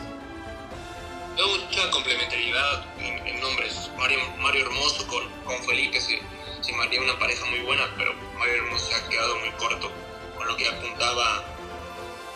Mucha 1.36 1.90
complementariedad 1.90 2.84
en 2.98 3.40
nombres 3.40 3.85
Mario, 3.96 4.18
Mario 4.38 4.62
Hermoso 4.66 5.06
con, 5.06 5.28
con 5.44 5.62
Felipe 5.64 6.00
se, 6.00 6.20
se 6.60 6.72
mantiene 6.72 7.04
una 7.04 7.18
pareja 7.18 7.44
muy 7.46 7.60
buena, 7.60 7.92
pero 7.96 8.14
Mario 8.38 8.54
Hermoso 8.54 8.86
se 8.88 8.94
ha 8.94 9.08
quedado 9.08 9.38
muy 9.38 9.50
corto 9.52 9.90
con 10.36 10.46
lo 10.46 10.56
que 10.56 10.68
apuntaba 10.68 11.44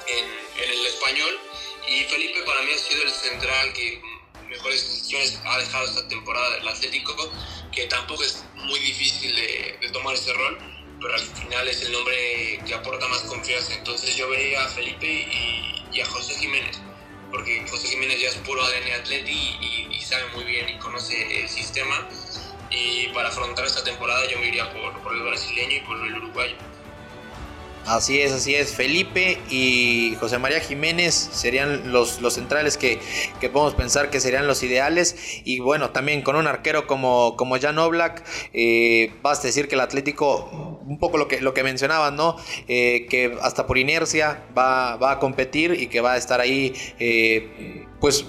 en, 0.06 0.24
en 0.64 0.70
el 0.70 0.86
español. 0.86 1.38
Y 1.88 2.04
Felipe 2.04 2.42
para 2.42 2.62
mí 2.62 2.70
ha 2.72 2.78
sido 2.78 3.02
el 3.02 3.10
central 3.10 3.72
que 3.72 4.00
mejores 4.48 4.82
decisiones 4.82 5.40
ha 5.44 5.58
dejado 5.58 5.84
esta 5.86 6.08
temporada 6.08 6.50
del 6.56 6.68
Atlético, 6.68 7.14
que 7.72 7.86
tampoco 7.86 8.22
es 8.22 8.44
muy 8.54 8.78
difícil 8.80 9.34
de, 9.34 9.78
de, 9.80 9.88
tomar 9.90 10.14
ese 10.14 10.32
rol, 10.32 10.58
pero 11.00 11.14
al 11.14 11.20
final 11.20 11.68
es 11.68 11.82
el 11.82 11.92
nombre 11.92 12.60
que 12.66 12.74
aporta 12.74 13.06
más 13.08 13.22
confianza. 13.22 13.74
Entonces 13.74 14.16
yo 14.16 14.28
vería 14.28 14.64
a 14.64 14.68
Felipe 14.68 15.06
y, 15.06 15.84
y 15.92 16.00
a 16.00 16.06
José 16.06 16.34
Jiménez 16.38 16.80
porque 17.30 17.64
José 17.68 17.88
Jiménez 17.88 18.20
ya 18.20 18.28
es 18.28 18.36
puro 18.36 18.62
ADN 18.62 19.00
Atleti 19.00 19.56
y, 19.90 20.00
sabe 20.00 20.24
muy 20.34 20.44
bien 20.44 20.68
y 20.68 20.78
conoce 20.78 21.42
el 21.42 21.48
sistema. 21.48 22.08
Y 22.70 23.08
para 23.08 23.28
afrontar 23.28 23.64
esta 23.64 23.84
temporada 23.84 24.28
yo 24.28 24.38
me 24.38 24.48
iría 24.48 24.72
por, 24.72 25.00
por 25.02 25.14
el 25.14 25.22
brasileño 25.22 25.76
y 25.76 25.80
por 25.80 25.96
el 26.04 26.16
uruguayo. 26.16 26.56
Así 27.86 28.20
es, 28.20 28.32
así 28.32 28.54
es. 28.54 28.74
Felipe 28.74 29.38
y 29.50 30.14
José 30.20 30.38
María 30.38 30.60
Jiménez 30.60 31.14
serían 31.14 31.92
los, 31.92 32.20
los 32.20 32.34
centrales 32.34 32.76
que, 32.76 33.00
podemos 33.52 33.74
pensar 33.74 34.10
que 34.10 34.20
serían 34.20 34.46
los 34.46 34.62
ideales. 34.62 35.16
Y 35.44 35.60
bueno, 35.60 35.90
también 35.90 36.22
con 36.22 36.36
un 36.36 36.46
arquero 36.46 36.86
como, 36.86 37.36
como 37.36 37.58
Jan 37.58 37.78
Oblak, 37.78 38.22
eh, 38.52 39.12
basta 39.22 39.46
decir 39.46 39.66
que 39.66 39.74
el 39.74 39.80
Atlético, 39.80 40.78
un 40.86 40.98
poco 40.98 41.18
lo 41.18 41.26
que, 41.26 41.40
lo 41.40 41.54
que 41.54 41.64
mencionaban, 41.64 42.16
¿no? 42.16 42.36
Eh, 42.68 43.06
que 43.08 43.36
hasta 43.42 43.66
por 43.66 43.78
inercia 43.78 44.44
va, 44.56 44.96
va, 44.96 45.12
a 45.12 45.18
competir 45.18 45.72
y 45.72 45.88
que 45.88 46.00
va 46.00 46.12
a 46.12 46.16
estar 46.16 46.40
ahí, 46.40 46.74
eh, 46.98 47.86
pues 48.00 48.24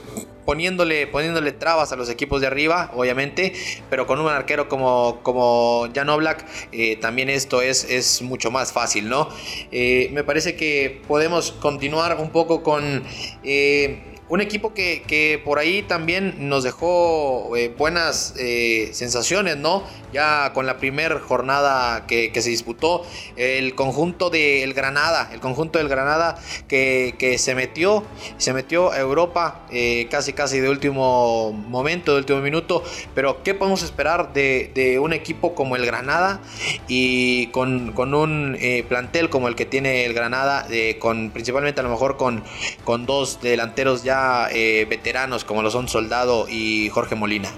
poniéndole, 0.46 1.08
poniéndole 1.08 1.52
trabas 1.52 1.92
a 1.92 1.96
los 1.96 2.10
equipos 2.10 2.42
de 2.42 2.48
arriba, 2.48 2.92
obviamente, 2.96 3.54
pero 3.90 4.08
con 4.08 4.20
un 4.20 4.28
arquero 4.28 4.68
como, 4.70 5.20
como 5.24 5.88
Jan 5.94 6.10
Oblak, 6.10 6.46
eh, 6.72 6.98
también 6.98 7.30
esto 7.30 7.62
es, 7.62 7.84
es 7.90 8.22
mucho 8.22 8.52
más 8.52 8.72
fácil, 8.72 9.10
¿no? 9.10 9.30
Eh, 9.72 10.10
me 10.14 10.24
parece 10.24 10.56
que 10.56 11.02
podemos 11.08 11.52
continuar 11.52 12.18
un 12.20 12.30
poco 12.30 12.64
con 12.64 13.04
eh, 13.44 14.11
un 14.32 14.40
equipo 14.40 14.74
que, 14.74 15.42
por 15.44 15.60
ahí 15.60 15.82
también 15.82 16.48
nos 16.48 16.64
dejó 16.64 17.54
eh, 17.58 17.68
buenas 17.78 18.34
eh, 18.40 18.90
sensaciones, 18.94 19.58
¿no? 19.58 19.84
Ya 20.14 20.54
con 20.54 20.66
la 20.66 20.78
primera 20.78 21.20
jornada 21.20 22.08
que, 22.08 22.32
se 22.34 22.50
disputó, 22.50 23.06
el 23.36 23.76
conjunto 23.76 24.30
del 24.30 24.74
Granada, 24.74 25.30
el 25.34 25.42
conjunto 25.42 25.80
del 25.80 25.90
Granada 25.90 26.40
que, 26.70 27.36
se 27.38 27.56
metió, 27.56 28.06
se 28.38 28.54
metió 28.54 28.92
a 28.92 29.00
Europa 29.00 29.66
eh, 29.70 30.08
casi 30.10 30.32
casi 30.32 30.62
de 30.62 30.70
último 30.70 31.52
momento, 31.52 32.14
de 32.14 32.20
último 32.20 32.40
minuto, 32.40 32.86
pero 33.14 33.44
¿qué 33.44 33.54
podemos 33.54 33.84
esperar 33.84 34.32
de, 34.32 34.98
un 35.02 35.12
equipo 35.12 35.56
como 35.56 35.76
el 35.76 35.86
Granada 35.86 36.40
y 36.88 37.48
con, 37.48 37.94
un 37.98 38.58
plantel 38.88 39.30
como 39.30 39.50
el 39.50 39.56
que 39.56 39.66
tiene 39.66 40.06
el 40.06 40.14
Granada, 40.14 40.68
con 41.00 41.32
principalmente 41.32 41.82
a 41.82 41.84
lo 41.84 41.90
mejor 41.90 42.16
con, 42.16 42.44
con 42.86 43.06
dos 43.06 43.42
delanteros 43.42 44.04
ya 44.04 44.21
eh, 44.52 44.86
veteranos 44.90 45.44
como 45.44 45.62
lo 45.62 45.72
son 45.72 45.88
Soldado 45.88 46.48
y 46.50 46.90
Jorge 46.90 47.16
Molina? 47.16 47.52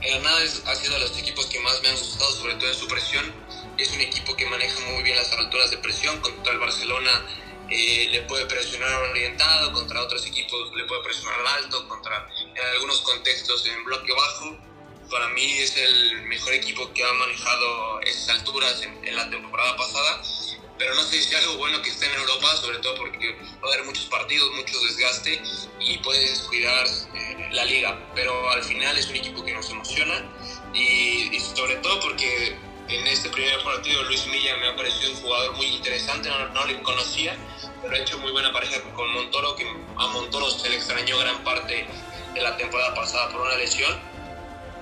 Granada 0.00 0.38
ha 0.66 0.74
sido 0.74 0.94
de 0.94 1.00
los 1.00 1.18
equipos 1.18 1.46
que 1.46 1.60
más 1.60 1.80
me 1.82 1.88
han 1.88 1.96
gustado, 1.96 2.30
sobre 2.32 2.54
todo 2.54 2.68
en 2.68 2.74
su 2.74 2.88
presión. 2.88 3.24
Es 3.76 3.92
un 3.92 4.00
equipo 4.00 4.34
que 4.34 4.46
maneja 4.46 4.78
muy 4.92 5.02
bien 5.02 5.16
las 5.16 5.32
alturas 5.32 5.70
de 5.70 5.78
presión. 5.78 6.18
Contra 6.20 6.52
el 6.52 6.58
Barcelona 6.58 7.26
eh, 7.68 8.08
le 8.10 8.22
puede 8.22 8.46
presionar 8.46 8.92
orientado, 9.10 9.72
contra 9.72 10.00
otros 10.02 10.26
equipos 10.26 10.74
le 10.74 10.84
puede 10.84 11.02
presionar 11.02 11.40
al 11.40 11.64
alto, 11.64 11.88
contra 11.88 12.28
en 12.54 12.66
algunos 12.74 13.00
contextos 13.02 13.66
en 13.66 13.84
bloque 13.84 14.12
bajo. 14.12 14.56
Para 15.10 15.28
mí 15.28 15.44
es 15.58 15.76
el 15.76 16.22
mejor 16.22 16.54
equipo 16.54 16.92
que 16.92 17.04
ha 17.04 17.12
manejado 17.12 18.00
esas 18.02 18.38
alturas 18.38 18.80
en 18.82 19.16
la 19.16 19.28
temporada 19.28 19.76
pasada 19.76 20.22
pero 20.80 20.94
no 20.94 21.02
sé 21.02 21.20
si 21.20 21.28
es 21.28 21.42
algo 21.42 21.58
bueno 21.58 21.82
que 21.82 21.90
esté 21.90 22.06
en 22.06 22.14
Europa, 22.14 22.56
sobre 22.56 22.78
todo 22.78 22.94
porque 22.94 23.36
va 23.62 23.68
a 23.68 23.72
haber 23.74 23.84
muchos 23.84 24.06
partidos, 24.06 24.50
mucho 24.56 24.80
desgaste 24.80 25.42
y 25.78 25.98
puedes 25.98 26.30
descuidar 26.30 26.86
eh, 27.14 27.48
la 27.52 27.66
liga, 27.66 28.00
pero 28.14 28.50
al 28.50 28.64
final 28.64 28.96
es 28.96 29.06
un 29.08 29.16
equipo 29.16 29.44
que 29.44 29.52
nos 29.52 29.68
emociona 29.68 30.24
y, 30.72 31.38
sobre 31.38 31.76
todo 31.76 32.00
porque 32.00 32.56
en 32.88 33.06
este 33.08 33.28
primer 33.28 33.62
partido 33.62 34.02
Luis 34.04 34.26
Milla 34.28 34.56
me 34.56 34.68
ha 34.68 34.76
parecido 34.76 35.10
un 35.10 35.16
jugador 35.16 35.52
muy 35.56 35.66
interesante, 35.66 36.30
no, 36.30 36.48
no 36.48 36.64
le 36.64 36.80
conocía, 36.82 37.36
pero 37.82 37.94
ha 37.94 37.98
hecho 37.98 38.18
muy 38.18 38.32
buena 38.32 38.50
pareja 38.50 38.80
con 38.94 39.12
Montoro, 39.12 39.54
que 39.56 39.68
a 39.98 40.06
Montoro 40.06 40.50
se 40.50 40.70
le 40.70 40.76
extrañó 40.76 41.18
gran 41.18 41.44
parte 41.44 41.86
de 42.32 42.40
la 42.40 42.56
temporada 42.56 42.94
pasada 42.94 43.28
por 43.28 43.42
una 43.42 43.54
lesión, 43.56 44.00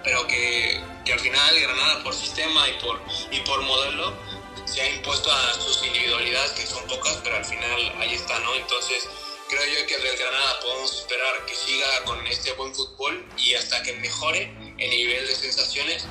pero 0.04 0.24
que, 0.28 0.80
que 1.04 1.12
al 1.12 1.18
final 1.18 1.60
Granada 1.60 2.04
por 2.04 2.14
sistema 2.14 2.68
y 2.68 2.74
por, 2.74 3.02
y 3.32 3.40
por 3.40 3.62
modelo 3.62 4.37
se 4.66 4.80
ha 4.80 4.90
impuesto 4.90 5.30
a 5.32 5.54
sus 5.54 5.84
individualidades, 5.86 6.52
que 6.52 6.66
son 6.66 6.86
pocas, 6.86 7.18
pero 7.22 7.36
al 7.36 7.44
final 7.44 7.92
ahí 7.98 8.14
está, 8.14 8.38
¿no? 8.40 8.54
Entonces, 8.54 9.08
creo 9.48 9.62
yo 9.64 9.86
que 9.86 9.98
del 9.98 10.16
Granada 10.16 10.60
podemos 10.60 10.98
esperar 10.98 11.46
que 11.46 11.54
siga 11.54 12.04
con 12.04 12.26
este 12.26 12.52
buen 12.52 12.74
fútbol 12.74 13.26
y 13.38 13.54
hasta 13.54 13.82
que 13.82 13.94
mejore 13.94 14.42
en 14.42 14.90
nivel 14.90 15.26
de 15.26 15.34
sensaciones, 15.34 16.06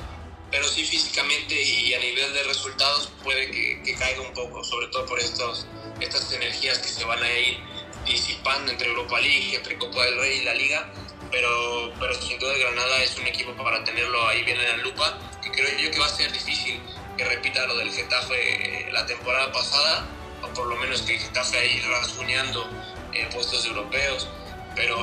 pero 0.50 0.66
sí 0.68 0.84
físicamente 0.84 1.60
y 1.60 1.94
a 1.94 1.98
nivel 1.98 2.32
de 2.34 2.42
resultados 2.44 3.10
puede 3.22 3.50
que, 3.50 3.82
que 3.84 3.94
caiga 3.94 4.20
un 4.22 4.34
poco, 4.34 4.64
sobre 4.64 4.88
todo 4.88 5.06
por 5.06 5.18
estos, 5.20 5.66
estas 6.00 6.32
energías 6.32 6.78
que 6.78 6.88
se 6.88 7.04
van 7.04 7.22
a 7.22 7.38
ir 7.38 7.58
disipando 8.06 8.72
entre 8.72 8.88
Europa 8.88 9.20
League, 9.20 9.54
entre 9.54 9.78
Copa 9.78 10.04
del 10.04 10.18
Rey 10.18 10.38
y 10.38 10.44
la 10.44 10.54
Liga, 10.54 10.92
pero, 11.30 11.92
pero 11.98 12.14
sin 12.20 12.38
duda 12.38 12.56
Granada 12.56 13.02
es 13.02 13.16
un 13.18 13.26
equipo 13.26 13.52
para 13.62 13.84
tenerlo 13.84 14.26
ahí 14.26 14.42
bien 14.44 14.58
en 14.58 14.68
la 14.68 14.76
lupa, 14.78 15.18
que 15.42 15.50
creo 15.50 15.68
yo 15.78 15.90
que 15.90 15.98
va 15.98 16.06
a 16.06 16.16
ser 16.16 16.32
difícil 16.32 16.80
que 17.18 17.24
repita 17.24 17.66
lo 17.66 17.76
del 17.76 17.92
Getafe 17.92 18.36
eh, 18.36 18.92
la 18.92 19.04
temporada 19.04 19.52
pasada, 19.52 20.08
o 20.42 20.54
por 20.54 20.68
lo 20.68 20.76
menos 20.76 21.02
que 21.02 21.16
el 21.16 21.20
Getafe 21.20 21.58
ahí 21.58 21.80
rasguñando 21.80 22.70
eh, 23.12 23.28
puestos 23.32 23.66
europeos, 23.66 24.28
pero, 24.76 24.96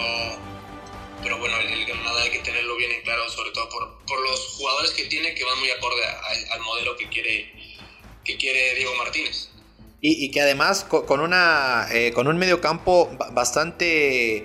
pero 1.22 1.38
bueno, 1.38 1.58
el, 1.60 1.86
Granada 1.86 2.24
hay 2.24 2.32
que 2.32 2.40
tenerlo 2.40 2.78
bien 2.78 2.92
en 2.92 3.02
claro, 3.02 3.30
sobre 3.30 3.52
todo 3.52 3.70
por, 3.70 3.98
por 4.08 4.20
los 4.22 4.40
jugadores 4.58 4.92
que 4.92 5.06
tiene 5.06 5.36
que 5.36 5.44
van 5.44 5.60
muy 5.60 5.70
acorde 5.70 6.02
al 6.52 6.62
modelo 6.62 6.96
que 6.96 7.10
quiere, 7.10 7.52
que 8.24 8.38
quiere 8.38 8.76
Diego 8.76 8.96
Martínez. 8.96 9.50
Y, 10.02 10.30
que 10.30 10.42
además 10.42 10.84
con, 10.84 11.20
una, 11.20 11.88
eh, 11.92 12.12
con 12.14 12.28
un 12.28 12.38
medio 12.38 12.62
campo 12.62 13.10
bastante 13.32 14.38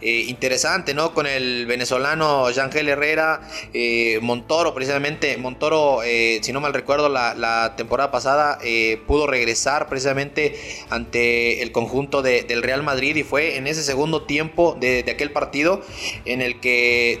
eh, 0.00 0.24
interesante, 0.26 0.92
¿no? 0.92 1.14
Con 1.14 1.28
el 1.28 1.66
venezolano 1.66 2.50
Yangel 2.50 2.88
Herrera, 2.88 3.40
eh, 3.72 4.18
Montoro, 4.22 4.74
precisamente. 4.74 5.36
Montoro, 5.36 6.00
si 6.02 6.52
no 6.52 6.60
mal 6.60 6.74
recuerdo, 6.74 7.08
la, 7.08 7.74
temporada 7.76 8.10
pasada 8.10 8.58
pudo 9.06 9.28
regresar 9.28 9.88
precisamente 9.88 10.58
ante 10.90 11.62
el 11.62 11.70
conjunto 11.70 12.22
del 12.22 12.62
Real 12.62 12.82
Madrid 12.82 13.14
y 13.14 13.22
fue 13.22 13.56
en 13.56 13.68
ese 13.68 13.84
segundo 13.84 14.22
tiempo 14.24 14.76
de, 14.80 15.04
de 15.04 15.12
aquel 15.12 15.30
partido 15.30 15.82
en 16.24 16.40
el 16.40 16.58
que 16.58 17.20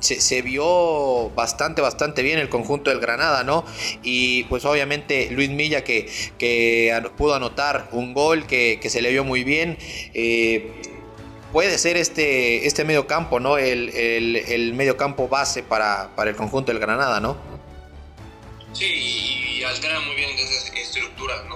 se, 0.00 0.42
vio 0.42 1.30
bastante, 1.30 1.80
bastante 1.82 2.22
bien 2.22 2.38
el 2.38 2.48
conjunto 2.48 2.90
del 2.90 3.00
Granada, 3.00 3.44
¿no? 3.44 3.64
Y 4.02 4.44
pues 4.44 4.64
obviamente 4.64 5.28
Luis 5.30 5.50
Milla 5.50 5.84
que, 5.84 6.10
que 6.38 6.92
pudo 7.16 7.34
anotar 7.34 7.88
un 7.92 8.14
gol 8.14 8.46
que, 8.46 8.80
se 8.88 9.02
le 9.02 9.10
vio 9.10 9.24
muy 9.24 9.44
bien. 9.44 9.78
Eh, 10.12 10.70
puede 11.52 11.78
ser 11.78 11.96
este, 11.96 12.66
este 12.66 12.84
medio 12.84 13.06
campo, 13.06 13.40
¿no? 13.40 13.58
El, 13.58 13.90
el, 13.90 14.74
medio 14.74 14.96
campo 14.96 15.28
base 15.28 15.62
para, 15.62 16.10
el 16.26 16.36
conjunto 16.36 16.72
del 16.72 16.80
Granada, 16.80 17.20
¿no? 17.20 17.36
Sí, 18.72 18.84
y 18.84 19.62
altera 19.62 20.00
muy 20.00 20.16
bien 20.16 20.30
esas 20.30 20.72
estructuras, 20.74 21.44
¿no? 21.46 21.54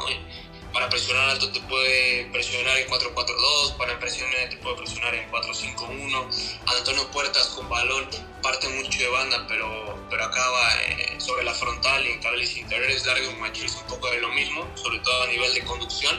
Para 0.73 0.89
presionar 0.89 1.31
alto 1.31 1.51
te 1.51 1.61
puede 1.61 2.27
presionar 2.27 2.77
en 2.79 2.89
4-4-2, 2.89 3.77
para 3.77 3.99
presionar 3.99 4.49
te 4.51 4.57
puede 4.59 4.77
presionar 4.77 5.15
en 5.15 5.31
4-5-1. 5.31 6.59
Antonio 6.67 7.11
Puertas 7.11 7.49
con 7.49 7.69
balón 7.69 8.09
parte 8.43 8.69
mucho 8.69 8.99
de 8.99 9.09
banda, 9.09 9.47
pero, 9.49 10.07
pero 10.11 10.25
acaba 10.25 10.83
eh, 10.83 11.17
sobre 11.19 11.45
la 11.45 11.55
frontal 11.55 12.07
y 12.07 12.11
en 12.11 12.21
cables 12.21 12.57
interiores 12.57 13.05
largos, 13.07 13.35
es 13.65 13.75
un 13.75 13.87
poco 13.87 14.11
de 14.11 14.21
lo 14.21 14.29
mismo, 14.29 14.69
sobre 14.77 14.99
todo 15.01 15.23
a 15.23 15.27
nivel 15.27 15.53
de 15.55 15.65
conducción. 15.65 16.17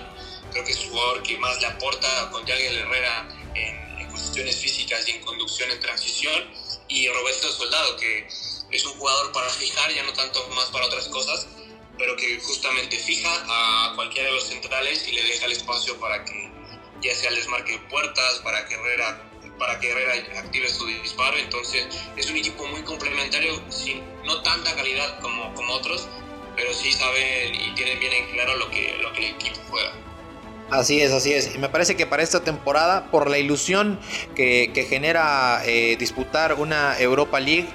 creo 0.52 0.64
que 0.64 0.72
es 0.72 0.80
el 0.82 0.90
jugador 0.90 1.24
que 1.24 1.38
más 1.38 1.60
le 1.62 1.68
aporta 1.68 2.30
con 2.32 2.46
Jagger 2.46 2.74
Herrera 2.74 3.28
en, 3.56 4.10
cuestiones 4.10 4.58
físicas 4.58 5.08
y 5.08 5.12
en 5.12 5.22
conducción 5.24 5.72
en 5.72 5.80
transición. 5.80 6.52
Y 6.88 7.08
Roberto 7.08 7.52
Soldado, 7.52 7.96
que 7.98 8.28
es 8.72 8.86
un 8.86 8.98
jugador 8.98 9.32
para 9.32 9.50
fijar, 9.50 9.94
ya 9.94 10.04
no 10.04 10.14
tanto 10.14 10.46
más 10.50 10.66
para 10.66 10.88
otras 10.88 11.08
cosas, 11.08 11.48
pero 12.00 12.16
que 12.16 12.40
justamente 12.40 12.98
fija 12.98 13.30
a 13.48 13.94
cualquiera 13.96 14.30
de 14.30 14.36
los 14.36 14.48
centrales 14.48 15.06
y 15.08 15.12
le 15.12 15.24
deja 15.24 15.46
el 15.46 15.52
espacio 15.52 16.00
para 16.00 16.24
que 16.26 16.50
ya 17.02 17.14
sea 17.14 17.30
les 17.32 17.48
marque 17.48 17.78
puertas, 17.90 18.40
para 18.40 18.66
que 18.66 18.74
Herrera 18.74 19.26
para 19.60 19.78
que 19.80 19.92
Herrera 19.92 20.40
active 20.40 20.70
su 20.70 20.88
disparo. 20.88 21.38
Entonces 21.38 21.86
es 22.16 22.30
un 22.30 22.38
equipo 22.38 22.66
muy 22.68 22.82
complementario, 22.84 23.62
sin 23.70 24.02
no 24.24 24.42
tanta 24.42 24.74
calidad 24.76 25.20
como, 25.20 25.54
como 25.54 25.74
otros, 25.74 26.08
pero 26.56 26.74
sí 26.74 26.92
saben 26.94 27.54
y 27.54 27.76
tienen 27.76 28.00
bien 28.00 28.14
en 28.14 28.32
claro 28.32 28.56
lo 28.56 28.72
que, 28.72 28.98
lo 29.02 29.12
que 29.14 29.30
el 29.30 29.36
equipo 29.36 29.60
juega. 29.70 30.09
Así 30.72 31.02
es, 31.02 31.12
así 31.12 31.34
es. 31.34 31.56
Y 31.56 31.58
me 31.58 31.70
parece 31.70 31.96
que 31.96 32.06
para 32.06 32.22
esta 32.22 32.42
temporada, 32.42 33.10
por 33.12 33.30
la 33.30 33.38
ilusión 33.38 34.00
que, 34.36 34.72
genera 34.88 35.62
eh, 35.66 35.98
disputar 36.00 36.54
una 36.56 36.98
Europa 37.00 37.40
League 37.40 37.68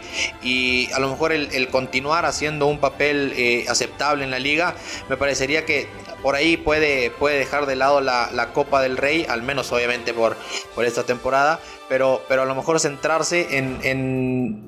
y 0.43 0.91
a 0.93 0.99
lo 0.99 1.09
mejor 1.09 1.33
el, 1.33 1.69
continuar 1.69 2.25
haciendo 2.25 2.67
un 2.67 2.79
papel 2.79 3.33
eh, 3.37 3.67
aceptable 3.69 4.25
en 4.25 4.31
la 4.31 4.39
liga, 4.39 4.75
me 5.09 5.17
parecería 5.17 5.65
que 5.65 5.89
por 6.23 6.35
ahí 6.35 6.57
puede, 6.57 7.11
puede 7.11 7.39
dejar 7.39 7.67
de 7.67 7.77
lado 7.77 8.01
la, 8.01 8.51
Copa 8.55 8.81
del 8.81 8.97
Rey, 8.97 9.27
al 9.29 9.43
menos 9.43 9.73
obviamente 9.73 10.15
por, 10.15 10.37
por 10.75 10.85
esta 10.85 11.03
temporada, 11.03 11.61
pero, 11.89 12.23
pero 12.29 12.43
a 12.43 12.45
lo 12.45 12.55
mejor 12.55 12.81
centrarse 12.81 13.59
en 13.59 14.65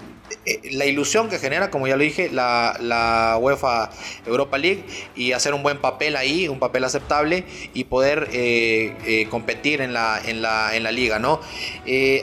la 0.71 0.87
ilusión 0.87 1.29
que 1.29 1.39
genera, 1.39 1.71
como 1.71 1.87
ya 1.89 1.97
lo 1.97 2.03
dije, 2.03 2.31
la, 2.31 3.37
UEFA 3.41 3.91
Europa 4.27 4.59
League 4.59 4.85
y 5.15 5.33
hacer 5.33 5.55
un 5.55 5.63
buen 5.63 5.79
papel 5.79 6.17
ahí, 6.17 6.49
un 6.49 6.59
papel 6.59 6.85
aceptable 6.85 7.45
y 7.75 7.85
poder 7.85 8.29
eh, 8.33 8.95
eh, 9.05 9.27
competir 9.29 9.81
en 9.81 9.93
la, 9.93 10.21
en, 10.25 10.43
la, 10.43 10.77
en 10.77 10.83
la 10.83 10.93
liga, 10.93 11.19
¿no? 11.19 11.41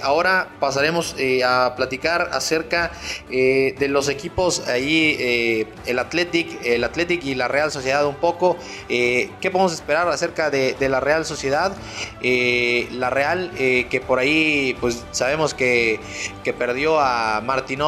ahora 0.02 0.50
pasaremos 0.60 1.16
a 1.46 1.74
platicar 1.76 2.30
acerca 2.34 2.92
de 3.30 3.88
los 3.90 4.10
equipos 4.10 4.68
ahí, 4.68 5.68
el 5.86 6.00
Athletic, 6.00 6.66
el 6.66 6.84
Athletic 6.84 7.24
y 7.24 7.36
la 7.36 7.48
Real 7.48 7.72
Sociedad 7.72 8.06
un 8.06 8.16
poco. 8.16 8.58
¿Qué 8.88 9.50
podemos 9.52 9.74
esperar 9.74 10.08
acerca 10.10 10.50
de, 10.50 10.76
la 10.80 11.00
Real 11.00 11.26
Sociedad? 11.26 11.76
la 12.22 13.10
Real, 13.10 13.52
que 13.56 14.04
por 14.06 14.20
ahí, 14.20 14.76
pues 14.80 15.06
sabemos 15.12 15.54
que, 15.54 16.00
que 16.44 16.54
perdió 16.54 17.00
a 17.00 17.42
Martín 17.42 17.82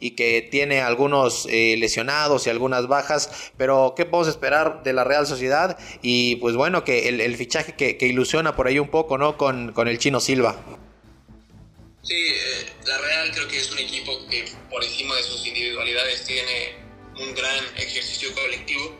Y 0.00 0.12
que 0.12 0.46
tiene 0.50 0.80
algunos 0.80 1.46
eh, 1.50 1.76
lesionados 1.78 2.46
y 2.46 2.50
algunas 2.50 2.86
bajas, 2.86 3.50
pero 3.56 3.94
¿qué 3.96 4.04
podemos 4.04 4.28
esperar 4.28 4.82
de 4.82 4.92
la 4.92 5.04
Real 5.04 5.26
Sociedad? 5.26 5.78
Y 6.02 6.36
pues 6.36 6.56
bueno, 6.56 6.84
que 6.84 7.08
el, 7.08 7.36
fichaje 7.36 7.74
que, 7.74 8.06
ilusiona 8.06 8.56
por 8.56 8.66
ahí 8.66 8.78
un 8.78 8.88
poco, 8.88 9.18
¿no? 9.18 9.36
Con, 9.36 9.72
con 9.72 9.88
el 9.88 9.98
chino 9.98 10.20
Silva. 10.20 10.56
Sí, 12.02 12.14
eh, 12.14 12.66
la 12.86 12.98
Real 12.98 13.30
creo 13.32 13.48
que 13.48 13.58
es 13.58 13.70
un 13.70 13.78
equipo 13.78 14.12
que 14.28 14.44
por 14.70 14.82
encima 14.82 15.14
de 15.16 15.22
sus 15.22 15.46
individualidades 15.46 16.24
tiene 16.24 16.76
un 17.18 17.34
gran 17.34 17.64
ejercicio 17.76 18.32
colectivo 18.34 18.96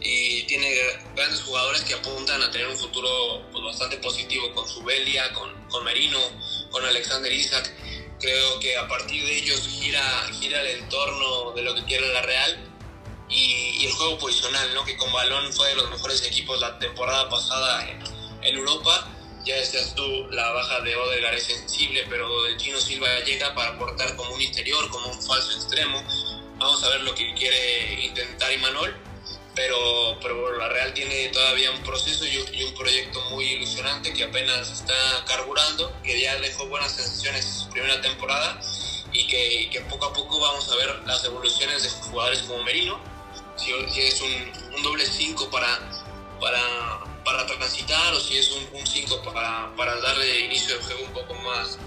y 0.00 0.42
tiene 0.42 0.68
grandes 1.14 1.40
jugadores 1.42 1.82
que 1.82 1.94
apuntan 1.94 2.42
a 2.42 2.50
tener 2.50 2.66
un 2.66 2.76
futuro 2.76 3.42
pues, 3.50 3.64
bastante 3.64 3.96
positivo 3.98 4.52
con 4.52 4.68
Subelia, 4.68 5.32
con, 5.32 5.50
con 5.68 5.84
Merino, 5.84 6.18
con 6.70 6.84
Alexander 6.84 7.32
Isaac 7.32 7.72
creo 8.22 8.60
que 8.60 8.76
a 8.78 8.88
partir 8.88 9.22
de 9.26 9.36
ellos 9.36 9.68
gira, 9.68 10.02
gira 10.40 10.60
el 10.62 10.82
entorno 10.82 11.52
de 11.52 11.62
lo 11.62 11.74
que 11.74 11.84
quiere 11.84 12.08
la 12.12 12.22
Real 12.22 12.70
y, 13.28 13.84
el 13.84 13.92
juego 13.92 14.16
posicional, 14.18 14.72
¿no? 14.74 14.84
que 14.84 14.96
con 14.96 15.12
balón 15.12 15.52
fue 15.52 15.68
de 15.70 15.74
los 15.74 15.90
mejores 15.90 16.24
equipos 16.24 16.58
la 16.60 16.78
temporada 16.78 17.28
pasada 17.28 17.88
en, 17.90 18.56
Europa. 18.56 19.08
Ya 19.44 19.56
decías 19.56 19.94
tú, 19.94 20.04
la 20.30 20.50
baja 20.52 20.80
de 20.80 20.94
Odegaard 20.94 21.34
es 21.34 21.44
sensible, 21.44 22.04
pero 22.08 22.46
el 22.46 22.56
chino 22.56 22.80
Silva 22.80 23.08
llega 23.24 23.54
para 23.54 23.70
aportar 23.70 24.14
como 24.16 24.34
un 24.34 24.40
interior, 24.40 24.88
como 24.90 25.08
un 25.08 25.22
falso 25.22 25.52
extremo. 25.52 26.02
Vamos 26.58 26.82
a 26.84 26.88
ver 26.90 27.00
lo 27.00 27.14
que 27.14 27.34
quiere 27.34 28.04
intentar 28.04 28.52
Imanol 28.52 28.96
pero, 29.54 30.18
pero 30.22 30.56
la 30.58 30.68
Real 30.68 30.94
tiene 30.94 31.28
todavía 31.28 31.70
un 31.70 31.82
proceso 31.82 32.24
y, 32.26 32.62
un 32.64 32.74
proyecto 32.74 33.20
muy 33.30 33.44
ilusionante 33.44 34.12
que 34.12 34.24
apenas 34.24 34.70
está 34.70 35.24
carburando, 35.26 35.92
que 36.02 36.20
ya 36.20 36.36
dejó 36.36 36.66
buenas 36.66 36.92
sensaciones 36.92 37.44
en 37.44 37.52
su 37.52 37.68
primera 37.70 38.00
temporada 38.00 38.60
y 39.12 39.26
que, 39.26 39.68
que 39.70 39.80
poco 39.82 40.06
a 40.06 40.12
poco 40.12 40.40
vamos 40.40 40.70
a 40.70 40.76
ver 40.76 41.02
las 41.06 41.24
evoluciones 41.24 41.82
de 41.82 41.90
jugadores 41.90 42.42
como 42.42 42.62
Merino, 42.64 42.98
si, 43.56 43.72
es 43.72 44.20
un, 44.20 44.74
un 44.74 44.82
doble 44.82 45.04
5 45.04 45.50
para, 45.50 45.78
para, 46.40 47.04
para 47.24 47.46
transitar 47.46 48.14
o 48.14 48.20
si 48.20 48.38
es 48.38 48.50
un 48.50 48.86
5 48.86 49.22
para, 49.22 49.70
para 49.76 50.00
darle 50.00 50.40
inicio 50.40 50.74
al 50.76 50.82
juego 50.82 51.04
un 51.04 51.12
poco 51.12 51.34
más, 51.34 51.78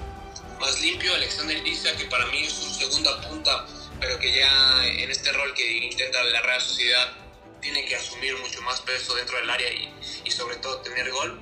más 0.60 0.80
limpio. 0.82 1.14
Alexander 1.16 1.66
Isa, 1.66 1.96
que 1.96 2.06
para 2.06 2.28
mí 2.28 2.44
es 2.44 2.54
su 2.54 2.70
segunda 2.74 3.20
punta, 3.22 3.66
pero 4.00 4.20
que 4.20 4.36
ya 4.36 4.86
en 4.86 5.10
este 5.10 5.32
rol 5.32 5.54
que 5.56 5.70
intenta 5.78 6.24
la 6.26 6.42
Real 6.42 6.62
Sociedad 6.62 7.25
tiene 7.66 7.84
que 7.86 7.96
asumir 7.96 8.38
mucho 8.38 8.62
más 8.62 8.80
peso 8.82 9.16
dentro 9.16 9.38
del 9.38 9.50
área 9.50 9.68
y, 9.74 10.30
sobre 10.30 10.58
todo 10.58 10.78
tener 10.82 11.10
gol. 11.12 11.40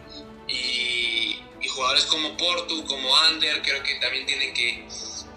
Y, 0.48 1.44
y, 1.60 1.68
jugadores 1.68 2.06
como 2.06 2.38
Porto, 2.38 2.86
como 2.86 3.16
Ander, 3.18 3.62
creo 3.62 3.84
que 3.84 3.96
también 3.96 4.26
tienen 4.26 4.54
que 4.54 4.88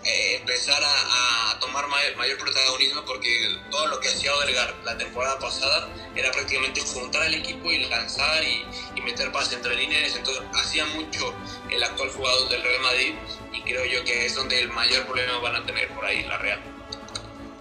eh, 0.05 0.37
empezar 0.37 0.81
a, 0.81 1.59
tomar 1.59 1.89
mayor, 1.89 2.39
protagonismo 2.39 3.05
porque 3.05 3.59
todo 3.71 3.89
lo 3.89 3.99
que 3.99 4.09
hacía 4.09 4.33
Odegaard 4.37 4.85
la 4.85 4.97
temporada 4.97 5.39
pasada 5.41 5.89
era 6.15 6.31
prácticamente 6.31 6.81
juntar 6.83 7.23
al 7.23 7.35
equipo 7.35 7.73
y 7.73 7.85
lanzar 7.87 8.45
y, 8.45 8.65
y 8.95 9.01
meter 9.01 9.33
pases 9.33 9.55
entre 9.55 9.75
líneas. 9.75 10.15
Entonces 10.15 10.45
hacía 10.55 10.85
mucho 10.87 11.35
el 11.69 11.83
actual 11.83 12.11
jugador 12.11 12.49
del 12.49 12.63
Real 12.63 12.83
Madrid 12.83 13.15
y 13.53 13.63
creo 13.63 13.85
yo 13.87 14.05
que 14.05 14.27
es 14.27 14.37
donde 14.37 14.61
el 14.61 14.69
mayor 14.69 15.05
problema 15.07 15.39
van 15.39 15.57
a 15.57 15.67
tener 15.67 15.89
por 15.89 16.05
ahí 16.05 16.23
la 16.23 16.39
Real. 16.39 16.76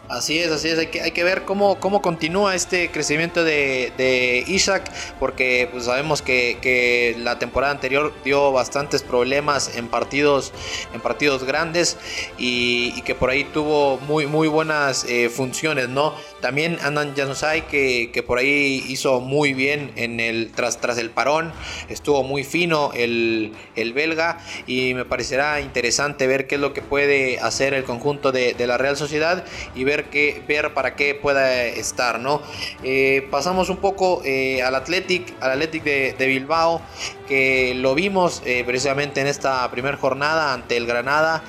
Así 0.08 0.38
es, 0.38 0.52
así 0.52 0.70
es, 0.70 0.78
hay 0.78 0.88
que, 0.88 1.02
hay 1.02 1.12
que 1.12 1.24
ver 1.24 1.46
cómo, 1.46 1.80
cómo 1.80 2.00
continúa 2.04 2.54
este 2.54 2.92
crecimiento 2.92 3.44
de, 3.44 4.44
Isaac, 4.48 4.92
porque 5.20 5.68
pues, 5.72 5.86
sabemos 5.86 6.22
que, 6.22 6.60
que, 6.62 7.16
la 7.18 7.40
temporada 7.40 7.74
anterior 7.74 8.14
dio 8.24 8.52
bastantes 8.52 9.02
problemas 9.02 9.76
en 9.76 9.88
partidos, 9.88 10.54
en 10.94 11.02
partidos 11.02 11.44
grandes 11.44 11.98
y, 12.38 13.02
que 13.02 13.16
por 13.16 13.30
ahí 13.30 13.46
tuvo 13.46 13.98
muy, 14.00 14.28
muy 14.28 14.48
buenas 14.48 15.06
eh, 15.06 15.30
funciones, 15.30 15.90
¿no? 15.90 16.14
También 16.46 16.78
Andan 16.84 17.16
Januzaj 17.16 17.64
que, 17.64 18.12
que 18.14 18.22
por 18.22 18.38
ahí 18.38 18.86
hizo 18.88 19.20
muy 19.20 19.56
bien 19.56 19.92
en 19.96 20.20
el, 20.20 20.52
tras, 20.54 20.80
tras 20.80 21.00
el 21.00 21.10
parón, 21.10 21.52
estuvo 21.90 22.22
muy 22.22 22.44
fino 22.44 22.92
el, 22.94 23.54
el 23.76 23.94
belga 23.94 24.38
y 24.68 24.94
me 24.94 25.06
parecerá 25.06 25.60
interesante 25.62 26.28
ver 26.28 26.46
qué 26.46 26.54
es 26.54 26.62
lo 26.62 26.72
que 26.72 26.84
puede 26.84 27.40
hacer 27.40 27.74
el 27.74 27.84
conjunto 27.84 28.32
de, 28.32 28.54
de 28.54 28.68
la 28.68 28.78
Real 28.78 28.96
Sociedad 28.96 29.44
y 29.74 29.84
ver 29.84 29.96
ver, 30.12 30.44
ver 30.48 30.74
para 30.74 30.96
qué 30.96 31.16
pueda 31.16 31.64
estar, 31.64 32.20
¿no? 32.20 32.42
Eh, 32.84 33.28
pasamos 33.32 33.70
un 33.70 33.78
poco 33.78 34.22
eh, 34.26 34.62
al 34.62 34.76
Athletic, 34.76 35.34
al 35.42 35.52
Athletic 35.52 35.84
de, 35.84 36.28
Bilbao, 36.28 36.82
que 37.28 37.74
lo 37.76 37.96
vimos 37.96 38.42
eh, 38.46 38.64
precisamente 38.66 39.22
en 39.22 39.28
esta 39.28 39.70
primera 39.72 39.98
jornada 39.98 40.54
ante 40.54 40.78
el 40.78 40.86
Granada, 40.86 41.44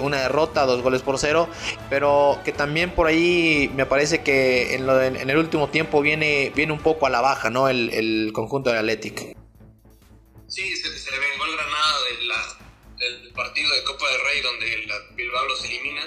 una 0.00 0.20
derrota, 0.20 0.66
dos 0.66 0.82
goles 0.82 1.02
por 1.02 1.18
cero, 1.18 1.48
pero 1.90 2.38
que 2.44 2.52
también 2.52 2.90
por 2.90 3.06
ahí 3.06 3.70
me 3.74 3.86
parece 3.86 4.22
que 4.22 4.35
en, 4.74 5.30
el 5.30 5.36
último 5.36 5.68
tiempo 5.68 6.00
viene, 6.00 6.52
viene 6.54 6.72
un 6.72 6.80
poco 6.80 7.06
a 7.06 7.10
la 7.10 7.20
baja, 7.20 7.50
¿no? 7.50 7.68
El, 7.68 8.30
conjunto 8.32 8.70
del 8.70 8.78
Athletic. 8.78 9.36
Sí, 10.48 10.76
se, 10.76 11.10
le 11.10 11.18
vengó 11.18 11.44
el 11.44 11.56
Granada 11.56 11.98
del 12.98 13.32
partido 13.32 13.74
de 13.74 13.84
Copa 13.84 14.08
del 14.10 14.20
Rey 14.22 14.40
donde 14.40 14.74
el 14.74 14.90
Bilbao 15.14 15.46
los 15.46 15.64
elimina 15.64 16.06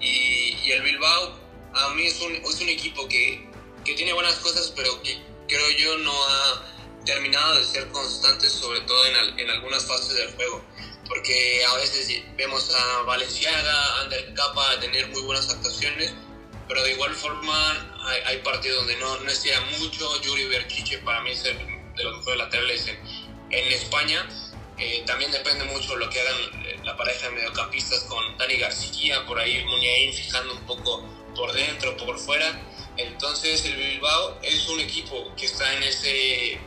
y, 0.00 0.70
el 0.70 0.82
Bilbao, 0.82 1.38
a 1.74 1.94
mí 1.94 2.06
es 2.06 2.20
un, 2.20 2.34
es 2.34 2.60
un 2.60 2.68
equipo 2.68 3.06
que, 3.08 3.46
que, 3.84 3.94
tiene 3.94 4.12
buenas 4.12 4.36
cosas, 4.36 4.72
pero 4.76 5.00
que 5.02 5.18
creo 5.48 5.70
yo 5.70 5.98
no 5.98 6.12
ha 6.12 7.04
terminado 7.04 7.56
de 7.56 7.64
ser 7.64 7.88
constante, 7.88 8.48
sobre 8.48 8.80
todo 8.80 9.06
en, 9.06 9.38
en 9.38 9.50
algunas 9.50 9.86
fases 9.86 10.14
del 10.14 10.32
juego. 10.34 10.62
Porque 11.08 11.62
a 11.64 11.76
veces 11.76 12.22
vemos 12.36 12.74
a 12.74 13.02
Valenciaga, 13.02 14.00
Ander 14.00 14.32
Capa 14.34 14.80
tener 14.80 15.08
muy 15.08 15.22
buenas 15.22 15.50
actuaciones, 15.50 16.14
pero 16.68 16.82
de 16.82 16.92
igual 16.92 17.14
forma 17.14 17.98
hay, 18.06 18.20
hay 18.26 18.38
partidos 18.38 18.78
donde 18.78 18.96
no, 18.96 19.18
no 19.20 19.30
estira 19.30 19.60
mucho. 19.78 20.22
Yuri 20.22 20.44
Berchiche 20.46 20.98
para 20.98 21.20
mí 21.22 21.30
es 21.30 21.44
el, 21.44 21.58
de 21.58 22.04
los 22.04 22.18
mejores 22.18 22.38
laterales 22.38 22.88
en, 22.88 22.98
en 23.50 23.72
España 23.72 24.26
eh, 24.76 25.04
también 25.06 25.30
depende 25.30 25.64
mucho 25.66 25.94
lo 25.96 26.10
que 26.10 26.20
hagan 26.20 26.36
eh, 26.66 26.80
la 26.82 26.96
pareja 26.96 27.28
de 27.28 27.36
mediocampistas 27.36 28.00
con 28.04 28.36
Dani 28.38 28.56
García, 28.56 29.24
por 29.24 29.38
ahí 29.38 29.64
Muñain 29.64 30.12
fijando 30.12 30.52
un 30.52 30.66
poco 30.66 31.04
por 31.36 31.52
dentro, 31.52 31.96
por 31.96 32.18
fuera. 32.18 32.60
Entonces 32.96 33.64
el 33.64 33.76
Bilbao 33.76 34.38
es 34.42 34.68
un 34.68 34.80
equipo 34.80 35.32
que 35.36 35.46
está 35.46 35.72
en 35.74 35.82
ese, 35.84 36.58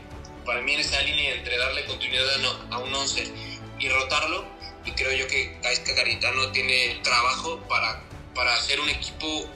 para 0.46 0.62
mí 0.62 0.74
en 0.74 0.80
esa 0.80 1.02
línea 1.02 1.36
entre 1.36 1.58
darle 1.58 1.86
continuidad 1.86 2.28
a 2.72 2.78
un 2.78 2.94
11 2.94 3.34
y 3.80 3.90
rotarlo. 3.90 4.46
Y 4.86 4.92
creo 4.92 5.12
yo 5.12 5.28
que 5.28 5.58
Gaisca 5.62 5.94
Garitano 5.94 6.52
tiene 6.54 7.02
trabajo 7.04 7.60
para, 7.68 8.04
para 8.34 8.54
hacer 8.54 8.80
un 8.80 8.90
equipo, 8.90 9.50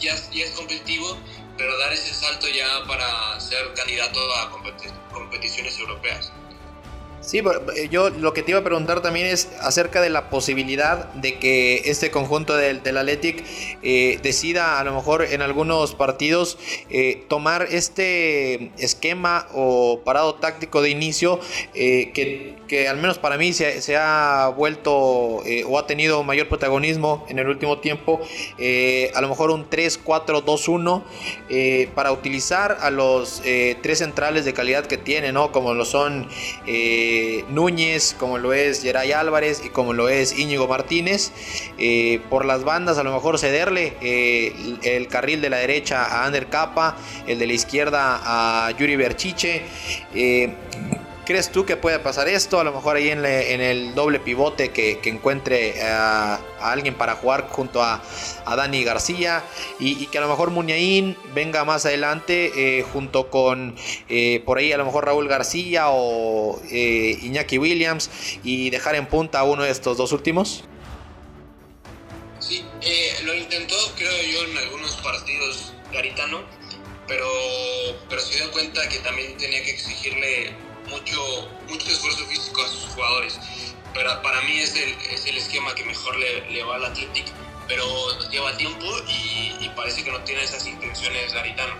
ya, 0.00 0.14
ya 0.32 0.44
es 0.44 0.50
competitivo, 0.52 1.18
pero 1.56 1.76
dar 1.78 1.92
ese 1.92 2.12
salto 2.14 2.46
ya 2.48 2.66
para 2.86 3.38
ser 3.40 3.72
candidato 3.74 4.20
a 4.36 4.50
competiciones 5.12 5.78
europeas. 5.78 6.32
Sí, 7.26 7.38
eh, 7.38 7.88
yo 7.90 8.10
lo 8.10 8.32
que 8.32 8.44
te 8.44 8.52
iba 8.52 8.60
a 8.60 8.62
preguntar 8.62 9.02
también 9.02 9.26
es 9.26 9.48
acerca 9.60 10.00
de 10.00 10.10
la 10.10 10.30
posibilidad 10.30 11.12
de 11.14 11.40
que 11.40 11.82
este 11.86 12.12
conjunto 12.12 12.56
del, 12.56 12.84
del 12.84 12.96
Athletic 12.96 13.42
eh, 13.82 14.20
decida 14.22 14.78
a 14.78 14.84
lo 14.84 14.94
mejor 14.94 15.24
en 15.24 15.42
algunos 15.42 15.96
partidos 15.96 16.56
eh, 16.88 17.24
tomar 17.28 17.66
este 17.68 18.70
esquema 18.78 19.48
o 19.54 20.02
parado 20.04 20.36
táctico 20.36 20.82
de 20.82 20.90
inicio 20.90 21.40
que, 21.74 22.54
que, 22.68 22.88
al 22.88 22.98
menos 22.98 23.18
para 23.18 23.36
mí 23.36 23.52
se, 23.52 23.96
ha 23.96 24.52
vuelto 24.56 24.94
o 24.94 25.78
ha 25.78 25.86
tenido 25.88 26.22
mayor 26.22 26.48
protagonismo 26.48 27.26
en 27.28 27.40
el 27.40 27.48
último 27.48 27.78
tiempo, 27.78 28.20
a 29.14 29.20
lo 29.20 29.28
mejor 29.28 29.50
un 29.50 29.68
3-4-2-1 29.68 31.90
para 31.94 32.12
utilizar 32.12 32.78
a 32.80 32.90
los 32.90 33.42
tres 33.82 33.98
centrales 33.98 34.44
de 34.44 34.54
calidad 34.54 34.86
que 34.86 34.96
tiene, 34.96 35.32
¿no? 35.32 35.50
Como 35.50 35.74
lo 35.74 35.84
son... 35.84 36.28
Núñez, 37.48 38.14
como 38.18 38.38
lo 38.38 38.52
es 38.52 38.82
Geray 38.82 39.12
Álvarez 39.12 39.62
y 39.64 39.68
como 39.68 39.92
lo 39.92 40.08
es 40.08 40.38
Íñigo 40.38 40.66
Martínez. 40.68 41.32
Eh, 41.78 42.20
por 42.30 42.44
las 42.44 42.64
bandas, 42.64 42.98
a 42.98 43.02
lo 43.02 43.12
mejor 43.12 43.38
cederle 43.38 43.94
eh, 44.00 44.78
el, 44.82 45.08
carril 45.08 45.40
de 45.40 45.50
la 45.50 45.58
derecha 45.58 46.04
a 46.04 46.24
Ander 46.26 46.48
Capa, 46.48 46.96
el 47.26 47.38
de 47.38 47.46
la 47.46 47.52
izquierda 47.52 48.20
a 48.22 48.70
Yuri 48.72 48.96
Berchiche. 48.96 49.62
Eh, 51.26 51.32
¿Crees 51.36 51.50
tú 51.50 51.66
que 51.66 51.76
puede 51.76 51.98
pasar 51.98 52.28
esto? 52.28 52.60
A 52.60 52.64
lo 52.64 52.72
mejor 52.72 52.96
ahí 52.96 53.10
en, 53.10 53.24
el 53.24 53.94
doble 53.94 54.20
pivote 54.20 54.70
que, 54.70 55.00
encuentre 55.04 55.82
a, 55.82 56.40
alguien 56.60 56.94
para 56.94 57.16
jugar 57.16 57.48
junto 57.48 57.82
a, 57.82 58.02
Dani 58.46 58.84
García 58.84 59.44
y, 59.80 60.06
que 60.06 60.18
a 60.18 60.20
lo 60.20 60.28
mejor 60.28 60.50
Muñain 60.50 61.16
venga 61.34 61.64
más 61.64 61.84
adelante 61.84 62.52
eh, 62.78 62.84
junto 62.92 63.28
con 63.28 63.74
eh, 64.08 64.40
por 64.46 64.58
ahí 64.58 64.72
a 64.72 64.78
lo 64.78 64.84
mejor 64.84 65.04
Raúl 65.04 65.28
García 65.28 65.88
o 65.88 66.60
eh, 66.70 67.18
Iñaki 67.22 67.58
Williams 67.58 68.10
y 68.44 68.70
dejar 68.70 68.94
en 68.94 69.06
punta 69.06 69.40
a 69.40 69.44
uno 69.44 69.64
de 69.64 69.70
estos 69.70 69.96
dos 69.96 70.12
últimos. 70.12 70.64
Sí, 72.38 72.64
lo 73.24 73.34
intentó 73.34 73.74
creo 73.96 74.22
yo 74.22 74.44
en 74.50 74.58
algunos 74.58 74.92
partidos 75.02 75.72
Garitano, 75.92 76.44
pero, 77.08 77.26
pero 78.08 78.20
se 78.22 78.36
dio 78.36 78.50
cuenta 78.52 78.88
que 78.88 78.98
también 79.00 79.36
tenía 79.36 79.62
que 79.64 79.72
exigirle 79.72 80.65
mucho, 80.88 81.48
mucho 81.68 81.90
esfuerzo 81.90 82.26
físico 82.26 82.62
a 82.62 82.68
sus 82.68 82.84
jugadores. 82.94 83.38
Pero 83.94 84.22
para 84.22 84.40
mí 84.42 84.58
es 84.58 84.74
el, 84.76 84.90
es 85.10 85.26
el 85.26 85.36
esquema 85.36 85.74
que 85.74 85.84
mejor 85.84 86.16
le, 86.16 86.50
le 86.50 86.62
va 86.64 86.76
al 86.76 86.84
Athletic, 86.86 87.26
pero 87.66 87.84
lleva 88.30 88.56
tiempo 88.56 88.86
y, 89.08 89.56
y, 89.64 89.72
parece 89.74 90.04
que 90.04 90.12
no 90.12 90.20
tiene 90.20 90.42
esas 90.42 90.66
intenciones 90.66 91.32
Garitano. 91.32 91.74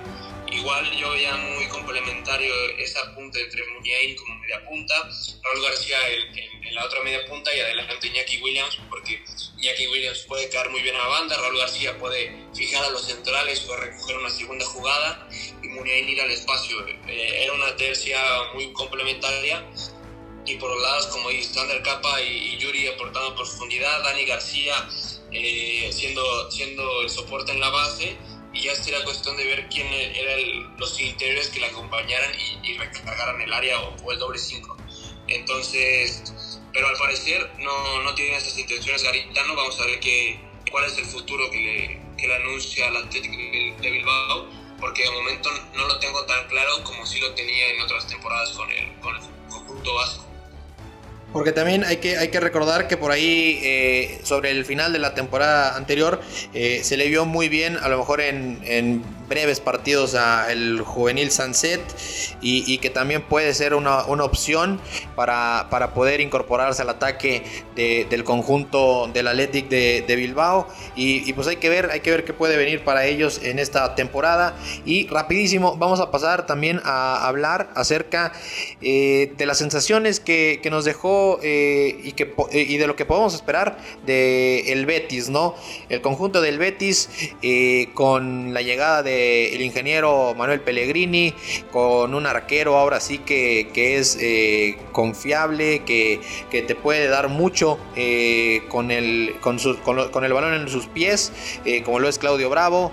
Igual 0.53 0.91
yo 0.97 1.11
veía 1.11 1.35
muy 1.37 1.67
complementario 1.67 2.55
esa 2.79 3.15
punta 3.15 3.39
entre 3.39 3.67
Muniain 3.69 4.15
como 4.17 4.37
media 4.37 4.65
punta, 4.65 4.95
Raúl 5.43 5.63
García 5.63 5.99
en, 6.09 6.75
la 6.75 6.85
otra 6.85 7.03
media 7.03 7.25
punta 7.27 7.55
y 7.55 7.61
adelante 7.61 8.09
Iñaki 8.09 8.43
Williams, 8.43 8.79
porque 8.91 9.25
Iñaki 9.59 9.87
Williams 9.89 10.21
puede 10.29 10.49
caer 10.51 10.71
muy 10.71 10.83
bien 10.83 10.95
a 10.95 10.99
la 10.99 11.07
banda, 11.09 11.37
Raúl 11.37 11.59
García 11.59 11.99
puede 11.99 12.33
fijar 12.55 12.85
a 12.85 12.91
los 12.91 13.07
centrales 13.07 13.67
o 13.69 13.77
recoger 13.77 14.19
una 14.19 14.31
segunda 14.31 14.65
jugada 14.67 15.29
y 15.63 15.69
Muniain 15.69 16.09
ir 16.09 16.21
al 16.21 16.31
espacio. 16.31 16.87
Eh, 16.87 17.45
era 17.45 17.53
una 17.53 17.75
tercia 17.77 18.19
muy 18.55 18.73
complementaria 18.73 19.65
y 20.45 20.57
por 20.57 20.71
los 20.71 20.81
lados 20.81 21.07
como 21.09 21.31
Sander 21.43 21.83
Capa 21.83 22.21
y, 22.23 22.57
Yuri 22.59 22.87
aportando 22.87 23.35
profundidad, 23.35 24.03
Dani 24.05 24.25
García 24.25 24.89
eh, 25.33 25.91
siendo, 25.93 26.51
siendo 26.51 27.03
el 27.03 27.11
soporte 27.11 27.53
en 27.53 27.61
la 27.61 27.71
base 27.71 28.17
y 28.57 28.63
ya 28.63 28.75
sería 28.75 29.05
cuestión 29.05 29.37
de 29.37 29.45
ver 29.45 29.69
quién 29.69 29.87
eran 29.93 30.79
los 30.79 30.99
interiores 30.99 31.49
que 31.49 31.61
la 31.61 31.67
acompañaran 31.67 32.31
y, 32.63 32.75
recargaran 32.79 33.41
el 33.41 33.53
área 33.53 33.79
o, 33.81 34.13
el 34.13 34.19
doble 34.19 34.39
5. 34.39 34.77
Entonces, 35.29 36.23
pero 36.73 36.89
al 36.89 36.97
parecer 36.97 37.51
no, 37.59 38.03
no 38.03 38.15
tienen 38.15 38.35
esas 38.35 38.59
intenciones 38.59 39.03
Garitano, 39.03 39.55
vamos 39.55 39.79
a 39.81 39.87
ver 39.87 40.01
qué, 40.01 40.41
cuál 40.71 40.85
es 40.85 40.97
el 40.99 41.05
futuro 41.05 41.51
que 41.51 41.59
le, 41.59 42.17
que 42.17 42.29
le 42.29 42.35
anuncia 42.37 42.89
al 42.89 42.97
Atlético 42.97 43.37
de 43.37 43.91
Bilbao, 43.91 44.49
porque 44.81 45.03
de 45.03 45.11
momento 45.11 45.51
no 45.75 45.87
lo 45.87 45.99
tengo 45.99 46.25
tan 46.25 46.47
claro 46.49 46.83
como 46.85 47.05
si 47.05 47.21
lo 47.21 47.35
tenía 47.35 47.71
en 47.71 47.83
otras 47.83 48.07
temporadas 48.07 48.51
con 48.53 48.71
el, 48.71 48.99
con 49.01 49.17
el 49.17 49.23
conjunto 49.51 49.95
vasco. 49.95 50.36
Porque 51.37 51.53
también 51.53 51.85
hay 51.85 51.99
que, 51.99 52.17
hay 52.17 52.29
que 52.29 52.41
recordar 52.41 52.89
que 52.89 52.97
por 52.97 53.11
ahí, 53.11 53.61
eh, 53.63 54.21
sobre 54.23 54.53
el 54.53 54.65
final 54.65 54.95
de 54.95 54.99
la 54.99 55.13
temporada 55.13 55.77
anterior, 55.77 56.19
eh, 56.55 56.81
se 56.83 56.97
le 56.97 57.09
vio 57.09 57.27
muy 57.27 57.51
bien, 57.51 57.77
a 57.77 57.91
lo 57.91 57.99
mejor 57.99 58.23
en, 58.23 59.05
breves 59.29 59.59
partidos 59.59 60.15
al 60.15 60.81
juvenil 60.83 61.33
Sunset 61.33 61.81
y, 62.41 62.79
que 62.79 62.91
también 62.91 63.23
puede 63.23 63.53
ser 63.55 63.75
una, 63.75 63.99
opción 63.99 64.81
para, 65.17 65.67
para, 65.69 65.93
poder 65.95 66.21
incorporarse 66.21 66.83
al 66.83 66.91
ataque 66.91 67.43
del 67.75 68.23
conjunto 68.23 69.11
del 69.13 69.27
Athletic 69.27 69.69
de, 69.69 70.17
Bilbao. 70.17 70.69
Y, 70.95 71.33
pues 71.33 71.49
hay 71.49 71.57
que 71.57 71.69
ver 71.69 71.91
hay 71.91 72.01
que 72.01 72.11
ver 72.13 72.25
qué 72.25 72.33
puede 72.33 72.57
venir 72.57 72.85
para 72.85 73.05
ellos 73.05 73.41
en 73.43 73.59
esta 73.59 73.95
temporada. 73.95 74.55
Y 74.85 75.09
rapidísimo 75.09 75.77
vamos 75.77 76.01
a 76.01 76.11
pasar 76.11 76.47
también 76.47 76.81
a 76.85 77.27
hablar 77.27 77.69
acerca 77.75 78.33
eh, 78.81 79.33
de 79.37 79.47
las 79.47 79.59
sensaciones 79.59 80.21
que, 80.21 80.61
nos 80.71 80.85
dejó 80.85 81.26
eh, 81.43 81.99
y, 82.03 82.13
que, 82.13 82.33
y 82.53 82.77
de 82.77 82.87
lo 82.87 82.97
que 82.97 83.05
podemos 83.05 83.35
esperar 83.35 83.79
de 84.05 84.85
Betis 84.87 85.29
no 85.29 85.55
el 85.89 86.01
conjunto 86.01 86.41
del 86.41 86.59
Betis 86.59 87.09
eh, 87.43 87.89
con 87.95 88.55
la 88.55 88.63
llegada 88.63 89.03
de 89.03 89.55
el 89.55 89.63
ingeniero 89.63 90.35
Manuel 90.35 90.61
Pellegrini, 90.61 91.35
con 91.73 92.15
un 92.15 92.27
arquero 92.27 92.77
ahora 92.77 93.01
sí 93.01 93.19
que, 93.19 93.69
es 93.75 94.19
eh, 94.21 94.79
confiable, 94.93 95.83
que, 95.85 96.21
te 96.51 96.75
puede 96.75 97.09
dar 97.09 97.29
mucho 97.29 97.79
eh, 97.97 98.63
con, 98.69 98.91
el, 98.91 99.35
con, 99.41 99.59
con, 99.85 100.25
el 100.25 100.33
balón 100.33 100.55
en 100.55 100.69
sus 100.69 100.87
pies, 100.87 101.33
eh, 101.65 101.83
como 101.83 101.99
lo 101.99 102.09
es 102.09 102.19
Claudio 102.19 102.49
Bravo. 102.49 102.93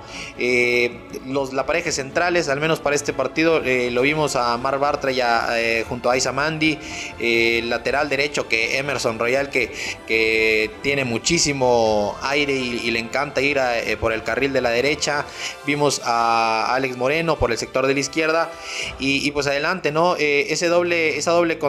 los, 1.27 1.53
la 1.53 1.65
pareja 1.65 1.91
centrales, 1.91 2.49
al 2.49 2.59
menos 2.59 2.79
para 2.79 2.95
este 2.95 3.13
partido, 3.13 3.61
lo 3.61 4.01
vimos 4.01 4.35
a 4.35 4.57
Mar 4.57 4.79
Bartra 4.79 5.11
ya 5.11 5.47
junto 5.87 6.09
a 6.09 6.17
Isa 6.17 6.31
Mandi, 6.31 6.77
lateral 7.63 8.09
derecho 8.09 8.22
que 8.31 8.77
Emerson 8.77 9.19
Royal, 9.19 9.49
que, 9.49 9.71
que 10.07 10.71
tiene 10.81 11.05
muchísimo 11.05 12.17
aire 12.21 12.53
y, 12.53 12.91
le 12.93 12.99
encanta 12.99 13.41
ir 13.41 13.59
por 13.99 14.13
el 14.13 14.23
carril 14.23 14.53
de 14.53 14.61
la 14.61 14.69
derecha. 14.69 15.25
Vimos 15.65 16.01
a 16.05 16.73
Alex 16.73 16.97
Moreno 16.97 17.37
por 17.37 17.51
el 17.51 17.57
sector 17.57 17.87
de 17.87 17.93
la 17.93 17.99
izquierda 17.99 18.51
y, 18.99 19.31
pues 19.31 19.47
adelante, 19.47 19.91
¿no? 19.91 20.15
Eh, 20.17 20.47
ese 20.49 20.67
doble, 20.67 21.17
esa 21.17 21.31
doble 21.31 21.59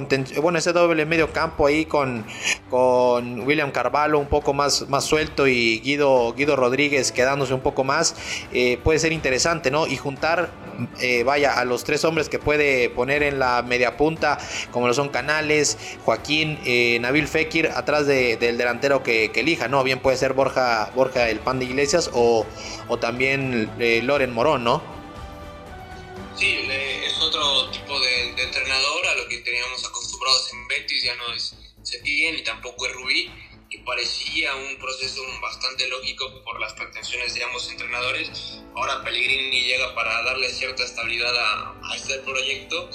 bueno, 0.41 0.59
ese 0.59 0.73
doble 0.73 1.07
medio 1.07 1.33
campo 1.33 1.67
ahí 1.67 1.85
con, 1.87 2.25
con 2.71 3.41
William 3.41 3.71
Carvalho 3.71 4.19
un 4.19 4.27
poco 4.27 4.53
más, 4.53 4.89
más 4.89 5.05
suelto 5.05 5.47
y 5.47 5.81
Guido, 5.81 6.33
Guido 6.35 6.57
Rodríguez 6.57 7.13
quedándose 7.13 7.55
un 7.55 7.61
poco 7.61 7.85
más, 7.85 8.15
eh, 8.53 8.79
puede 8.83 8.99
ser 8.99 9.13
interesante, 9.13 9.71
¿no? 9.71 9.87
Y 9.87 9.97
juntar, 9.97 10.51
eh, 11.01 11.23
vaya, 11.25 11.59
a 11.59 11.65
los 11.65 11.85
tres 11.85 12.05
hombres 12.05 12.29
que 12.29 12.39
puede 12.39 12.91
poner 12.91 13.23
en 13.23 13.39
la 13.39 13.63
media 13.63 13.97
punta, 13.97 14.39
como 14.71 14.87
lo 14.87 14.95
son 14.95 15.09
Canales, 15.09 15.79
Joaquín, 16.05 16.34
Nabil 17.01 17.29
Fekir, 17.29 17.69
atrás 17.69 18.07
del 18.07 18.57
delantero 18.59 19.03
que, 19.03 19.31
elija, 19.35 19.69
¿no? 19.69 19.85
Bien 19.85 20.01
puede 20.01 20.17
ser 20.17 20.33
Borja, 20.33 20.91
Borja 20.95 21.29
el 21.29 21.41
Pan 21.41 21.59
de 21.59 21.67
Iglesias 21.67 22.11
o, 22.13 22.47
o 22.89 22.99
también 22.99 23.71
Loren 24.07 24.33
Moreno 24.33 24.59
¿no? 24.59 24.95
Sí, 26.37 26.59
es 26.69 27.21
otro 27.21 27.71
tipo 27.71 27.99
de, 28.01 28.31
entrenador 28.31 29.07
a 29.07 29.15
lo 29.15 29.29
que 29.29 29.39
teníamos 29.39 29.85
acostumbrados 29.87 30.53
en 30.53 30.69
Betis, 30.69 31.05
ya 31.05 31.15
no 31.15 31.33
es 31.33 31.55
Cepillén 31.85 32.35
ni 32.35 32.43
tampoco 32.43 32.87
es 32.87 32.93
Rubí, 32.93 33.31
y 33.71 33.79
parecía 33.79 34.55
un 34.57 34.77
proceso 34.79 35.23
bastante 35.41 35.87
lógico 35.89 36.43
por 36.45 36.61
las 36.61 36.73
pretensiones 36.75 37.35
de 37.35 37.45
ambos 37.45 37.71
entrenadores. 37.71 38.63
Ahora 38.75 39.03
Pellegrini 39.05 39.63
llega 39.65 39.95
para 39.95 40.23
darle 40.23 40.49
cierta 40.51 40.85
estabilidad 40.85 41.35
a 41.37 41.97
este 41.97 42.19
proyecto 42.19 42.91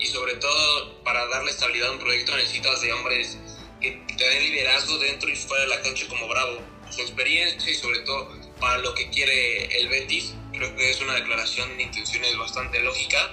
y 0.00 0.06
sobre 0.06 0.34
todo 0.36 1.02
para 1.04 1.26
darle 1.28 1.50
estabilidad 1.50 1.88
a 1.88 1.92
un 1.92 1.98
proyecto 1.98 2.36
necesitas 2.36 2.80
de 2.80 2.92
hombres 2.92 3.38
que 3.80 3.90
te 4.16 4.28
den 4.28 4.42
liderazgo 4.42 4.98
dentro 4.98 5.28
y 5.28 5.36
fuera 5.36 5.64
de 5.64 5.68
la 5.68 5.82
cancha 5.82 6.06
como 6.08 6.28
Bravo, 6.28 6.58
su 6.90 7.00
experiencia 7.00 7.70
y 7.70 7.74
sobre 7.74 8.00
todo 8.00 8.30
para 8.58 8.78
lo 8.78 8.94
que 8.94 9.08
quiere 9.10 9.78
el 9.78 9.88
Betis 9.88 10.34
creo 10.52 10.76
que 10.76 10.90
es 10.90 11.00
una 11.00 11.14
declaración 11.14 11.74
de 11.78 11.84
intenciones 11.84 12.36
bastante 12.36 12.80
lógica, 12.80 13.32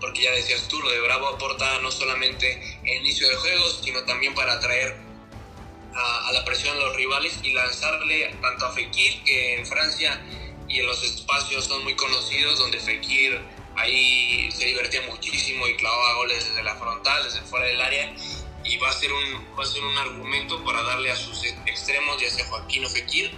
porque 0.00 0.22
ya 0.22 0.32
decías 0.32 0.66
tú, 0.66 0.80
lo 0.80 0.90
de 0.90 1.00
Bravo 1.00 1.28
aporta 1.28 1.78
no 1.80 1.92
solamente 1.92 2.78
el 2.84 3.02
inicio 3.02 3.28
de 3.28 3.36
juegos, 3.36 3.80
sino 3.84 4.02
también 4.04 4.34
para 4.34 4.54
atraer 4.54 4.96
a, 5.94 6.32
la 6.32 6.44
presión 6.44 6.76
a 6.76 6.80
los 6.80 6.96
rivales 6.96 7.38
y 7.44 7.52
lanzarle 7.52 8.34
tanto 8.42 8.66
a 8.66 8.72
Fekir, 8.72 9.22
que 9.22 9.54
en 9.54 9.66
Francia 9.66 10.20
y 10.68 10.80
en 10.80 10.86
los 10.86 11.02
espacios 11.04 11.66
son 11.66 11.84
muy 11.84 11.94
conocidos, 11.94 12.58
donde 12.58 12.80
Fekir 12.80 13.40
ahí 13.76 14.50
se 14.50 14.66
divertía 14.66 15.02
muchísimo 15.02 15.66
y 15.66 15.76
clavaba 15.76 16.14
goles 16.14 16.48
desde 16.48 16.62
la 16.62 16.76
frontal, 16.76 17.24
desde 17.24 17.40
fuera 17.42 17.66
del 17.66 17.80
área, 17.80 18.14
y 18.64 18.76
va 18.78 18.88
a 18.88 18.92
ser 18.92 19.12
un, 19.12 19.58
va 19.58 19.62
a 19.62 19.66
ser 19.66 19.82
un 19.82 19.96
argumento 19.98 20.64
para 20.64 20.82
darle 20.82 21.10
a 21.10 21.16
sus 21.16 21.44
extremos, 21.44 22.20
ya 22.20 22.30
sea 22.30 22.46
Joaquín 22.46 22.84
o 22.84 22.88
Fekir, 22.88 23.30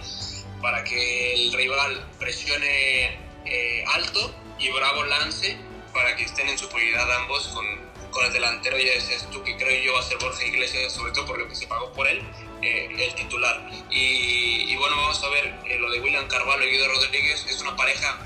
para 0.61 0.83
que 0.83 1.33
el 1.33 1.53
rival 1.53 2.07
presione 2.19 3.17
eh, 3.45 3.83
alto 3.93 4.33
y 4.59 4.69
Bravo 4.69 5.03
lance 5.03 5.57
para 5.93 6.15
que 6.15 6.23
estén 6.23 6.47
en 6.49 6.57
superioridad 6.57 7.11
ambos 7.11 7.47
con, 7.49 7.65
con 8.11 8.25
el 8.25 8.33
delantero, 8.33 8.77
ya 8.77 8.93
decías 8.93 9.27
tú 9.31 9.43
que 9.43 9.55
creo 9.57 9.83
yo 9.83 9.93
va 9.93 9.99
a 9.99 10.03
ser 10.03 10.17
Borja 10.17 10.43
Iglesias, 10.45 10.93
sobre 10.93 11.11
todo 11.11 11.25
por 11.25 11.39
lo 11.39 11.47
que 11.47 11.55
se 11.55 11.67
pagó 11.67 11.91
por 11.93 12.07
él, 12.07 12.21
eh, 12.61 12.89
el 12.97 13.15
titular. 13.15 13.69
Y, 13.89 14.75
bueno, 14.75 14.95
vamos 14.95 15.23
a 15.23 15.29
ver 15.29 15.59
eh, 15.65 15.77
lo 15.79 15.89
de 15.89 15.99
William 16.01 16.27
Carvalho 16.27 16.63
y 16.65 16.71
Guido 16.71 16.87
Rodríguez, 16.87 17.45
es 17.49 17.61
una 17.61 17.75
pareja 17.75 18.19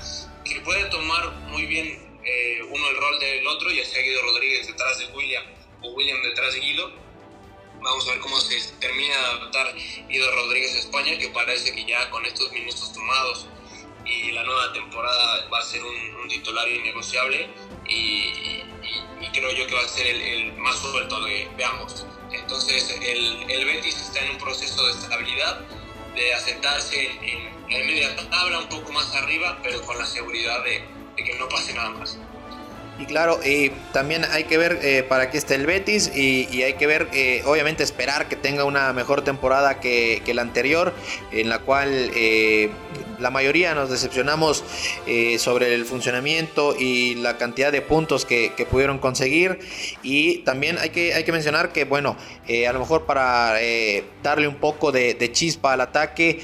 que 0.54 0.60
puede 0.60 0.84
tomar 0.86 1.30
muy 1.48 1.66
bien 1.66 2.20
eh, 2.24 2.62
uno 2.68 2.88
el 2.88 2.96
rol 2.96 3.18
del 3.20 3.46
otro, 3.46 3.70
ya 3.70 3.84
sea 3.84 4.02
Guido 4.02 4.22
Rodríguez 4.22 4.66
detrás 4.66 4.98
de 4.98 5.06
William 5.06 5.44
o 5.82 5.90
William 5.92 6.22
detrás 6.22 6.54
de 6.54 6.60
Guido. 6.60 6.92
Vamos 7.80 8.06
a 8.06 8.12
ver 8.12 8.20
cómo 8.20 8.40
se 8.40 8.56
termina 8.78 9.16
de 9.16 9.24
adaptar 9.24 9.74
Guido 10.08 10.30
Rodríguez 10.32 10.76
a 10.76 10.78
España, 10.78 11.18
que 11.18 11.28
parece 11.28 11.74
que 11.74 11.84
ya 11.84 12.08
con 12.10 12.24
estos 12.24 12.52
minutos 12.52 12.92
tomados 12.92 13.46
y 14.04 14.32
la 14.32 14.44
nueva 14.44 14.72
temporada 14.72 15.48
va 15.48 15.58
a 15.58 15.62
ser 15.62 15.82
un, 15.82 16.12
titular 16.28 16.66
innegociable 16.68 17.50
y, 17.88 18.62
creo 19.32 19.50
yo 19.52 19.66
que 19.66 19.74
va 19.74 19.82
a 19.82 19.88
ser 19.88 20.06
el, 20.06 20.52
más 20.54 20.78
suelto 20.78 21.20
de, 21.24 21.48
ambos. 21.64 22.06
Entonces 22.30 22.98
el, 23.02 23.50
el, 23.50 23.64
Betis 23.64 23.96
está 23.96 24.24
en 24.24 24.30
un 24.32 24.38
proceso 24.38 24.86
de 24.86 24.92
estabilidad, 24.92 25.60
de 26.14 26.34
asentarse 26.34 27.10
en, 27.22 27.72
en 27.72 27.86
media 27.86 28.14
tabla, 28.30 28.60
un 28.60 28.68
poco 28.68 28.92
más 28.92 29.14
arriba, 29.14 29.58
pero 29.62 29.82
con 29.82 29.98
la 29.98 30.06
seguridad 30.06 30.62
de, 30.64 30.84
que 31.16 31.34
no 31.38 31.48
pase 31.48 31.72
nada 31.74 31.90
más. 31.90 32.18
Y 32.98 33.06
claro, 33.06 33.40
también 33.92 34.24
hay 34.30 34.44
que 34.44 34.58
ver 34.58 34.78
eh, 34.82 35.02
para 35.02 35.30
qué 35.30 35.38
está 35.38 35.54
el 35.54 35.66
Betis 35.66 36.14
y, 36.14 36.62
hay 36.62 36.74
que 36.74 36.86
ver, 36.86 37.08
eh, 37.12 37.42
obviamente 37.46 37.82
esperar 37.82 38.28
que 38.28 38.36
tenga 38.36 38.64
una 38.64 38.92
mejor 38.92 39.22
temporada 39.22 39.80
que, 39.80 40.22
que 40.24 40.34
la 40.34 40.42
anterior, 40.42 40.94
en 41.32 41.48
la 41.48 41.60
cual 41.60 42.10
eh, 42.14 42.70
la 43.22 43.30
mayoría 43.30 43.74
nos 43.74 43.88
decepcionamos 43.90 44.64
sobre 45.38 45.74
el 45.74 45.84
funcionamiento 45.84 46.74
y 46.78 47.14
la 47.16 47.38
cantidad 47.38 47.72
de 47.72 47.80
puntos 47.80 48.24
que, 48.24 48.52
pudieron 48.70 48.98
conseguir. 48.98 49.58
Y 50.02 50.38
también 50.38 50.78
hay 50.78 50.90
que, 50.90 51.14
hay 51.14 51.24
que 51.24 51.32
mencionar 51.32 51.72
que, 51.72 51.84
bueno, 51.84 52.16
a 52.68 52.72
lo 52.72 52.78
mejor 52.78 53.04
para 53.06 53.58
darle 54.22 54.48
un 54.48 54.56
poco 54.56 54.92
de, 54.92 55.30
chispa 55.32 55.72
al 55.72 55.80
ataque, 55.80 56.40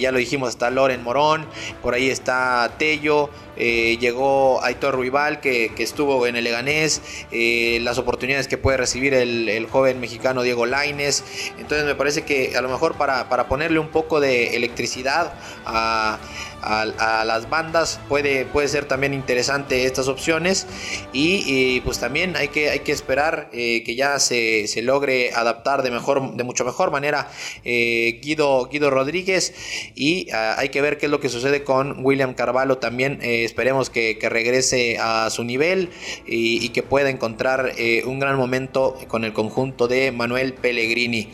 ya 0.00 0.12
lo 0.12 0.18
dijimos, 0.18 0.50
está 0.50 0.70
Loren 0.70 1.02
Morón, 1.02 1.46
por 1.82 1.94
ahí 1.94 2.10
está 2.10 2.74
Tello. 2.78 3.30
Eh, 3.62 3.98
llegó 4.00 4.64
Aitor 4.64 4.94
Ruibal 4.94 5.40
que, 5.40 5.70
estuvo 5.78 6.26
en 6.26 6.34
el 6.34 6.44
Leganés, 6.44 7.02
eh, 7.30 7.78
las 7.82 7.98
oportunidades 7.98 8.48
que 8.48 8.56
puede 8.56 8.78
recibir 8.78 9.12
el, 9.12 9.66
joven 9.70 10.00
mexicano 10.00 10.42
Diego 10.42 10.64
Laines. 10.64 11.24
Entonces 11.58 11.84
me 11.86 11.94
parece 11.94 12.22
que 12.22 12.56
a 12.56 12.62
lo 12.62 12.70
mejor 12.70 12.96
para, 12.96 13.28
para 13.28 13.48
ponerle 13.48 13.78
un 13.78 13.88
poco 13.88 14.18
de 14.18 14.56
electricidad 14.56 15.34
a 15.66 16.09
있습니다. 16.10 16.49
A, 16.62 17.24
las 17.24 17.48
bandas 17.48 18.00
puede, 18.08 18.44
puede 18.44 18.68
ser 18.68 18.84
también 18.86 19.14
interesante 19.14 19.84
estas 19.84 20.08
opciones. 20.08 20.66
Y, 21.12 21.80
pues 21.80 21.98
también 21.98 22.36
hay 22.36 22.48
que, 22.48 22.70
hay 22.70 22.80
que 22.80 22.92
esperar 22.92 23.50
eh, 23.52 23.82
que 23.84 23.94
ya 23.94 24.18
se, 24.18 24.66
logre 24.82 25.32
adaptar 25.34 25.82
de, 25.82 25.90
mejor, 25.90 26.34
de 26.34 26.44
mucho 26.44 26.64
mejor 26.64 26.90
manera 26.90 27.30
eh, 27.64 28.18
Guido, 28.22 28.66
Guido 28.66 28.90
Rodríguez. 28.90 29.54
Y 29.94 30.30
ah, 30.32 30.54
hay 30.58 30.68
que 30.70 30.80
ver 30.80 30.98
qué 30.98 31.06
es 31.06 31.12
lo 31.12 31.20
que 31.20 31.28
sucede 31.28 31.64
con 31.64 32.04
William 32.04 32.34
Carvalho 32.34 32.78
también. 32.78 33.20
Eh, 33.22 33.44
esperemos 33.44 33.90
que, 33.90 34.18
regrese 34.30 34.96
a 35.00 35.28
su 35.30 35.42
nivel 35.42 35.90
y, 36.24 36.68
que 36.68 36.84
pueda 36.84 37.10
encontrar 37.10 37.72
un 38.04 38.20
gran 38.20 38.36
momento 38.36 38.96
con 39.08 39.24
el 39.24 39.32
conjunto 39.32 39.88
de 39.88 40.12
Manuel 40.12 40.54
Pellegrini. 40.54 41.28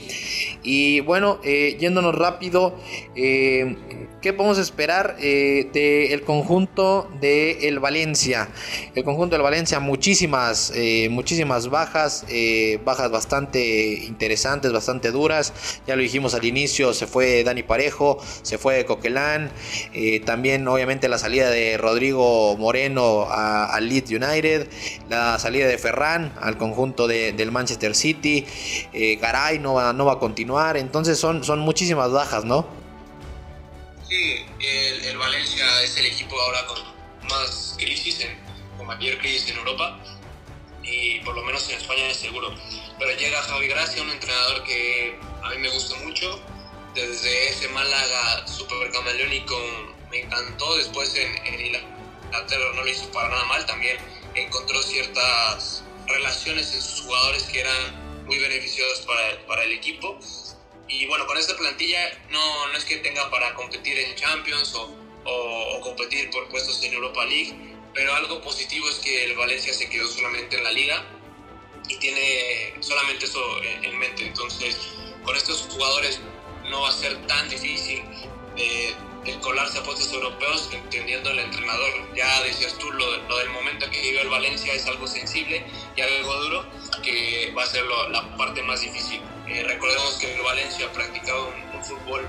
Y 0.62 1.00
bueno 1.00 1.40
yéndonos 1.42 2.14
rápido 2.14 2.74
¿Qué 4.26 4.32
podemos 4.32 4.58
esperar 4.58 5.15
eh, 5.18 6.08
del 6.10 6.22
conjunto 6.22 7.10
de 7.20 7.68
el 7.68 7.78
Valencia? 7.78 8.48
El 8.94 9.04
conjunto 9.04 9.34
del 9.34 9.42
Valencia, 9.42 9.80
muchísimas, 9.80 10.72
eh, 10.74 11.08
muchísimas 11.10 11.68
bajas, 11.68 12.24
eh, 12.28 12.80
bajas 12.84 13.10
bastante 13.10 14.04
interesantes, 14.04 14.72
bastante 14.72 15.10
duras. 15.10 15.52
Ya 15.86 15.96
lo 15.96 16.02
dijimos 16.02 16.34
al 16.34 16.44
inicio, 16.44 16.94
se 16.94 17.06
fue 17.06 17.44
Dani 17.44 17.62
Parejo, 17.62 18.18
se 18.42 18.58
fue 18.58 18.84
Coquelán, 18.84 19.50
también 20.24 20.66
obviamente 20.68 21.08
la 21.08 21.18
salida 21.18 21.50
de 21.50 21.78
Rodrigo 21.78 22.56
Moreno 22.56 23.28
al 23.30 23.88
Leeds 23.88 24.10
United, 24.10 24.68
la 25.08 25.38
salida 25.38 25.66
de 25.66 25.78
Ferran 25.78 26.32
al 26.40 26.56
conjunto 26.56 27.06
del 27.06 27.52
Manchester 27.52 27.94
City, 27.94 28.46
Garay 29.20 29.58
no 29.58 29.74
va, 29.74 29.92
no 29.92 30.06
va 30.06 30.14
a 30.14 30.18
continuar, 30.18 30.76
entonces 30.76 31.18
son, 31.18 31.44
son 31.44 31.60
muchísimas 31.60 32.10
bajas, 32.10 32.44
¿no? 32.44 32.85
Sí, 34.08 34.46
el, 34.60 35.18
Valencia 35.18 35.82
es 35.82 35.96
el 35.96 36.06
equipo 36.06 36.40
ahora 36.40 36.64
con 36.66 36.78
más 37.28 37.74
crisis, 37.76 38.24
con 38.76 38.86
mayor 38.86 39.18
crisis 39.18 39.50
en 39.50 39.56
Europa 39.56 39.98
y 40.80 41.18
por 41.20 41.34
lo 41.34 41.42
menos 41.42 41.68
en 41.68 41.78
España 41.78 42.06
es 42.08 42.18
seguro. 42.18 42.54
Pero 43.00 43.18
llega 43.18 43.42
Javi 43.42 43.66
Gracia, 43.66 44.00
un 44.02 44.10
entrenador 44.10 44.62
que 44.62 45.18
a 45.42 45.50
mí 45.50 45.58
me 45.58 45.70
gusta 45.70 45.96
mucho. 46.04 46.40
Desde 46.94 47.48
ese 47.48 47.68
Málaga 47.70 48.46
super 48.46 48.92
camaleónico 48.92 49.56
me 50.12 50.20
encantó. 50.20 50.76
Después 50.76 51.12
en, 51.16 51.44
en 51.44 51.66
Inglaterra 51.66 52.72
no 52.76 52.84
lo 52.84 52.88
hizo 52.88 53.10
para 53.10 53.28
nada 53.28 53.44
mal. 53.46 53.66
También 53.66 53.96
encontró 54.36 54.80
ciertas 54.82 55.82
relaciones 56.06 56.72
en 56.72 56.80
sus 56.80 57.00
jugadores 57.00 57.42
que 57.44 57.58
eran 57.58 58.24
muy 58.24 58.38
beneficiosas 58.38 59.04
para 59.48 59.64
el 59.64 59.72
equipo 59.72 60.16
y 60.88 61.06
bueno, 61.06 61.26
con 61.26 61.36
esta 61.36 61.56
plantilla 61.56 61.98
no, 62.30 62.68
no 62.68 62.78
es 62.78 62.84
que 62.84 62.96
tenga 62.98 63.28
para 63.30 63.54
competir 63.54 63.98
en 63.98 64.14
Champions 64.14 64.74
o, 64.74 64.94
o, 65.24 65.80
competir 65.80 66.30
por 66.30 66.48
puestos 66.48 66.82
en 66.84 66.94
Europa 66.94 67.24
League, 67.24 67.54
pero 67.92 68.14
algo 68.14 68.40
positivo 68.40 68.88
es 68.88 68.96
que 68.96 69.24
el 69.24 69.36
Valencia 69.36 69.72
se 69.72 69.88
quedó 69.88 70.06
solamente 70.08 70.56
en 70.56 70.64
la 70.64 70.70
liga 70.70 71.04
y 71.88 71.96
tiene 71.96 72.74
solamente 72.80 73.24
eso 73.24 73.62
en, 73.62 73.98
mente. 73.98 74.26
Entonces, 74.26 74.76
con 75.24 75.36
estos 75.36 75.62
jugadores 75.70 76.20
no 76.70 76.82
va 76.82 76.88
a 76.90 76.92
ser 76.92 77.16
tan 77.26 77.48
difícil 77.48 78.02
de, 78.56 78.94
colarse 79.42 79.78
a 79.78 79.82
puestos 79.82 80.12
europeos, 80.12 80.68
entendiendo 80.72 81.30
el 81.30 81.40
entrenador. 81.40 82.14
Ya 82.14 82.42
decías 82.44 82.78
tú, 82.78 82.90
lo, 82.92 83.16
lo, 83.28 83.38
del 83.38 83.50
momento 83.50 83.90
que 83.90 84.00
vive 84.00 84.20
el 84.20 84.28
Valencia 84.28 84.72
es 84.72 84.86
algo 84.86 85.06
sensible 85.08 85.64
y 85.96 86.00
algo 86.00 86.34
duro, 86.42 86.66
que 87.02 87.52
va 87.56 87.64
a 87.64 87.66
ser 87.66 87.84
la 88.10 88.36
parte 88.36 88.62
más 88.62 88.82
difícil. 88.82 89.20
Eh, 89.48 89.62
recordemos 89.64 90.14
que 90.14 90.34
el 90.34 90.42
Valencia 90.42 90.86
ha 90.86 90.92
practicado 90.92 91.48
un, 91.72 91.84
fútbol 91.84 92.26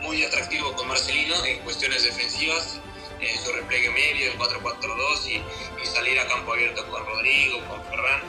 muy 0.00 0.24
atractivo 0.24 0.74
con 0.74 0.88
Marcelino 0.88 1.44
en 1.44 1.58
cuestiones 1.60 2.02
defensivas, 2.02 2.80
en 3.20 3.38
su 3.38 3.52
repliegue 3.52 3.90
medio, 3.90 4.32
el 4.32 4.38
4-4-2 4.38 5.26
y, 5.28 5.86
salir 5.86 6.18
a 6.18 6.26
campo 6.26 6.52
abierto 6.52 6.84
con 6.88 7.06
Rodrigo, 7.06 7.60
con 7.68 7.84
Ferran. 7.84 8.22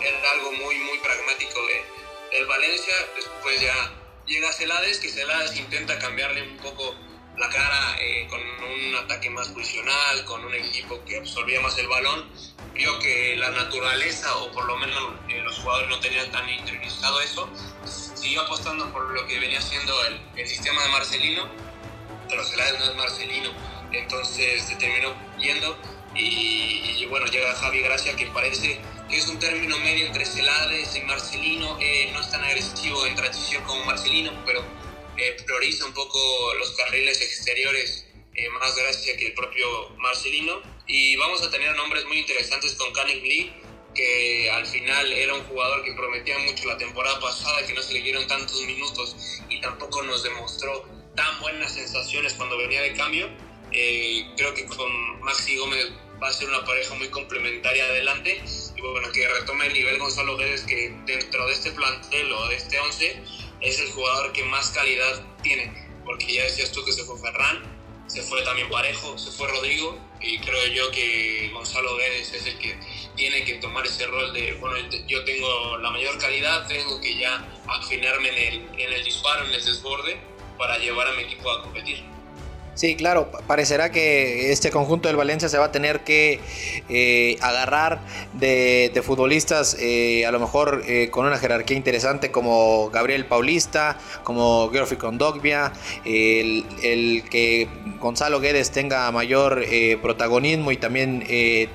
Era 0.00 0.30
algo 0.30 0.52
muy, 0.52 0.76
muy 0.76 0.98
pragmático 0.98 1.58
de, 1.66 2.38
del 2.38 2.46
Valencia. 2.46 2.94
Después 3.16 3.60
ya 3.60 3.92
llega 4.26 4.52
Celades, 4.52 4.98
que 4.98 5.08
Celades 5.08 5.56
intenta 5.56 5.98
cambiarle 5.98 6.42
un 6.42 6.56
poco 6.58 6.94
la 7.36 7.48
cara 7.48 7.96
eh, 8.00 8.28
con 8.28 8.40
un 8.40 8.94
ataque 8.94 9.28
más 9.30 9.48
posicional, 9.48 10.24
con 10.24 10.44
un 10.44 10.54
equipo 10.54 11.02
que 11.04 11.18
absorbía 11.18 11.60
más 11.60 11.76
el 11.78 11.88
balón 11.88 12.30
vio 12.74 12.98
que 13.00 13.36
la 13.36 13.50
naturaleza, 13.50 14.36
o 14.36 14.50
por 14.52 14.64
lo 14.64 14.76
menos 14.76 15.14
eh, 15.28 15.31
los 15.52 15.60
jugadores 15.60 15.90
no 15.90 16.00
tenían 16.00 16.30
tan 16.32 16.48
interiorizado 16.48 17.20
eso, 17.20 17.48
siguió 17.84 18.40
apostando 18.40 18.90
por 18.90 19.10
lo 19.10 19.26
que 19.26 19.38
venía 19.38 19.60
siendo 19.60 19.92
el, 20.06 20.20
el 20.36 20.48
sistema 20.48 20.82
de 20.82 20.88
Marcelino, 20.88 21.48
pero 22.28 22.42
Celades 22.44 22.78
no 22.78 22.84
es 22.86 22.96
Marcelino, 22.96 23.50
entonces 23.92 24.62
se 24.62 24.76
terminó 24.76 25.14
yendo 25.38 25.78
y, 26.14 27.04
bueno, 27.06 27.26
llega 27.26 27.54
Javi 27.54 27.80
Gracia 27.82 28.16
que 28.16 28.26
parece 28.26 28.80
que 29.08 29.18
es 29.18 29.28
un 29.28 29.38
término 29.38 29.78
medio 29.78 30.06
entre 30.06 30.24
Celades 30.24 30.96
y 30.96 31.00
Marcelino, 31.02 31.76
eh, 31.80 32.10
no 32.14 32.20
es 32.20 32.30
tan 32.30 32.42
agresivo 32.42 33.06
en 33.06 33.14
transición 33.14 33.62
como 33.64 33.84
Marcelino, 33.84 34.32
pero 34.46 34.64
eh, 35.18 35.36
prioriza 35.44 35.84
un 35.84 35.92
poco 35.92 36.18
los 36.54 36.70
carriles 36.72 37.20
exteriores 37.20 38.06
más 38.58 38.74
Gracia 38.74 39.16
que 39.16 39.26
el 39.26 39.34
propio 39.34 39.90
Marcelino. 39.98 40.60
Y 40.86 41.16
vamos 41.16 41.42
a 41.42 41.50
tener 41.50 41.74
nombres 41.76 42.04
muy 42.06 42.18
interesantes 42.18 42.74
con 42.74 42.92
Canning 42.92 43.22
Lee, 43.22 43.52
que 43.94 44.50
al 44.50 44.66
final 44.66 45.12
era 45.12 45.34
un 45.34 45.44
jugador 45.44 45.84
que 45.84 45.92
prometía 45.92 46.38
mucho 46.38 46.66
la 46.66 46.78
temporada 46.78 47.20
pasada, 47.20 47.66
que 47.66 47.74
no 47.74 47.82
se 47.82 47.94
le 47.94 48.02
dieron 48.02 48.26
tantos 48.26 48.60
minutos 48.62 49.16
y 49.48 49.60
tampoco 49.60 50.02
nos 50.02 50.22
demostró 50.22 50.86
tan 51.14 51.40
buenas 51.40 51.74
sensaciones 51.74 52.34
cuando 52.34 52.56
venía 52.56 52.82
de 52.82 52.92
cambio. 52.94 53.28
Eh, 53.72 54.26
creo 54.36 54.54
que 54.54 54.66
con 54.66 55.20
Maxi 55.20 55.56
Gómez 55.56 55.92
va 56.22 56.28
a 56.28 56.32
ser 56.32 56.48
una 56.48 56.64
pareja 56.64 56.94
muy 56.94 57.08
complementaria 57.08 57.84
adelante 57.84 58.42
y 58.76 58.80
bueno, 58.80 59.10
que 59.12 59.26
retome 59.26 59.66
el 59.66 59.72
nivel 59.72 59.98
Gonzalo 59.98 60.36
Guedes 60.36 60.62
que 60.62 60.94
dentro 61.06 61.46
de 61.46 61.52
este 61.52 61.72
plantel 61.72 62.32
o 62.32 62.48
de 62.48 62.56
este 62.56 62.78
11 62.78 63.22
es 63.60 63.80
el 63.80 63.90
jugador 63.90 64.32
que 64.32 64.44
más 64.44 64.70
calidad 64.70 65.22
tiene, 65.42 65.72
porque 66.04 66.32
ya 66.32 66.44
decías 66.44 66.70
tú 66.72 66.84
que 66.84 66.92
se 66.92 67.04
fue 67.04 67.18
Ferran, 67.18 67.62
se 68.06 68.22
fue 68.22 68.42
también 68.42 68.68
Parejo, 68.68 69.18
se 69.18 69.30
fue 69.30 69.48
Rodrigo 69.48 69.98
y 70.20 70.38
creo 70.40 70.66
yo 70.68 70.90
que 70.90 71.50
Gonzalo 71.52 71.96
Guedes 71.96 72.32
es 72.32 72.46
el 72.46 72.58
que 72.58 72.78
tiene 73.16 73.44
que 73.44 73.54
tomar 73.54 73.84
ese 73.86 74.06
rol 74.06 74.32
de, 74.32 74.54
bueno, 74.54 74.76
yo 75.06 75.24
tengo 75.24 75.78
la 75.78 75.90
mayor 75.90 76.18
calidad, 76.18 76.66
tengo 76.66 77.00
que 77.00 77.18
ya 77.18 77.46
afinarme 77.66 78.28
en 78.28 78.92
el, 78.92 79.04
disparo, 79.04 79.46
en 79.46 79.52
el 79.52 79.64
desborde 79.64 80.20
para 80.58 80.78
llevar 80.78 81.08
a 81.08 81.12
mi 81.12 81.22
equipo 81.22 81.50
a 81.50 81.62
competir. 81.62 82.11
Sí, 82.74 82.96
claro, 82.96 83.30
parecerá 83.46 83.92
que 83.92 84.50
este 84.50 84.70
conjunto 84.70 85.06
del 85.08 85.16
Valencia 85.16 85.50
se 85.50 85.58
va 85.58 85.66
a 85.66 85.72
tener 85.72 86.00
que 86.00 86.40
eh, 86.88 87.36
agarrar 87.42 88.00
de, 88.32 88.98
futbolistas 89.04 89.76
eh, 89.78 90.24
a 90.24 90.30
lo 90.30 90.40
mejor 90.40 90.82
eh, 90.86 91.10
con 91.10 91.26
una 91.26 91.36
jerarquía 91.36 91.76
interesante 91.76 92.30
como 92.30 92.88
Gabriel 92.88 93.26
Paulista, 93.26 93.98
como 94.24 94.70
Geoffrey 94.72 94.98
Condogbia, 94.98 95.72
el, 96.06 96.64
el, 96.82 97.24
que 97.28 97.68
Gonzalo 98.00 98.40
Guedes 98.40 98.70
tenga 98.70 99.10
mayor 99.12 99.64
protagonismo 100.00 100.72
y 100.72 100.76
también 100.78 101.24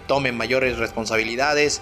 tome 0.07 0.31
mayores 0.31 0.77
responsabilidades, 0.77 1.81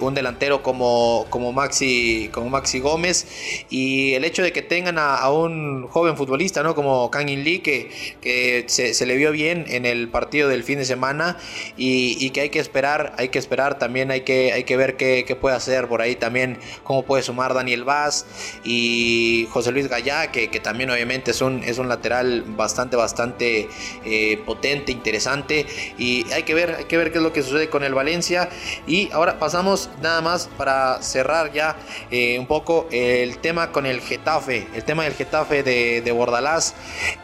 un 0.00 0.14
delantero 0.14 0.62
como, 0.62 1.26
como, 1.30 1.52
Maxi, 1.52 2.30
como 2.32 2.50
Maxi 2.50 2.80
Gómez 2.80 3.26
y 3.70 4.14
el 4.14 4.24
hecho 4.24 4.42
de 4.42 4.52
que 4.52 4.62
tengan 4.62 4.98
a, 4.98 5.30
un 5.30 5.86
joven 5.88 6.16
futbolista 6.16 6.62
¿no? 6.62 6.74
como 6.74 7.10
Kangin 7.10 7.44
Lee 7.44 7.60
que 7.60 7.90
que 8.24 8.64
se, 8.68 9.06
le 9.06 9.16
vio 9.16 9.30
bien 9.32 9.66
en 9.68 9.84
el 9.84 10.08
partido 10.08 10.48
del 10.48 10.64
fin 10.64 10.78
de 10.78 10.86
semana 10.86 11.36
y, 11.76 12.30
que 12.30 12.40
hay 12.40 12.50
que 12.50 12.58
esperar, 12.58 13.12
hay 13.18 13.28
que 13.28 13.38
esperar 13.38 13.78
también, 13.78 14.10
hay 14.10 14.22
que, 14.22 14.52
hay 14.52 14.64
que 14.64 14.76
ver 14.76 14.96
qué, 14.96 15.36
puede 15.38 15.54
hacer 15.54 15.88
por 15.88 16.00
ahí 16.00 16.16
también, 16.16 16.58
cómo 16.84 17.04
puede 17.04 17.22
sumar 17.22 17.52
Daniel 17.52 17.84
Vaz 17.84 18.24
y 18.64 19.46
José 19.50 19.72
Luis 19.72 19.88
Gallá, 19.88 20.32
que, 20.32 20.48
también 20.64 20.88
obviamente 20.90 21.32
es 21.32 21.42
un, 21.42 21.62
es 21.62 21.76
un 21.78 21.88
lateral 21.88 22.44
bastante, 22.46 22.96
bastante 22.96 23.68
eh, 24.06 24.40
potente, 24.46 24.90
interesante 24.92 25.66
y 25.98 26.24
hay 26.32 26.44
que 26.44 26.54
ver, 26.54 26.76
hay 26.78 26.84
que 26.84 26.96
ver 26.96 27.12
qué 27.12 27.18
es 27.18 27.24
lo 27.24 27.32
que 27.32 27.42
sucede 27.42 27.68
con 27.68 27.84
el 27.84 27.92
Valencia. 27.92 28.48
Y 28.86 29.10
ahora 29.12 29.38
pasamos 29.38 29.90
nada 30.00 30.22
más 30.22 30.48
para 30.56 31.02
cerrar 31.02 31.52
ya 31.52 31.76
eh, 32.10 32.38
un 32.38 32.46
poco 32.46 32.88
el 32.90 33.36
tema 33.38 33.70
con 33.70 33.84
el 33.84 34.00
Getafe, 34.00 34.66
el 34.74 34.84
tema 34.84 35.04
del 35.04 35.12
Getafe 35.12 35.62
de, 35.62 36.00
de 36.00 36.12
Bordalás, 36.12 36.74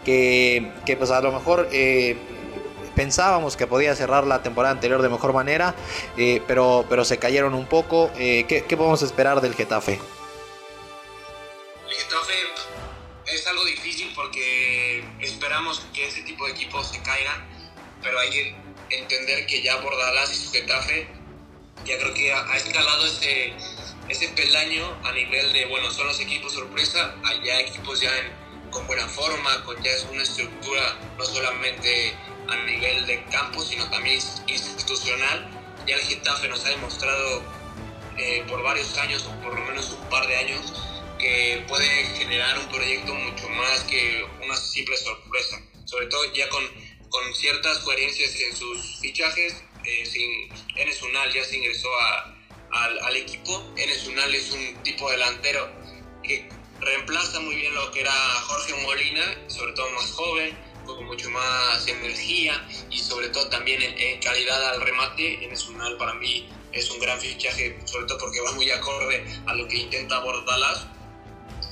que 0.05 0.73
pues 0.97 1.11
a 1.11 1.21
lo 1.21 1.33
mejor 1.33 1.69
eh, 1.73 2.17
pensábamos 2.95 3.57
que 3.57 3.67
podía 3.67 3.95
cerrar 3.95 4.27
la 4.27 4.43
temporada 4.43 4.73
anterior 4.73 5.03
de 5.03 5.09
mejor 5.09 5.33
manera, 5.33 5.75
eh, 6.17 6.43
pero, 6.47 6.85
pero 6.89 7.05
se 7.05 7.19
cayeron 7.19 7.55
un 7.55 7.67
poco. 7.67 8.11
Eh, 8.19 8.45
¿qué, 8.49 8.63
podemos 8.77 9.03
esperar 9.03 9.41
del 9.41 9.55
Getafe? 9.55 9.99
El 11.89 11.95
Getafe 11.95 12.33
es 13.27 13.47
algo 13.47 13.65
difícil 13.65 14.13
porque 14.15 15.05
esperamos 15.21 15.83
que 15.95 16.09
ese 16.09 16.23
tipo 16.23 16.47
de 16.47 16.53
equipos 16.53 16.89
se 16.89 17.03
caigan, 17.03 17.49
pero 18.03 18.19
hay 18.19 18.31
que 18.31 18.55
entender 18.91 19.47
que 19.47 19.63
ya 19.63 19.77
Bordalás 19.77 20.33
y 20.33 20.37
su 20.37 20.53
Getafe 20.53 21.09
ya 21.85 21.97
creo 21.99 22.13
que 22.13 22.33
ha, 22.33 22.57
escalado 22.57 23.07
ese, 23.07 23.55
ese 24.09 24.29
peldaño 24.29 24.85
a 25.05 25.13
nivel 25.13 25.53
de, 25.53 25.67
bueno, 25.67 25.91
son 25.91 26.07
los 26.07 26.21
equipos 26.21 26.53
sorpresa, 26.53 27.15
allá 27.25 27.61
equipos 27.61 28.01
ya 28.01 28.11
en 28.19 28.40
con 28.71 28.87
buena 28.87 29.07
forma, 29.09 29.65
con 29.65 29.83
ya 29.83 29.91
una 30.11 30.23
estructura 30.23 30.99
no 31.19 31.25
solamente 31.25 32.15
a 32.49 32.57
nivel 32.65 33.07
de 33.07 33.25
campo, 33.27 33.63
sino 33.63 33.89
también 33.91 34.21
institucional. 34.47 35.51
Ya 35.87 35.97
el 35.97 36.03
Getafe 36.03 36.49
nos 36.49 36.65
ha 36.65 36.71
demostrado 36.71 37.43
eh, 38.17 38.45
por 38.49 38.63
varios 38.63 38.97
años, 38.99 39.25
o 39.27 39.43
por 39.43 39.55
lo 39.55 39.65
menos 39.65 39.91
un 39.91 40.09
par 40.09 40.27
de 40.27 40.37
años, 40.37 40.73
que 41.19 41.65
puede 41.69 42.05
generar 42.17 42.59
un 42.59 42.69
proyecto 42.69 43.15
mucho 43.15 43.49
más 43.51 43.83
que 43.85 44.25
una 44.43 44.57
simple 44.57 44.97
sorpresa. 44.97 45.61
Sobre 45.85 46.07
todo 46.07 46.33
ya 46.33 46.49
con, 46.49 46.65
con 47.09 47.35
ciertas 47.35 47.79
coherencias 47.79 48.35
en 48.37 48.57
sus 48.57 49.01
fichajes. 49.01 49.63
Eh, 49.85 50.05
sin, 50.05 50.51
Enes 50.77 51.03
Unal 51.03 51.33
ya 51.33 51.43
se 51.43 51.57
ingresó 51.57 51.89
a, 52.01 52.37
al, 52.73 52.99
al, 52.99 53.17
equipo. 53.17 53.73
Enes 53.77 54.07
Unal 54.07 54.35
es 54.35 54.51
un 54.53 54.83
tipo 54.83 55.11
delantero 55.11 55.71
que 56.23 56.49
reemplaza 56.81 57.41
muy 57.41 57.57
bien 57.57 57.75
lo 57.75 57.91
que 57.91 58.01
era 58.01 58.13
Jorge 58.13 58.75
Molina, 58.83 59.25
sobre 59.49 59.73
todo 59.73 59.91
más 59.91 60.11
joven, 60.13 60.57
con 60.87 61.05
mucho 61.05 61.31
más 61.31 61.87
energía 61.87 62.67
y 62.91 62.99
sobre 62.99 63.29
todo 63.29 63.49
también 63.49 63.83
en, 63.83 64.21
calidad 64.21 64.71
al 64.71 64.81
remate. 64.81 65.45
En 65.45 65.53
Esunal 65.53 65.97
para 65.97 66.15
mí 66.15 66.49
es 66.73 66.91
un 66.91 66.99
gran 67.01 67.21
fichaje, 67.21 67.79
sobre 67.85 68.07
todo 68.07 68.19
porque 68.19 68.41
va 68.41 68.53
muy 68.53 68.71
acorde 68.71 69.25
a 69.47 69.55
lo 69.55 69.69
que 69.69 69.77
intenta 69.77 70.21
Bordalas. 70.21 70.87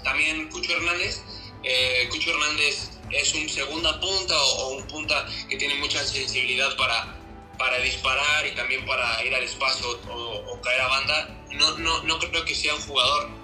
También 0.05 0.49
Cucho 0.51 0.73
Hernández. 0.73 1.23
Eh, 1.65 2.09
Cucho 2.11 2.31
Hernández 2.31 2.91
es 3.11 3.35
un 3.35 3.49
segunda 3.49 3.99
punta 4.01 4.41
o, 4.41 4.69
un 4.77 4.87
punta 4.87 5.27
que 5.49 5.57
tiene 5.57 5.75
mucha 5.77 6.05
sensibilidad 6.05 6.77
para, 6.77 7.19
para 7.59 7.79
disparar 7.79 8.47
y 8.47 8.55
también 8.55 8.87
para 8.87 9.25
ir 9.25 9.35
al 9.35 9.43
espacio 9.43 9.99
o, 10.09 10.53
o 10.53 10.61
caer 10.61 10.83
a 10.83 10.89
banda. 10.89 11.35
No, 11.53 11.79
no, 11.79 12.03
no 12.05 12.19
creo 12.19 12.45
que 12.45 12.55
sea 12.55 12.75
un 12.75 12.83
jugador 12.83 13.38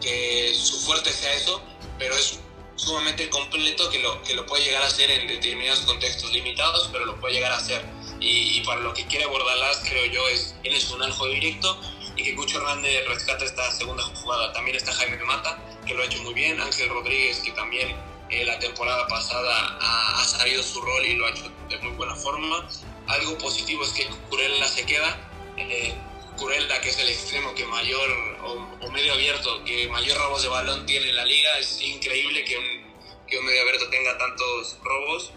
que 0.00 0.54
su 0.54 0.80
fuerte 0.80 1.12
sea 1.12 1.32
eso, 1.34 1.62
pero 1.98 2.14
es 2.14 2.40
sumamente 2.76 3.28
completo 3.30 3.88
que 3.90 4.00
lo, 4.00 4.22
que 4.22 4.34
lo 4.34 4.44
puede 4.46 4.64
llegar 4.64 4.82
a 4.82 4.86
hacer 4.86 5.10
en 5.10 5.28
determinados 5.28 5.80
contextos 5.80 6.32
limitados, 6.32 6.88
pero 6.92 7.04
lo 7.04 7.20
puede 7.20 7.34
llegar 7.34 7.52
a 7.52 7.56
hacer. 7.56 7.84
Y, 8.20 8.60
para 8.60 8.80
lo 8.80 8.94
que 8.94 9.04
quiere 9.06 9.26
Bordalás, 9.26 9.82
creo 9.88 10.06
yo, 10.06 10.28
es 10.28 10.54
él 10.62 10.74
es 10.74 10.90
un 10.90 11.02
aljo 11.02 11.26
directo 11.26 11.76
y 12.16 12.22
que 12.22 12.36
Cucho 12.36 12.58
Hernández 12.58 13.06
rescata 13.08 13.44
esta 13.44 13.70
segunda 13.72 14.04
jugada. 14.04 14.52
También 14.52 14.76
está 14.76 14.92
Jaime 14.92 15.16
Mata, 15.24 15.58
que 15.86 15.94
lo 15.94 16.02
ha 16.02 16.06
hecho 16.06 16.22
muy 16.22 16.34
bien, 16.34 16.60
Ángel 16.60 16.88
Rodríguez, 16.88 17.40
que 17.40 17.50
también 17.52 17.96
eh, 18.30 18.44
la 18.44 18.58
temporada 18.58 19.06
pasada 19.08 19.76
ha, 19.80 20.22
ha, 20.22 20.62
su 20.62 20.80
rol 20.80 21.04
y 21.04 21.16
lo 21.16 21.26
ha 21.26 21.30
hecho 21.30 21.50
de 21.68 21.78
muy 21.78 21.92
buena 21.92 22.14
forma. 22.14 22.68
Algo 23.08 23.36
positivo 23.38 23.82
es 23.84 23.90
que 23.90 24.06
Curella 24.30 24.68
se 24.68 24.86
queda. 24.86 25.18
Eh, 25.56 25.94
Curella, 26.36 26.80
que 26.80 26.90
es 26.90 26.98
el 26.98 27.08
extremo 27.08 27.54
que 27.54 27.66
mayor, 27.66 28.31
o, 28.44 28.90
medio 28.90 29.14
abierto, 29.14 29.64
que 29.64 29.88
mayor 29.88 30.18
robos 30.18 30.42
de 30.42 30.48
balón 30.48 30.86
tiene 30.86 31.08
en 31.08 31.16
la 31.16 31.24
liga. 31.24 31.58
Es 31.58 31.80
increíble 31.80 32.44
que 32.44 32.58
un, 32.58 33.26
que 33.26 33.38
un 33.38 33.44
medio 33.44 33.62
abierto 33.62 33.88
tenga 33.90 34.16
tantos 34.18 34.78
robos. 34.82 35.32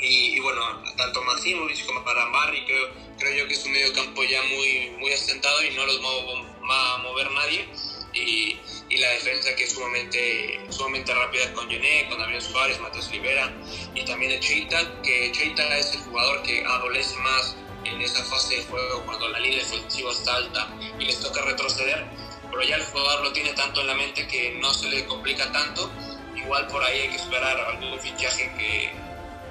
Y, 0.00 0.38
bueno, 0.40 0.82
tanto 0.96 1.22
Maximovic 1.22 1.84
como 1.84 2.04
Parambarri, 2.04 2.64
creo, 2.66 2.88
creo 3.18 3.34
yo 3.34 3.48
que 3.48 3.54
es 3.54 3.64
un 3.64 3.72
medio 3.72 3.92
campo 3.92 4.22
ya 4.22 4.40
muy, 4.42 4.90
muy 4.98 5.12
asentado 5.12 5.64
y 5.64 5.74
no 5.74 5.84
los 5.86 6.00
va 6.00 6.94
a 6.94 6.98
mover 6.98 7.30
nadie. 7.32 7.68
Y, 8.14 8.58
y, 8.88 8.96
la 8.98 9.10
defensa 9.10 9.54
que 9.56 9.64
es 9.64 9.72
sumamente, 9.72 10.60
sumamente 10.70 11.12
rápida 11.12 11.52
con 11.52 11.68
Gené, 11.68 12.08
con 12.08 12.18
Damián 12.18 12.40
Suárez, 12.40 12.80
Matheus 12.80 13.10
Rivera 13.10 13.52
y 13.94 14.04
también 14.04 14.32
Echeita, 14.32 15.02
que 15.02 15.26
Echeita 15.26 15.76
es 15.76 15.92
el 15.94 16.00
jugador 16.00 16.42
que 16.42 16.64
adolece 16.64 17.16
más 17.16 17.56
en 17.84 18.00
esa 18.00 18.24
fase 18.24 18.56
de 18.56 18.64
juego 18.64 19.02
cuando 19.04 19.28
la 19.28 19.38
línea 19.38 19.58
defensiva 19.58 20.10
está 20.12 20.36
alta 20.36 20.68
y 20.98 21.04
les 21.04 21.20
toca 21.20 21.42
retroceder, 21.42 22.06
pero 22.50 22.62
ya 22.62 22.76
el 22.76 22.84
jugador 22.84 23.24
lo 23.24 23.32
tiene 23.32 23.52
tanto 23.52 23.80
en 23.80 23.86
la 23.86 23.94
mente 23.94 24.26
que 24.26 24.52
no 24.52 24.72
se 24.74 24.88
le 24.88 25.04
complica 25.06 25.50
tanto. 25.52 25.90
Igual 26.34 26.66
por 26.68 26.82
ahí 26.82 27.00
hay 27.00 27.08
que 27.08 27.16
esperar 27.16 27.58
algún 27.60 27.98
fichaje 28.00 28.52
que, 28.58 28.92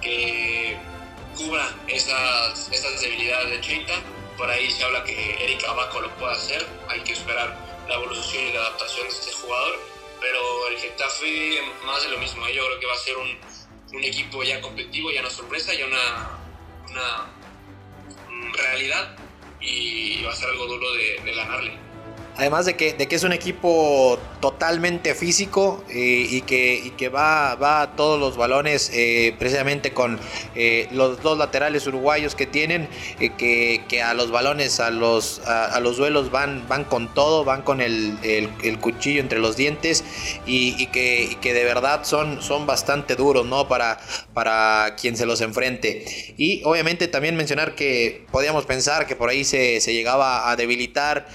que 0.01 0.77
cubra 1.35 1.69
esas, 1.87 2.69
esas 2.71 3.01
debilidades 3.01 3.49
de 3.49 3.61
Cheita. 3.61 3.93
Por 4.37 4.49
ahí 4.49 4.69
se 4.71 4.83
habla 4.83 5.03
que 5.03 5.43
Eric 5.43 5.63
Abaco 5.65 6.01
lo 6.01 6.15
puede 6.15 6.33
hacer, 6.33 6.65
hay 6.89 7.01
que 7.01 7.13
esperar 7.13 7.55
la 7.87 7.95
evolución 7.95 8.43
y 8.45 8.53
la 8.53 8.59
adaptación 8.61 9.07
de 9.07 9.13
este 9.13 9.31
jugador. 9.33 9.79
Pero 10.19 10.67
el 10.69 10.77
Getafe, 10.79 11.61
más 11.85 12.01
de 12.03 12.09
lo 12.09 12.17
mismo, 12.17 12.47
yo 12.49 12.65
creo 12.65 12.79
que 12.79 12.85
va 12.87 12.93
a 12.93 12.97
ser 12.97 13.17
un, 13.17 13.37
un 13.93 14.03
equipo 14.03 14.43
ya 14.43 14.59
competitivo, 14.61 15.11
ya 15.11 15.21
no 15.21 15.29
sorpresa, 15.29 15.73
ya 15.73 15.85
una, 15.85 16.39
una 16.89 17.36
realidad 18.53 19.15
y 19.61 20.23
va 20.23 20.31
a 20.31 20.35
ser 20.35 20.49
algo 20.49 20.65
duro 20.65 20.85
de, 20.93 21.33
ganarle. 21.33 21.71
Además 22.37 22.65
de 22.65 22.75
que, 22.75 22.93
de 22.93 23.07
que 23.07 23.15
es 23.15 23.23
un 23.23 23.33
equipo 23.33 24.19
totalmente 24.39 25.15
físico 25.15 25.83
eh, 25.89 26.27
y, 26.29 26.41
que, 26.41 26.75
y 26.75 26.91
que 26.91 27.09
va, 27.09 27.55
va 27.55 27.81
a 27.81 27.95
todos 27.95 28.19
los 28.19 28.37
balones 28.37 28.91
eh, 28.93 29.35
precisamente 29.39 29.93
con 29.93 30.19
eh, 30.55 30.87
los 30.91 31.21
dos 31.23 31.37
laterales 31.37 31.87
uruguayos 31.87 32.35
que 32.35 32.45
tienen, 32.45 32.87
que, 33.37 33.83
que, 33.87 34.01
a 34.01 34.13
los 34.13 34.31
balones, 34.31 34.79
a 34.79 34.91
los, 34.91 35.39
a, 35.45 35.79
los 35.79 35.97
duelos 35.97 36.31
van, 36.31 36.67
van 36.67 36.83
con 36.83 37.13
todo, 37.13 37.43
van 37.43 37.63
con 37.63 37.81
el, 37.81 38.17
el, 38.23 38.79
cuchillo 38.79 39.21
entre 39.21 39.39
los 39.39 39.57
dientes 39.57 40.03
y, 40.45 40.85
que, 40.87 41.37
que, 41.41 41.53
de 41.53 41.63
verdad 41.63 42.01
son, 42.03 42.41
son 42.41 42.65
bastante 42.67 43.15
duros 43.15 43.45
¿no? 43.45 43.67
para, 43.67 43.99
para 44.33 44.95
quien 44.99 45.17
se 45.17 45.25
los 45.25 45.41
enfrente. 45.41 46.05
Y 46.37 46.61
obviamente 46.63 47.07
también 47.07 47.35
mencionar 47.35 47.75
que 47.75 48.25
podíamos 48.31 48.65
pensar 48.65 49.07
que 49.07 49.15
por 49.15 49.29
ahí 49.29 49.43
se, 49.43 49.81
se 49.81 49.93
llegaba 49.93 50.49
a 50.51 50.55
debilitar 50.55 51.27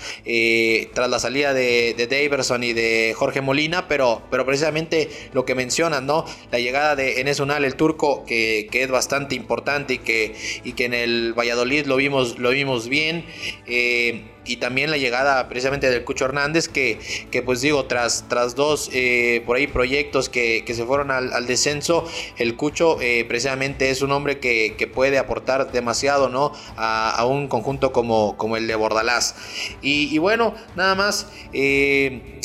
tras 0.95 1.11
la 1.11 1.19
salida 1.19 1.53
de, 1.53 1.95
de 1.97 2.07
Daverson 2.07 2.63
y 2.63 2.73
de 2.73 2.92
Jorge 3.17 3.41
Molina, 3.41 3.89
pero, 3.89 4.23
pero 4.31 4.45
precisamente 4.47 5.09
lo 5.33 5.45
que 5.45 5.55
mencionan, 5.55 6.07
¿no? 6.07 6.25
La 6.51 6.59
llegada 6.59 6.97
de 6.97 7.21
Enes 7.21 7.41
Unal, 7.41 7.65
el 7.65 7.77
turco, 7.77 8.25
que, 8.25 8.69
que, 8.71 8.83
es 8.83 8.91
bastante 8.91 9.35
importante 9.35 9.95
y 9.95 9.99
que, 9.99 10.35
y 10.65 10.73
que 10.73 10.85
en 10.87 10.95
el 10.95 11.35
Valladolid 11.39 11.87
lo 11.87 11.97
vimos, 11.97 12.39
lo 12.39 12.51
vimos 12.51 12.89
bien. 12.89 13.25
Eh, 13.67 14.25
y 14.45 14.57
también 14.57 14.91
la 14.91 14.97
llegada 14.97 15.49
precisamente 15.49 15.89
del 15.89 16.05
Cucho 16.05 16.25
Hernández, 16.25 16.69
que, 16.69 16.99
que 17.31 17.43
pues 17.43 17.61
digo, 17.61 17.85
tras, 17.85 18.25
tras 18.29 18.55
dos 18.55 18.91
eh, 18.93 19.43
por 19.47 19.57
ahí 19.57 19.67
proyectos 19.67 20.29
que, 20.29 20.65
que 20.65 20.75
se 20.75 20.85
fueron 20.85 21.11
al, 21.11 21.47
descenso, 21.47 22.05
el 22.39 22.57
Cucho 22.57 23.01
eh, 23.01 23.25
precisamente 23.27 23.91
es 23.91 24.03
un 24.03 24.13
hombre 24.13 24.41
que, 24.41 24.75
que 24.77 24.87
puede 24.87 25.19
aportar 25.19 25.71
demasiado 25.71 26.29
¿no? 26.29 26.53
A, 26.77 27.11
a, 27.11 27.27
un 27.27 27.49
conjunto 27.49 27.93
como, 27.93 28.37
como 28.37 28.57
el 28.57 28.67
de 28.67 28.75
Bordalás. 28.75 29.35
Y, 29.81 30.19
bueno, 30.19 30.55
nada 30.77 30.95
más, 30.95 31.29
eh, 31.53 32.41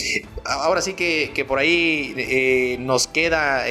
ahora 0.45 0.81
sí 0.81 0.93
que, 0.93 1.45
por 1.47 1.59
ahí 1.59 2.77
nos 2.79 3.07
queda 3.07 3.63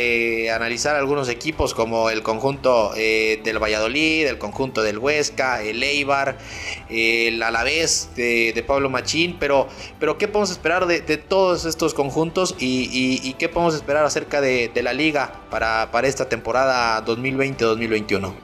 analizar 0.54 0.96
algunos 0.96 1.28
equipos 1.28 1.74
como 1.74 2.10
el 2.10 2.22
conjunto 2.22 2.92
del 2.94 3.62
Valladolid, 3.62 4.26
el 4.26 4.38
conjunto 4.38 4.82
del 4.82 4.98
Huesca, 4.98 5.62
el 5.62 5.82
Eibar, 5.82 6.38
el 6.88 7.42
Alavés 7.42 8.10
de, 8.16 8.64
Pablo 8.66 8.90
Machín, 8.90 9.36
pero, 9.38 9.68
pero 10.00 10.18
¿qué 10.18 10.28
podemos 10.28 10.50
esperar 10.50 10.86
de, 10.86 11.00
todos 11.16 11.64
estos 11.64 11.94
conjuntos 11.94 12.54
y, 12.58 13.32
qué 13.34 13.48
podemos 13.48 13.74
esperar 13.74 14.04
acerca 14.04 14.40
de, 14.40 14.70
la 14.82 14.92
liga 14.92 15.42
para, 15.50 15.90
para 15.90 16.08
esta 16.08 16.28
temporada 16.28 17.04
2020-2021? 17.04 18.34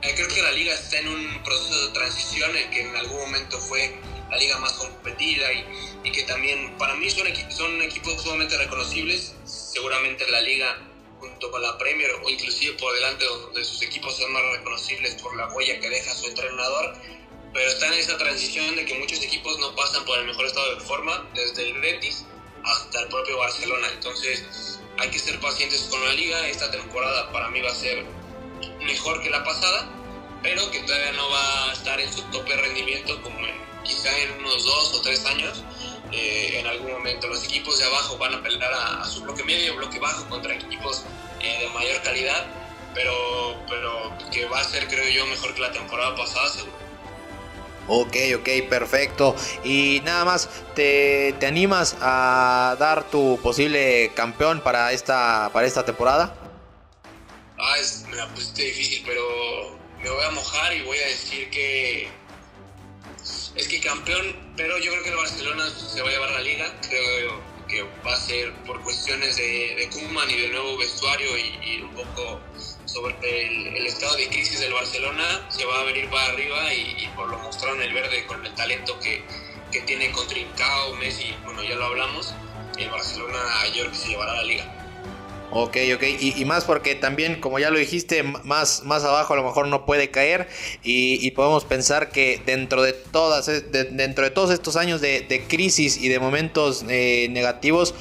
creo 0.00 0.28
que 0.28 0.42
la 0.42 0.52
liga 0.52 0.72
está 0.72 0.98
en 0.98 1.08
un 1.08 1.42
proceso 1.42 1.86
de 1.86 1.92
transición 1.92 2.56
en 2.56 2.70
que 2.70 2.80
en 2.82 2.96
algún 2.96 3.20
momento 3.20 3.58
fue 3.58 3.94
la 4.30 4.36
liga 4.36 4.58
más 4.58 4.72
competida 4.74 5.52
y, 5.52 5.64
y 6.04 6.12
que 6.12 6.22
también 6.22 6.76
para 6.78 6.94
mí 6.94 7.10
son, 7.10 7.26
son 7.50 7.82
equipos 7.82 8.22
sumamente 8.22 8.56
reconocibles. 8.56 9.34
Seguramente 9.44 10.28
la 10.30 10.40
liga 10.42 10.78
junto 11.18 11.50
con 11.50 11.62
la 11.62 11.76
Premier 11.78 12.10
o 12.24 12.30
inclusive 12.30 12.76
por 12.78 12.94
delante 12.94 13.24
donde 13.24 13.64
sus 13.64 13.82
equipos 13.82 14.16
son 14.16 14.32
más 14.32 14.42
reconocibles 14.56 15.14
por 15.22 15.36
la 15.36 15.48
huella 15.48 15.80
que 15.80 15.90
deja 15.90 16.14
su 16.14 16.26
entrenador, 16.26 16.94
pero 17.52 17.68
está 17.68 17.86
en 17.86 17.94
esa 17.94 18.18
transición 18.18 18.76
de 18.76 18.84
que 18.84 18.94
muchos 18.94 19.22
equipos 19.22 19.58
no 19.58 19.74
pasan 19.74 20.04
por 20.04 20.18
el 20.18 20.26
mejor 20.26 20.46
estado 20.46 20.74
de 20.74 20.80
forma, 20.80 21.26
desde 21.34 21.68
el 21.68 21.80
Betis 21.80 22.24
hasta 22.64 23.00
el 23.00 23.08
propio 23.08 23.38
Barcelona. 23.38 23.88
Entonces 23.94 24.78
hay 24.98 25.10
que 25.10 25.18
ser 25.18 25.40
pacientes 25.40 25.82
con 25.90 26.04
la 26.04 26.12
liga. 26.12 26.46
Esta 26.48 26.70
temporada 26.70 27.30
para 27.32 27.48
mí 27.48 27.60
va 27.60 27.70
a 27.70 27.74
ser 27.74 28.04
mejor 28.80 29.22
que 29.22 29.30
la 29.30 29.44
pasada, 29.44 29.88
pero 30.42 30.70
que 30.70 30.80
todavía 30.80 31.12
no 31.12 31.30
va 31.30 31.70
a 31.70 31.72
estar 31.72 32.00
en 32.00 32.12
su 32.12 32.22
tope 32.30 32.54
de 32.54 32.62
rendimiento 32.62 33.20
como 33.22 33.38
en 33.46 33.68
quizá 33.84 34.16
en 34.18 34.38
unos 34.38 34.64
dos 34.64 34.94
o 34.94 35.00
tres 35.00 35.24
años, 35.24 35.62
eh, 36.12 36.58
en 36.58 36.66
algún 36.66 36.92
momento. 36.92 37.26
Los 37.28 37.44
equipos 37.44 37.78
de 37.78 37.84
abajo 37.84 38.18
van 38.18 38.34
a 38.34 38.42
pelear 38.42 38.72
a, 38.72 39.04
su 39.04 39.22
bloque 39.22 39.42
medio, 39.44 39.76
bloque 39.76 39.98
bajo 39.98 40.28
contra 40.28 40.54
equipos 40.54 41.04
eh, 41.40 41.58
de 41.60 41.68
mayor 41.70 42.02
calidad, 42.02 42.46
pero, 42.94 43.64
pero 43.68 44.12
que 44.30 44.44
va 44.46 44.60
a 44.60 44.64
ser, 44.64 44.86
creo 44.88 45.08
yo, 45.08 45.26
mejor 45.26 45.54
que 45.54 45.60
la 45.60 45.72
temporada 45.72 46.14
pasada, 46.14 46.48
seguro. 46.50 46.77
Ok, 47.88 48.16
ok, 48.36 48.68
perfecto. 48.68 49.34
Y 49.64 50.02
nada 50.04 50.24
más, 50.24 50.48
¿te, 50.74 51.34
¿te, 51.40 51.46
animas 51.46 51.96
a 52.00 52.76
dar 52.78 53.10
tu 53.10 53.38
posible 53.42 54.12
campeón 54.14 54.60
para 54.60 54.92
esta, 54.92 55.50
para 55.52 55.66
esta 55.66 55.84
temporada? 55.84 56.34
Ah, 57.58 57.76
es, 57.80 58.04
me 58.08 58.16
la 58.16 58.28
pusiste 58.28 58.62
difícil, 58.62 59.02
pero 59.04 59.78
me 60.02 60.10
voy 60.10 60.24
a 60.24 60.30
mojar 60.30 60.72
y 60.74 60.82
voy 60.82 60.98
a 60.98 61.06
decir 61.06 61.50
que 61.50 62.08
es 63.56 63.66
que 63.66 63.80
campeón, 63.80 64.36
pero 64.56 64.78
yo 64.78 64.92
creo 64.92 65.02
que 65.02 65.10
el 65.10 65.16
Barcelona 65.16 65.68
se 65.70 66.00
va 66.00 66.08
a 66.08 66.12
llevar 66.12 66.30
la 66.30 66.40
liga. 66.40 66.72
Creo 66.88 67.42
que 67.66 67.82
va 68.06 68.12
a 68.12 68.16
ser 68.16 68.54
por 68.64 68.80
cuestiones 68.82 69.36
de, 69.36 69.42
de 69.42 69.90
y 70.30 70.40
de 70.40 70.48
nuevo 70.48 70.78
vestuario 70.78 71.28
y, 71.36 71.82
un 71.82 71.94
poco 71.94 72.40
sobre 72.86 73.14
el, 73.76 73.86
estado 73.86 74.16
de 74.16 74.28
crisis 74.28 74.60
del 74.60 74.72
Barcelona. 74.72 75.46
Se 75.50 75.64
va 75.64 75.80
a 75.80 75.84
venir 75.84 76.08
para 76.08 76.32
arriba 76.32 76.72
y, 76.72 77.08
por 77.16 77.28
lo 77.28 77.38
mostraron 77.38 77.57
el 77.88 77.94
verde 77.94 78.26
con 78.26 78.44
el 78.44 78.54
talento 78.54 78.98
que, 79.00 79.22
que 79.72 79.80
tiene 79.82 80.10
con 80.12 80.26
Trincao, 80.28 80.94
Messi, 80.96 81.34
bueno, 81.44 81.62
ya 81.62 81.74
lo 81.74 81.86
hablamos. 81.86 82.34
El 82.76 82.90
Barcelona 82.90 83.38
ayer 83.62 83.88
que 83.88 83.96
se 83.96 84.08
llevará 84.08 84.34
la 84.34 84.42
liga. 84.42 84.87
Ok, 85.50 85.78
ok, 85.94 86.02
y, 86.20 86.44
más 86.44 86.66
porque 86.66 86.94
también, 86.94 87.40
como 87.40 87.58
ya 87.58 87.70
lo 87.70 87.78
dijiste, 87.78 88.22
más, 88.22 88.82
más 88.84 89.02
abajo 89.04 89.32
a 89.32 89.36
lo 89.36 89.44
mejor 89.44 89.66
no 89.68 89.86
puede 89.86 90.10
caer. 90.10 90.46
Y, 90.82 91.30
podemos 91.30 91.64
pensar 91.64 92.10
que 92.10 92.42
dentro 92.44 92.82
de, 92.82 92.92
todas, 92.92 93.48
eh, 93.48 93.62
dentro 93.62 94.24
de 94.24 94.30
todos 94.30 94.50
estos 94.50 94.76
años 94.76 95.00
de, 95.00 95.44
crisis 95.48 95.96
y 96.02 96.08
de 96.08 96.18
momentos 96.18 96.84
eh, 96.88 97.28
negativos, 97.30 97.94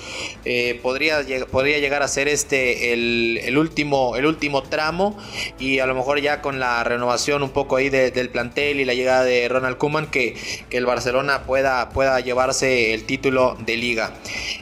eh, 0.43 0.77
podría, 0.83 1.25
podría 1.49 1.79
llegar 1.79 2.03
a 2.03 2.09
ser 2.09 2.27
este 2.27 2.91
el, 2.93 3.57
último, 3.57 4.17
el 4.17 4.25
último 4.25 4.63
tramo. 4.63 5.17
Y 5.57 5.79
a 5.79 5.85
lo 5.85 5.95
mejor 5.95 6.19
ya 6.19 6.41
con 6.41 6.59
la 6.59 6.83
renovación 6.83 7.43
un 7.43 7.51
poco 7.51 7.77
ahí 7.77 7.89
del 7.89 8.29
plantel 8.29 8.81
y 8.81 8.85
la 8.85 8.93
llegada 8.93 9.23
de 9.23 9.47
Ronald 9.47 9.77
Koeman 9.77 10.07
que, 10.07 10.35
que 10.69 10.77
el 10.77 10.85
Barcelona 10.85 11.43
pueda, 11.43 11.89
pueda 11.89 12.19
llevarse 12.19 12.93
el 12.93 13.05
título 13.05 13.55
de 13.65 13.77
liga. 13.77 14.13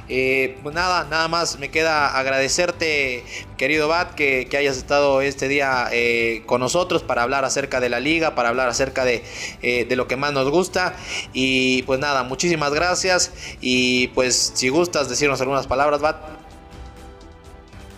pues 0.08 0.76
nada, 0.76 1.08
nada 1.10 1.28
más 1.28 1.58
me 1.58 1.72
queda 1.72 2.16
agradecer 2.16 2.75
querido 2.78 3.88
Bat, 3.88 4.16
que, 4.16 4.48
hayas 4.58 4.78
estado 4.78 5.22
este 5.22 5.48
día 5.48 5.88
eh, 5.92 6.44
con 6.46 6.62
nosotros 6.62 7.04
para 7.04 7.24
hablar 7.24 7.46
acerca 7.46 7.80
de 7.80 7.90
la 7.90 8.00
liga, 8.00 8.36
para 8.36 8.50
hablar 8.50 8.70
acerca 8.70 9.06
de, 9.06 9.24
eh, 9.62 9.86
de, 9.86 9.96
lo 9.96 10.08
que 10.08 10.16
más 10.16 10.34
nos 10.34 10.50
gusta. 10.50 10.96
Y 11.34 11.84
pues 11.84 12.00
nada, 12.00 12.24
muchísimas 12.24 12.74
gracias. 12.74 13.32
Y 13.62 14.08
pues 14.10 14.54
si 14.56 14.70
gustas 14.70 15.10
decirnos 15.10 15.42
algunas 15.42 15.68
palabras, 15.68 16.02
Bat. 16.02 16.18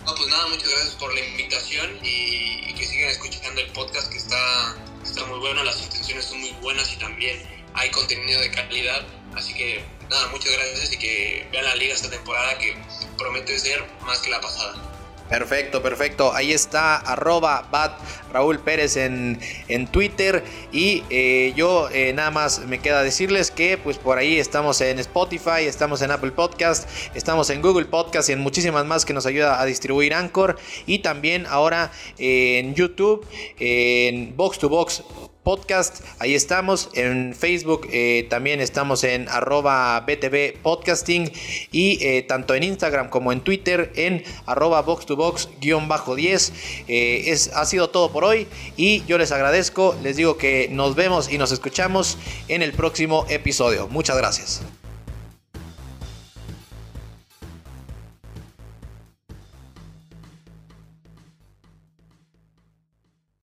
No, 0.04 0.14
pues 0.14 0.28
nada, 0.28 0.46
muchas 0.48 0.68
gracias 0.68 0.94
por 0.94 1.12
la 1.12 1.20
invitación 1.20 1.90
y, 2.02 2.72
que 2.74 2.86
sigan 2.86 3.10
escuchando 3.10 3.60
el 3.60 3.66
podcast 3.72 4.10
que 4.10 4.18
está, 4.18 4.76
está 5.04 5.24
muy 5.26 5.38
bueno, 5.40 5.64
las 5.64 5.82
intenciones 5.82 6.24
son 6.26 6.40
muy 6.40 6.52
buenas 6.62 6.92
y 6.92 6.96
también 6.96 7.42
hay 7.74 7.90
contenido 7.90 8.40
de 8.40 8.50
calidad. 8.50 9.06
Así 9.34 9.52
que 9.52 9.97
nada, 10.10 10.28
muchas 10.28 10.52
gracias 10.52 10.92
y 10.92 10.98
que 10.98 11.48
vean 11.52 11.64
la 11.64 11.76
liga 11.76 11.94
esta 11.94 12.10
temporada 12.10 12.58
que 12.58 12.76
promete 13.16 13.58
ser 13.58 13.84
más 14.02 14.18
que 14.20 14.30
la 14.30 14.40
pasada. 14.40 14.88
Perfecto, 15.28 15.82
perfecto. 15.82 16.32
Ahí 16.32 16.52
está 16.52 16.96
arroba 16.96 17.68
bat 17.70 18.00
Raúl 18.32 18.60
Pérez 18.60 18.96
en, 18.96 19.38
en 19.68 19.86
Twitter. 19.86 20.42
Y 20.72 21.02
eh, 21.10 21.52
yo 21.54 21.90
eh, 21.90 22.14
nada 22.14 22.30
más 22.30 22.60
me 22.60 22.78
queda 22.80 23.02
decirles 23.02 23.50
que 23.50 23.76
pues 23.76 23.98
por 23.98 24.16
ahí 24.16 24.38
estamos 24.38 24.80
en 24.80 24.98
Spotify, 24.98 25.66
estamos 25.66 26.00
en 26.00 26.12
Apple 26.12 26.30
Podcast, 26.30 26.88
estamos 27.14 27.50
en 27.50 27.60
Google 27.60 27.84
Podcast 27.84 28.30
y 28.30 28.32
en 28.32 28.40
muchísimas 28.40 28.86
más 28.86 29.04
que 29.04 29.12
nos 29.12 29.26
ayuda 29.26 29.60
a 29.60 29.66
distribuir 29.66 30.14
Anchor. 30.14 30.58
Y 30.86 31.00
también 31.00 31.44
ahora 31.46 31.92
en 32.16 32.74
YouTube, 32.74 33.26
en 33.58 34.34
Box 34.34 34.58
to 34.58 34.70
Box 34.70 35.02
podcast. 35.48 36.04
Ahí 36.18 36.34
estamos. 36.34 36.90
En 36.92 37.34
Facebook 37.34 37.88
eh, 37.90 38.26
también 38.28 38.60
estamos 38.60 39.02
en 39.02 39.26
arroba 39.30 39.98
BTV 40.00 40.60
Podcasting. 40.62 41.32
Y 41.72 42.04
eh, 42.04 42.22
tanto 42.22 42.54
en 42.54 42.64
Instagram 42.64 43.08
como 43.08 43.32
en 43.32 43.40
Twitter 43.40 43.90
en 43.96 44.24
arroba 44.44 44.82
box 44.82 45.06
to 45.06 45.16
box 45.16 45.48
guion 45.58 45.88
bajo 45.88 46.16
10. 46.16 46.52
Eh, 46.88 47.22
es, 47.28 47.50
ha 47.54 47.64
sido 47.64 47.88
todo 47.88 48.12
por 48.12 48.24
hoy. 48.24 48.46
Y 48.76 49.02
yo 49.06 49.16
les 49.16 49.32
agradezco. 49.32 49.96
Les 50.02 50.18
digo 50.18 50.36
que 50.36 50.68
nos 50.70 50.94
vemos 50.94 51.32
y 51.32 51.38
nos 51.38 51.50
escuchamos 51.50 52.18
en 52.48 52.60
el 52.60 52.72
próximo 52.72 53.24
episodio. 53.30 53.88
Muchas 53.88 54.18
gracias. 54.18 54.60